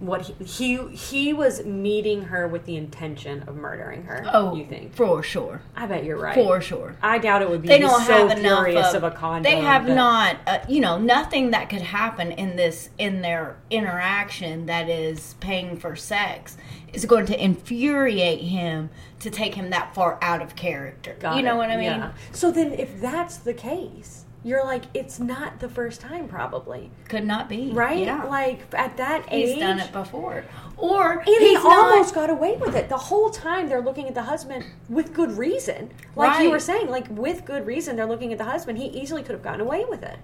what 0.00 0.22
he 0.22 0.44
he, 0.44 0.88
he 0.88 1.32
was 1.32 1.64
meeting 1.64 2.22
her 2.22 2.48
with 2.48 2.64
the 2.64 2.76
intention 2.76 3.42
of 3.46 3.54
murdering 3.54 4.02
her. 4.04 4.24
oh, 4.32 4.56
you 4.56 4.64
think? 4.64 4.94
for 4.94 5.22
sure, 5.22 5.60
I 5.76 5.86
bet 5.86 6.04
you're 6.04 6.18
right. 6.18 6.34
for 6.34 6.60
sure. 6.60 6.96
I 7.02 7.18
doubt 7.18 7.42
it 7.42 7.50
would 7.50 7.62
be. 7.62 7.68
they 7.68 7.78
don't 7.78 8.04
so 8.04 8.28
have 8.28 8.38
enough 8.38 8.66
of, 8.94 9.02
of, 9.02 9.12
a 9.12 9.14
condom. 9.14 9.42
They 9.42 9.60
have 9.60 9.86
that- 9.86 9.94
not, 9.94 10.36
uh, 10.46 10.58
you 10.68 10.80
know, 10.80 10.98
nothing 10.98 11.50
that 11.50 11.68
could 11.68 11.82
happen 11.82 12.32
in 12.32 12.56
this 12.56 12.88
in 12.98 13.20
their 13.20 13.56
interaction 13.70 14.66
that 14.66 14.88
is 14.88 15.34
paying 15.40 15.76
for 15.76 15.94
sex 15.94 16.56
is 16.92 17.04
going 17.04 17.26
to 17.26 17.42
infuriate 17.42 18.40
him 18.40 18.90
to 19.20 19.30
take 19.30 19.54
him 19.54 19.70
that 19.70 19.94
far 19.94 20.18
out 20.22 20.42
of 20.42 20.56
character. 20.56 21.14
You 21.36 21.42
know 21.42 21.54
it, 21.54 21.58
what 21.58 21.70
I 21.70 21.76
mean? 21.76 21.84
yeah. 21.84 22.12
So 22.32 22.50
then, 22.50 22.72
if 22.72 23.00
that's 23.00 23.36
the 23.36 23.54
case, 23.54 24.24
you're 24.42 24.64
like, 24.64 24.84
it's 24.94 25.20
not 25.20 25.60
the 25.60 25.68
first 25.68 26.00
time, 26.00 26.26
probably, 26.28 26.90
Could 27.08 27.26
not 27.26 27.48
be 27.48 27.70
right? 27.72 28.04
Yeah, 28.06 28.24
Like 28.24 28.62
at 28.74 28.96
that 28.96 29.26
age. 29.30 29.50
he's 29.50 29.58
done 29.58 29.78
it 29.80 29.92
before, 29.92 30.44
or 30.78 31.18
And 31.18 31.26
he 31.26 31.38
he's 31.50 31.62
not- 31.62 31.90
almost 31.90 32.14
got 32.14 32.30
away 32.30 32.56
with 32.56 32.74
it. 32.74 32.88
The 32.88 32.96
whole 32.96 33.30
time 33.30 33.68
they're 33.68 33.82
looking 33.82 34.08
at 34.08 34.14
the 34.14 34.22
husband 34.22 34.64
with 34.88 35.12
good 35.12 35.32
reason. 35.36 35.90
Like 36.16 36.42
you 36.42 36.50
were 36.50 36.58
saying, 36.60 36.88
like 36.88 37.06
with 37.10 37.44
good 37.44 37.66
reason 37.66 37.96
they're 37.96 38.06
looking 38.06 38.32
at 38.32 38.38
the 38.38 38.44
husband. 38.44 38.78
He 38.78 38.86
easily 38.86 39.22
could 39.22 39.32
have 39.32 39.42
gotten 39.42 39.60
away 39.60 39.84
with 39.84 40.02
it. 40.02 40.18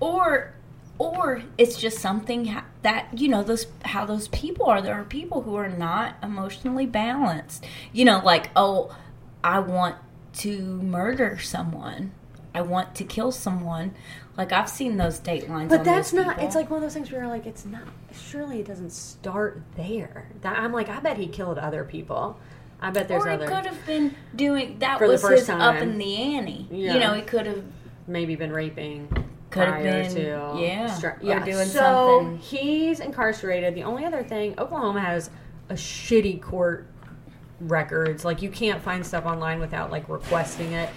or 0.00 0.52
or 0.96 1.42
it's 1.58 1.76
just 1.80 1.98
something 1.98 2.54
that 2.82 3.08
you 3.18 3.26
know 3.28 3.42
those 3.42 3.66
how 3.84 4.04
those 4.06 4.28
people 4.28 4.66
are 4.66 4.80
there 4.80 4.94
are 4.94 5.02
people 5.04 5.42
who 5.42 5.56
are 5.56 5.68
not 5.68 6.14
emotionally 6.22 6.86
balanced 6.86 7.64
you 7.92 8.04
know 8.04 8.20
like 8.24 8.48
oh 8.54 8.94
i 9.42 9.58
want 9.58 9.96
to 10.32 10.60
murder 10.82 11.36
someone 11.40 12.12
i 12.54 12.60
want 12.60 12.94
to 12.94 13.04
kill 13.04 13.30
someone 13.32 13.92
like 14.36 14.52
i've 14.52 14.68
seen 14.68 14.96
those 14.96 15.20
datelines 15.20 15.68
But 15.68 15.80
on 15.80 15.84
that's 15.84 16.12
not. 16.12 16.34
people. 16.36 16.46
It's 16.46 16.54
like 16.56 16.70
one 16.70 16.78
of 16.78 16.82
those 16.82 16.94
things 16.94 17.10
where 17.12 17.20
you're 17.22 17.30
like, 17.30 17.46
it's 17.46 17.64
not. 17.64 17.82
Surely 18.12 18.60
it 18.60 18.66
doesn't 18.66 18.90
start 18.90 19.62
there. 19.76 20.28
That 20.40 20.58
I'm 20.58 20.72
like, 20.72 20.88
I 20.88 20.98
bet 21.00 21.18
he 21.18 21.28
killed 21.28 21.56
other 21.58 21.84
people. 21.84 22.38
I 22.80 22.90
bet 22.90 23.06
there's 23.08 23.24
or 23.24 23.28
he 23.28 23.34
other. 23.36 23.46
could 23.46 23.64
have 23.66 23.86
been 23.86 24.14
doing 24.34 24.78
that 24.80 24.98
For 24.98 25.06
the 25.06 25.12
was 25.12 25.22
first 25.22 25.40
his 25.46 25.50
up 25.50 25.76
in 25.76 25.98
the 25.98 26.16
ante 26.16 26.66
Yeah. 26.70 26.94
you 26.94 27.00
know 27.00 27.14
he 27.14 27.22
could 27.22 27.46
have 27.46 27.62
maybe 28.08 28.34
been 28.34 28.52
raping. 28.52 29.08
Could 29.50 29.68
have 29.68 29.82
been, 29.84 30.12
to 30.16 30.20
yeah, 30.58 31.00
or 31.04 31.18
yeah. 31.22 31.44
doing 31.44 31.66
so 31.68 32.22
something. 32.22 32.38
he's 32.38 32.98
incarcerated. 32.98 33.76
The 33.76 33.84
only 33.84 34.04
other 34.04 34.24
thing, 34.24 34.58
Oklahoma 34.58 35.00
has 35.00 35.30
a 35.68 35.74
shitty 35.74 36.42
court 36.42 36.88
records. 37.60 38.24
Like 38.24 38.42
you 38.42 38.50
can't 38.50 38.82
find 38.82 39.06
stuff 39.06 39.24
online 39.26 39.60
without 39.60 39.92
like 39.92 40.08
requesting 40.08 40.72
it. 40.72 40.88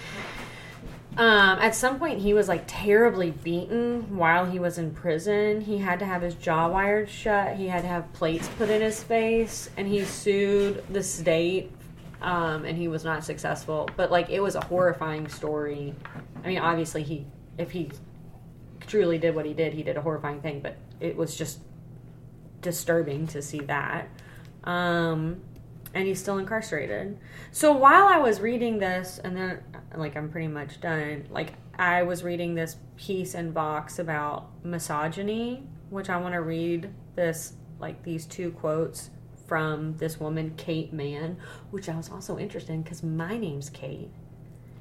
Um, 1.18 1.58
at 1.60 1.74
some 1.74 1.98
point, 1.98 2.20
he 2.20 2.36
was 2.36 2.48
like 2.48 2.64
terribly 2.68 3.32
beaten 3.32 4.16
while 4.16 4.46
he 4.46 4.60
was 4.60 4.78
in 4.78 4.92
prison. 4.92 5.62
He 5.62 5.80
had 5.80 5.98
to 6.00 6.06
have 6.06 6.22
his 6.22 6.36
jaw 6.36 6.68
wired 6.68 7.10
shut. 7.10 7.56
He 7.56 7.68
had 7.68 7.82
to 7.82 7.88
have 7.88 8.14
plates 8.14 8.48
put 8.60 8.70
in 8.70 8.82
his 8.82 9.02
face, 9.02 9.68
and 9.78 9.88
he 9.88 10.06
sued 10.06 10.84
the 10.94 11.02
state. 11.02 11.72
Um, 12.22 12.66
and 12.66 12.78
he 12.78 12.88
was 12.88 13.04
not 13.04 13.24
successful. 13.24 13.90
But 13.96 14.12
like, 14.12 14.30
it 14.30 14.40
was 14.40 14.54
a 14.54 14.64
horrifying 14.64 15.28
story. 15.28 15.96
I 16.44 16.48
mean, 16.48 16.60
obviously, 16.60 17.02
he 17.02 17.26
if 17.58 17.72
he 17.72 17.90
truly 18.86 19.18
did 19.18 19.34
what 19.34 19.46
he 19.46 19.54
did, 19.54 19.74
he 19.74 19.82
did 19.82 19.98
a 19.98 20.02
horrifying 20.02 20.42
thing. 20.42 20.60
But 20.60 20.78
it 21.00 21.18
was 21.18 21.36
just 21.36 21.60
disturbing 22.62 23.26
to 23.28 23.42
see 23.42 23.62
that. 23.62 24.08
Um, 24.66 25.42
and 25.96 26.06
he's 26.06 26.20
still 26.20 26.38
incarcerated. 26.38 27.18
So 27.52 27.72
while 27.72 28.06
I 28.06 28.18
was 28.18 28.40
reading 28.40 28.78
this, 28.78 29.20
and 29.24 29.36
then 29.36 29.64
like 29.96 30.16
I'm 30.16 30.30
pretty 30.30 30.48
much 30.48 30.82
done, 30.82 31.28
like 31.30 31.54
I 31.78 32.04
was 32.04 32.24
reading 32.24 32.56
this 32.56 32.76
piece 32.98 33.36
in 33.36 33.54
Vox 33.54 34.00
about 34.00 34.50
misogyny, 34.64 35.64
which 35.90 36.10
I 36.10 36.18
want 36.18 36.34
to 36.34 36.42
read 36.42 36.90
this 37.16 37.54
like 37.80 38.04
these 38.04 38.26
two 38.26 38.52
quotes 38.52 39.10
from 39.48 39.96
this 39.98 40.20
woman, 40.20 40.54
Kate 40.58 40.92
Manne, 40.92 41.38
which 41.72 41.88
I 41.88 41.96
was 41.96 42.10
also 42.10 42.38
interested 42.38 42.74
in 42.74 42.82
because 42.82 43.02
my 43.02 43.38
name's 43.38 43.70
Kate. 43.70 44.10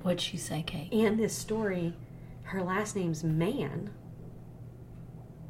What'd 0.02 0.20
she 0.20 0.36
say, 0.36 0.64
Kate? 0.66 0.92
And 0.92 1.18
this 1.18 1.36
story, 1.36 1.94
her 2.44 2.62
last 2.62 2.96
name's 2.96 3.22
Man. 3.22 3.90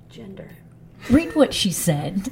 Gender. 0.08 0.50
Read 1.10 1.34
what 1.34 1.54
she 1.54 1.70
said. 1.70 2.28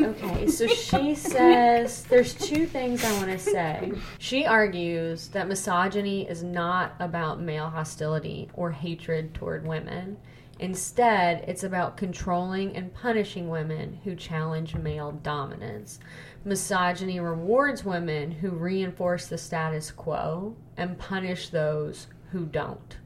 Okay, 0.00 0.46
so 0.46 0.66
she 0.66 1.14
says 1.14 2.04
there's 2.04 2.32
two 2.34 2.66
things 2.66 3.04
I 3.04 3.12
want 3.12 3.30
to 3.30 3.38
say. 3.38 3.92
She 4.18 4.46
argues 4.46 5.28
that 5.28 5.48
misogyny 5.48 6.26
is 6.28 6.42
not 6.42 6.94
about 6.98 7.40
male 7.40 7.68
hostility 7.68 8.48
or 8.54 8.70
hatred 8.70 9.34
toward 9.34 9.66
women. 9.66 10.16
Instead, 10.58 11.44
it's 11.46 11.64
about 11.64 11.96
controlling 11.96 12.76
and 12.76 12.92
punishing 12.94 13.48
women 13.48 13.98
who 14.04 14.14
challenge 14.14 14.74
male 14.74 15.12
dominance. 15.12 15.98
Misogyny 16.44 17.20
rewards 17.20 17.84
women 17.84 18.30
who 18.30 18.50
reinforce 18.50 19.26
the 19.26 19.38
status 19.38 19.90
quo 19.90 20.56
and 20.76 20.98
punish 20.98 21.48
those 21.48 22.06
who 22.32 22.46
don't. 22.46 22.98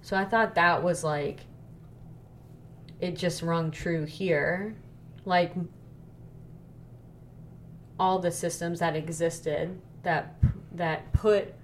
So 0.00 0.16
I 0.16 0.24
thought 0.24 0.54
that 0.54 0.82
was 0.82 1.04
like, 1.04 1.40
it 3.02 3.16
just 3.16 3.42
rung 3.42 3.70
true 3.70 4.04
here. 4.04 4.74
Like, 5.26 5.52
all 8.00 8.18
the 8.18 8.30
systems 8.30 8.78
that 8.78 8.96
existed 8.96 9.78
that 10.02 10.34
that 10.72 11.12
put 11.12 11.54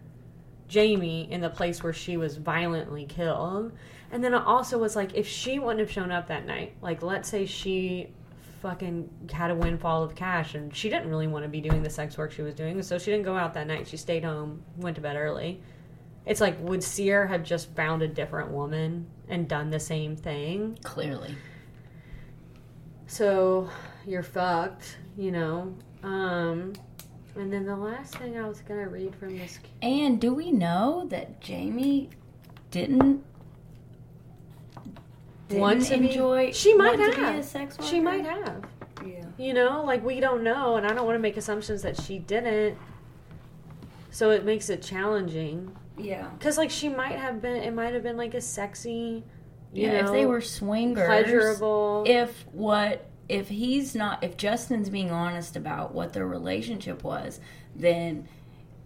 Jaymie 0.68 1.28
in 1.30 1.41
the 1.41 1.49
place 1.49 1.82
where 1.82 1.93
she 1.93 2.16
was 2.16 2.36
violently 2.36 3.07
killed. 3.07 3.72
And 4.12 4.22
then 4.22 4.34
it 4.34 4.43
also 4.45 4.78
was 4.78 4.95
like 4.95 5.14
if 5.14 5.26
she 5.26 5.59
wouldn't 5.59 5.80
have 5.80 5.91
shown 5.91 6.12
up 6.12 6.28
that 6.28 6.47
night, 6.47 6.74
like 6.82 7.03
let's 7.03 7.28
say 7.28 7.47
she 7.47 8.12
fucking 8.62 9.09
had 9.32 9.51
a 9.51 9.55
windfall 9.55 10.03
of 10.03 10.14
cash 10.14 10.55
and 10.55 10.74
she 10.74 10.89
didn't 10.89 11.09
really 11.09 11.26
want 11.26 11.45
to 11.45 11.49
be 11.49 11.61
doing 11.61 11.82
the 11.82 11.91
sex 11.91 12.18
work 12.18 12.32
she 12.32 12.43
was 12.43 12.55
doing, 12.55 12.82
so 12.82 12.99
she 12.99 13.11
didn't 13.11 13.24
go 13.24 13.36
out 13.36 13.55
that 13.55 13.66
night. 13.66 13.89
She 13.89 13.97
stayed 13.97 14.24
home, 14.24 14.62
went 14.76 14.97
to 14.97 15.03
bed 15.03 15.16
early. 15.16 15.61
It's 16.29 16.41
like 16.43 16.57
would 16.61 16.85
Cyr 16.85 17.26
have 17.26 17.43
just 17.43 17.74
found 17.74 18.03
a 18.03 18.09
different 18.09 18.51
woman 18.51 19.07
and 19.29 19.49
done 19.49 19.70
the 19.70 19.81
same 19.81 20.14
thing? 20.14 20.79
Clearly. 20.85 21.35
So 23.07 23.68
you're 24.07 24.22
fucked, 24.22 24.99
you 25.16 25.33
know. 25.33 25.74
Um, 26.03 26.74
and 27.35 27.51
then 27.53 27.64
the 27.64 27.74
last 27.76 28.14
thing 28.16 28.39
I 28.39 28.47
was 28.47 28.61
gonna 28.61 28.89
read 28.89 29.14
from 29.16 29.39
this. 29.39 29.59
And 29.81 30.20
do 30.20 30.35
we 30.35 30.53
know 30.53 31.07
that 31.09 31.41
Jaymie 31.41 32.11
didn't, 32.70 33.24
didn't 35.49 35.61
Want 35.61 35.83
to 35.87 35.97
be- 35.97 36.09
enjoy? 36.11 36.53
She 36.53 36.74
might 36.74 36.99
want 36.99 37.14
to 37.14 37.20
have. 37.20 37.35
be 37.37 37.41
a 37.41 37.43
sex 37.43 37.79
worker? 37.79 37.91
She 37.91 38.01
might 38.01 38.26
have. 38.26 38.64
Yeah. 39.07 39.24
You 39.39 39.55
know, 39.55 39.83
like 39.85 40.05
we 40.05 40.20
don't 40.20 40.43
know, 40.43 40.76
and 40.76 40.87
I 40.87 40.93
don't 40.93 41.07
want 41.07 41.14
to 41.16 41.20
make 41.20 41.39
assumptions 41.39 41.81
that 41.83 41.99
she 41.99 42.18
didn't. 42.18 42.76
So 44.11 44.31
it 44.31 44.45
makes 44.45 44.68
it 44.68 44.83
challenging. 44.83 45.74
Yeah. 45.99 46.28
Cause 46.40 46.57
like 46.59 46.70
she 46.70 46.88
might 46.88 47.16
have 47.18 47.40
been, 47.42 47.57
it 47.57 47.72
might 47.74 47.94
have 47.94 48.03
been 48.03 48.16
like 48.16 48.34
a 48.34 48.40
sexy, 48.40 49.22
you 49.72 49.86
Yeah. 49.86 50.01
know, 50.03 50.07
if 50.07 50.12
they 50.12 50.26
were 50.26 50.40
swingers, 50.40 51.07
pleasurable. 51.07 52.05
if 52.07 52.44
what 52.53 53.07
if 53.28 53.49
he's 53.49 53.94
not 53.94 54.24
if 54.24 54.36
Justin's 54.36 54.88
being 54.88 55.11
honest 55.11 55.55
about 55.57 55.94
what 55.94 56.12
their 56.14 56.26
relationship 56.26 57.05
was, 57.05 57.40
then 57.76 58.26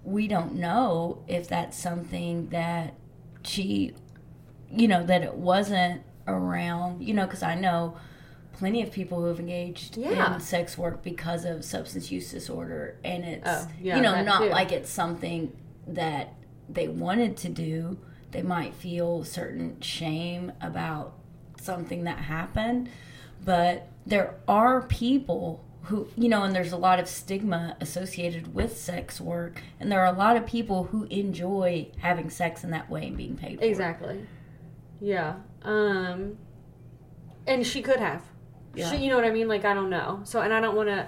we 0.04 0.26
don't 0.26 0.54
know 0.54 1.22
if 1.28 1.46
that's 1.48 1.78
something 1.78 2.48
that 2.48 2.94
she 3.44 3.94
you 4.70 4.88
know 4.88 5.04
that 5.04 5.22
it 5.22 5.34
wasn't 5.34 6.02
around, 6.26 7.02
you 7.02 7.14
know, 7.14 7.26
cuz 7.26 7.42
I 7.42 7.54
know 7.54 7.96
plenty 8.54 8.82
of 8.82 8.90
people 8.92 9.20
who 9.20 9.26
have 9.26 9.40
engaged 9.40 9.96
Yeah. 9.96 10.34
in 10.34 10.40
sex 10.40 10.76
work 10.78 11.02
because 11.02 11.44
of 11.44 11.64
substance 11.64 12.10
use 12.12 12.30
disorder 12.30 12.96
and 13.04 13.24
it's 13.24 13.48
Oh, 13.48 13.68
yeah, 13.80 13.96
you 13.96 14.02
know 14.02 14.22
not 14.22 14.42
too. 14.42 14.48
like 14.50 14.72
it's 14.72 14.90
something 14.90 15.52
that 15.86 16.34
they 16.68 16.88
wanted 16.88 17.36
to 17.36 17.48
do 17.48 17.98
they 18.30 18.42
might 18.42 18.74
feel 18.74 19.24
certain 19.24 19.80
shame 19.80 20.52
about 20.60 21.14
something 21.60 22.04
that 22.04 22.18
happened 22.18 22.88
but 23.44 23.88
there 24.06 24.34
are 24.48 24.82
people 24.82 25.64
who 25.84 26.08
you 26.16 26.28
know 26.28 26.42
and 26.44 26.54
there's 26.54 26.72
a 26.72 26.76
lot 26.76 27.00
of 27.00 27.08
stigma 27.08 27.76
associated 27.80 28.54
with 28.54 28.76
sex 28.76 29.20
work 29.20 29.60
and 29.80 29.90
there 29.90 30.00
are 30.00 30.14
a 30.14 30.16
lot 30.16 30.36
of 30.36 30.46
people 30.46 30.84
who 30.84 31.04
enjoy 31.04 31.88
having 31.98 32.30
sex 32.30 32.62
in 32.62 32.70
that 32.70 32.88
way 32.88 33.06
and 33.06 33.16
being 33.16 33.36
paid 33.36 33.58
for 33.58 33.64
it. 33.64 33.68
Exactly. 33.68 34.26
Yeah. 35.00 35.36
Um 35.62 36.38
and 37.46 37.66
she 37.66 37.82
could 37.82 37.98
have. 37.98 38.22
Yeah. 38.74 38.90
She, 38.90 38.98
you 38.98 39.10
know 39.10 39.16
what 39.16 39.24
I 39.24 39.30
mean? 39.30 39.48
Like 39.48 39.64
I 39.64 39.74
don't 39.74 39.90
know. 39.90 40.20
So 40.24 40.40
and 40.40 40.54
I 40.54 40.60
don't 40.60 40.76
want 40.76 40.88
to 40.88 41.06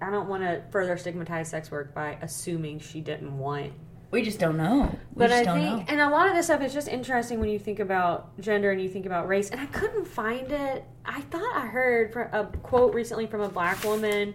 I 0.00 0.10
don't 0.10 0.28
want 0.28 0.42
to 0.42 0.62
further 0.70 0.96
stigmatize 0.96 1.50
sex 1.50 1.70
work 1.70 1.94
by 1.94 2.18
assuming 2.22 2.80
she 2.80 3.02
didn't 3.02 3.36
want. 3.36 3.72
We 4.10 4.22
just 4.22 4.38
don't 4.38 4.56
know 4.56 4.96
we 5.14 5.18
But 5.20 5.28
just 5.30 5.40
I 5.40 5.44
don't 5.44 5.60
think 5.60 5.88
know 5.88 5.92
and 5.92 6.00
a 6.00 6.08
lot 6.10 6.28
of 6.28 6.34
this 6.36 6.46
stuff 6.46 6.62
is 6.62 6.72
just 6.72 6.88
interesting 6.88 7.40
when 7.40 7.48
you 7.48 7.58
think 7.58 7.80
about 7.80 8.38
gender 8.40 8.70
and 8.70 8.80
you 8.80 8.88
think 8.88 9.04
about 9.06 9.28
race 9.28 9.50
and 9.50 9.60
I 9.60 9.66
couldn't 9.66 10.06
find 10.06 10.50
it. 10.52 10.84
I 11.04 11.20
thought 11.22 11.54
I 11.56 11.66
heard 11.66 12.14
a 12.32 12.44
quote 12.62 12.94
recently 12.94 13.26
from 13.26 13.40
a 13.40 13.48
black 13.48 13.82
woman. 13.84 14.34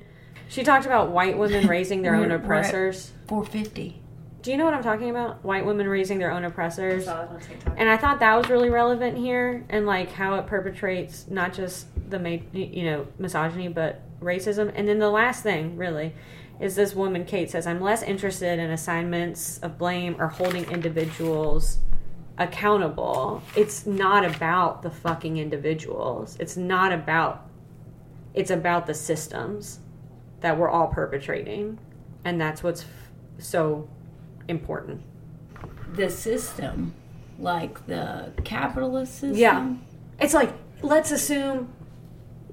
She 0.49 0.63
talked 0.63 0.86
about 0.86 1.09
white 1.11 1.38
women 1.38 1.67
raising 1.67 2.01
their 2.01 2.15
own 2.15 2.28
We're- 2.30 2.32
we're 2.32 2.36
at- 2.38 2.43
oppressors. 2.43 3.11
450 3.28 4.01
Do 4.41 4.51
you 4.51 4.57
know 4.57 4.65
what 4.65 4.74
I'm 4.74 4.84
talking 4.84 5.09
about? 5.09 5.43
White 5.45 5.65
women 5.65 5.88
raising 5.88 6.19
their 6.19 6.32
own 6.32 6.43
oppressors. 6.43 7.05
saw 7.05 7.22
that 7.22 7.30
on 7.30 7.39
TikTok. 7.39 7.76
And 7.78 7.88
I 7.89 7.95
thought 7.97 8.19
that 8.19 8.36
was 8.36 8.49
really 8.49 8.69
relevant 8.69 9.17
here, 9.17 9.63
and 9.69 9.86
like 9.86 10.11
how 10.11 10.36
it 10.36 10.47
perpetrates 10.47 11.28
not 11.30 11.53
just 11.53 11.88
the 12.09 12.41
you 12.51 12.84
know 12.84 13.07
misogyny, 13.19 13.69
but 13.69 14.01
racism. 14.19 14.72
And 14.76 14.88
then 14.88 14.99
the 14.99 15.09
last 15.09 15.43
thing, 15.43 15.78
really, 15.78 16.13
is 16.60 16.76
this 16.76 16.93
woman 16.93 17.26
Kate 17.26 17.49
says, 17.49 17.66
"I'm 17.66 17.82
less 17.82 18.04
interested 18.04 18.60
in 18.60 18.70
assignments 18.70 19.58
of 19.60 19.78
blame 19.78 20.16
or 20.20 20.28
holding 20.28 20.70
individuals 20.70 21.80
accountable. 22.38 23.41
It's 23.56 23.86
not 23.86 24.24
about 24.26 24.82
the 24.82 24.89
fucking 24.89 25.38
individuals. 25.38 26.38
It's 26.39 26.58
not 26.58 26.91
about. 26.91 27.47
It's 28.34 28.52
about 28.52 28.86
the 28.86 28.93
systems 28.93 29.80
that 30.39 30.58
we're 30.58 30.70
all 30.70 30.88
perpetrating, 30.88 31.80
and 32.24 32.39
that's 32.39 32.64
what's 32.64 32.84
f- 32.84 32.88
so 33.39 33.88
important." 34.47 35.02
the 35.93 36.10
system 36.10 36.93
like 37.39 37.86
the 37.88 38.32
capitalist 38.43 39.14
system 39.14 39.36
Yeah. 39.36 39.74
It's 40.20 40.34
like, 40.34 40.54
let's 40.82 41.12
assume 41.12 41.74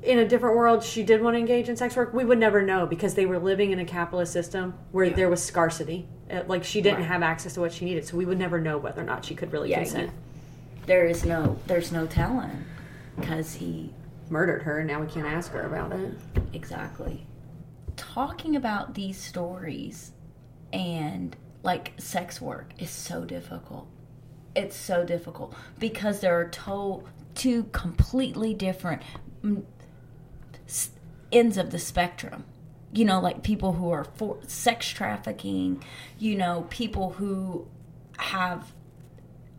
in 0.02 0.18
a 0.18 0.26
different 0.28 0.56
world 0.56 0.82
she 0.84 1.02
did 1.02 1.20
want 1.22 1.34
to 1.34 1.38
engage 1.38 1.68
in 1.68 1.76
sex 1.76 1.96
work. 1.96 2.12
We 2.14 2.24
would 2.24 2.38
never 2.38 2.62
know 2.62 2.86
because 2.86 3.14
they 3.14 3.26
were 3.26 3.38
living 3.38 3.72
in 3.72 3.78
a 3.78 3.84
capitalist 3.84 4.32
system 4.32 4.74
where 4.92 5.10
there 5.10 5.28
was 5.28 5.42
scarcity. 5.42 6.08
Uh, 6.30 6.42
Like 6.46 6.62
she 6.64 6.80
didn't 6.80 6.98
Right. 7.00 7.08
have 7.08 7.22
access 7.22 7.54
to 7.54 7.60
what 7.60 7.72
she 7.72 7.84
needed, 7.84 8.04
so 8.06 8.16
we 8.16 8.24
would 8.24 8.38
never 8.38 8.60
know 8.60 8.78
whether 8.78 9.00
or 9.02 9.04
not 9.04 9.24
she 9.24 9.34
could 9.34 9.52
really 9.52 9.70
Yeah, 9.70 9.78
consent. 9.78 10.10
there 10.86 11.06
is 11.06 11.24
no 11.24 11.56
there's 11.66 11.90
no 11.92 12.06
telling 12.06 12.64
because 13.16 13.54
he 13.54 13.92
Murdered 14.30 14.62
her, 14.64 14.80
and 14.80 14.86
now 14.88 15.00
we 15.00 15.06
can't 15.06 15.26
ask 15.26 15.52
her 15.52 15.62
about 15.62 15.90
it. 15.92 16.12
exactly 16.52 17.26
talking 17.96 18.54
about 18.54 18.94
these 18.94 19.16
stories 19.18 20.12
and 20.72 21.34
like 21.62 21.92
sex 21.98 22.40
work 22.40 22.72
is 22.78 22.90
so 22.90 23.24
difficult 23.24 23.88
it's 24.54 24.76
so 24.76 25.02
difficult 25.04 25.54
because 25.78 26.20
there 26.20 26.38
are 26.38 26.44
to- 26.44 27.02
two 27.34 27.64
completely 27.72 28.52
different 28.54 29.00
ends 31.32 31.56
of 31.56 31.70
the 31.70 31.78
spectrum 31.78 32.44
you 32.92 33.04
know 33.04 33.20
like 33.20 33.42
people 33.42 33.74
who 33.74 33.90
are 33.90 34.04
for 34.04 34.38
sex 34.46 34.88
trafficking 34.88 35.82
you 36.18 36.34
know 36.36 36.66
people 36.70 37.10
who 37.10 37.66
have 38.16 38.72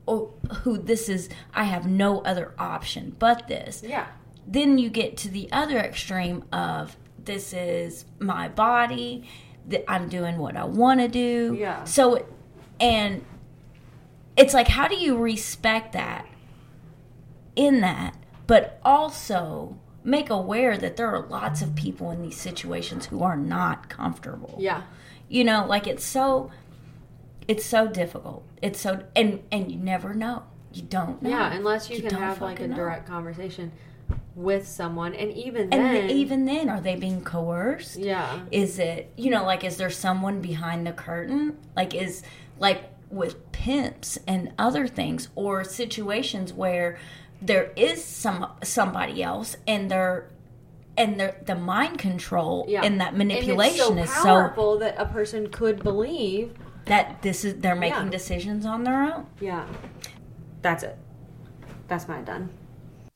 oh, 0.07 0.32
who 0.64 0.78
this 0.78 1.07
is 1.07 1.30
i 1.53 1.64
have 1.66 1.86
no 1.86 2.22
other 2.22 2.53
option 2.57 3.16
but 3.20 3.47
this 3.47 3.84
Yeah. 3.86 4.07
then 4.47 4.78
you 4.80 4.89
get 4.89 5.16
to 5.18 5.30
the 5.30 5.47
other 5.51 5.78
extreme 5.78 6.43
of 6.51 6.97
this 7.24 7.53
is 7.53 8.05
my 8.18 8.47
body 8.49 9.28
that 9.68 9.84
i'm 9.91 10.10
doing 10.10 10.38
what 10.38 10.57
i 10.57 10.66
want 10.66 10.99
to 10.99 11.07
do 11.07 11.55
Yeah. 11.60 11.84
so 11.84 12.26
and 12.80 13.24
it's 14.36 14.53
like 14.55 14.70
how 14.70 14.88
do 14.88 14.95
you 14.95 15.16
respect 15.18 15.93
that 15.93 16.26
in 17.55 17.82
that 17.82 18.16
but 18.47 18.80
also 18.84 19.78
make 20.10 20.30
aware 20.30 20.78
that 20.78 20.97
there 20.97 21.07
are 21.07 21.26
lots 21.28 21.62
of 21.62 21.76
people 21.76 22.12
in 22.12 22.22
these 22.22 22.38
situations 22.38 23.07
who 23.07 23.24
are 23.24 23.38
not 23.38 23.89
comfortable. 23.89 24.55
Yeah. 24.60 24.84
you 25.28 25.43
know 25.43 25.66
like 25.68 25.88
it's 25.88 26.03
so 26.03 26.51
it's 27.49 27.66
so 27.66 27.88
difficult. 27.88 28.45
It's 28.62 28.80
so 28.80 29.03
and 29.16 29.41
and 29.51 29.72
you 29.72 29.80
never 29.80 30.14
know. 30.14 30.43
You 30.72 30.84
don't 30.84 31.20
know. 31.24 31.32
Yeah, 31.32 31.51
unless 31.51 31.89
you, 31.89 31.99
can 31.99 32.14
have 32.14 32.41
like 32.41 32.60
a 32.60 32.68
know. 32.68 32.76
direct 32.76 33.07
conversation 33.07 33.72
with 34.36 34.68
someone, 34.68 35.16
and 35.16 35.32
even 35.34 35.72
then, 35.72 35.93
th- 35.93 36.12
even 36.12 36.45
then 36.45 36.70
are 36.70 36.80
they 36.80 36.95
being 36.95 37.24
coerced? 37.24 37.97
Yeah, 37.97 38.41
is 38.51 38.78
it 38.78 39.12
you 39.18 39.32
know 39.32 39.43
like 39.43 39.64
is 39.64 39.78
there 39.78 39.89
someone 39.89 40.41
behind 40.41 40.86
the 40.86 40.91
curtain? 40.91 41.57
Like 41.76 41.95
is 41.95 42.22
like 42.60 42.84
with 43.10 43.51
pimps 43.51 44.20
and 44.28 44.53
other 44.60 44.88
things 44.88 45.30
or 45.34 45.64
situations 45.64 46.53
where 46.53 46.99
there 47.42 47.72
is 47.76 48.04
some 48.04 48.48
somebody 48.64 49.24
else 49.24 49.56
and 49.68 49.90
they're 49.90 50.30
and 50.98 51.20
they're, 51.20 51.38
the 51.46 51.56
mind 51.56 51.98
control 51.98 52.66
yeah, 52.68 52.82
and 52.84 53.00
that 53.00 53.16
manipulation 53.16 53.92
and 53.92 54.00
it's 54.00 54.10
is 54.10 54.16
so 54.16 54.22
so 54.24 54.28
powerful 54.28 54.80
that 54.80 54.96
a 54.98 55.06
person 55.06 55.50
could 55.50 55.82
believe 55.82 56.54
that 56.86 57.22
this 57.22 57.46
is 57.46 57.56
they're 57.62 57.76
making 57.76 58.06
Yeah. 58.06 58.10
decisions 58.10 58.66
on 58.66 58.84
their 58.84 59.04
own. 59.04 59.28
Yeah. 59.40 59.66
That's 60.62 60.84
it. 60.84 60.98
That's 61.88 62.08
my 62.08 62.22
done. 62.22 62.50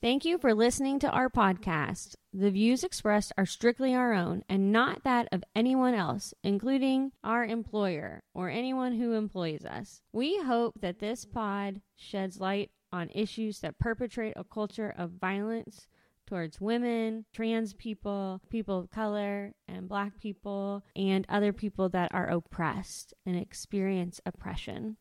Thank 0.01 0.25
you 0.25 0.37
for 0.37 0.53
listening 0.53 0.99
to 0.99 1.09
our 1.09 1.29
podcast. 1.29 2.15
The 2.33 2.51
views 2.51 2.83
expressed 2.83 3.31
are 3.37 3.45
strictly 3.45 3.95
our 3.95 4.13
own 4.13 4.43
and 4.49 4.71
not 4.71 5.03
that 5.05 5.29
of 5.31 5.43
anyone 5.55 5.93
else, 5.93 6.33
including 6.43 7.13
our 7.23 7.45
employer 7.45 8.21
or 8.33 8.49
anyone 8.49 8.93
who 8.93 9.13
employs 9.13 9.63
us. 9.63 10.01
We 10.11 10.39
hope 10.43 10.81
that 10.81 10.99
this 10.99 11.23
pod 11.25 11.79
sheds 11.95 12.39
light 12.41 12.69
on 12.93 13.09
issues 13.13 13.59
that 13.59 13.79
perpetrate 13.79 14.33
a 14.37 14.45
culture 14.45 14.93
of 14.97 15.11
violence 15.11 15.87
towards 16.25 16.61
women, 16.61 17.25
trans 17.33 17.73
people, 17.73 18.39
people 18.49 18.79
of 18.79 18.89
color, 18.89 19.53
and 19.67 19.89
black 19.89 20.17
people, 20.19 20.85
and 20.95 21.25
other 21.27 21.51
people 21.51 21.89
that 21.89 22.13
are 22.13 22.29
oppressed 22.29 23.13
and 23.25 23.35
experience 23.35 24.21
oppression 24.25 24.95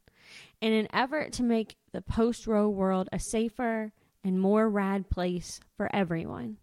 in 0.61 0.73
an 0.73 0.89
effort 0.93 1.33
to 1.33 1.43
make 1.43 1.77
the 1.93 2.03
post 2.03 2.47
Roe 2.47 2.69
world 2.69 3.09
a 3.13 3.19
safer 3.19 3.93
and 4.25 4.41
more 4.41 4.69
rad 4.69 5.11
place 5.11 5.61
for 5.77 5.95
everyone. 5.95 6.59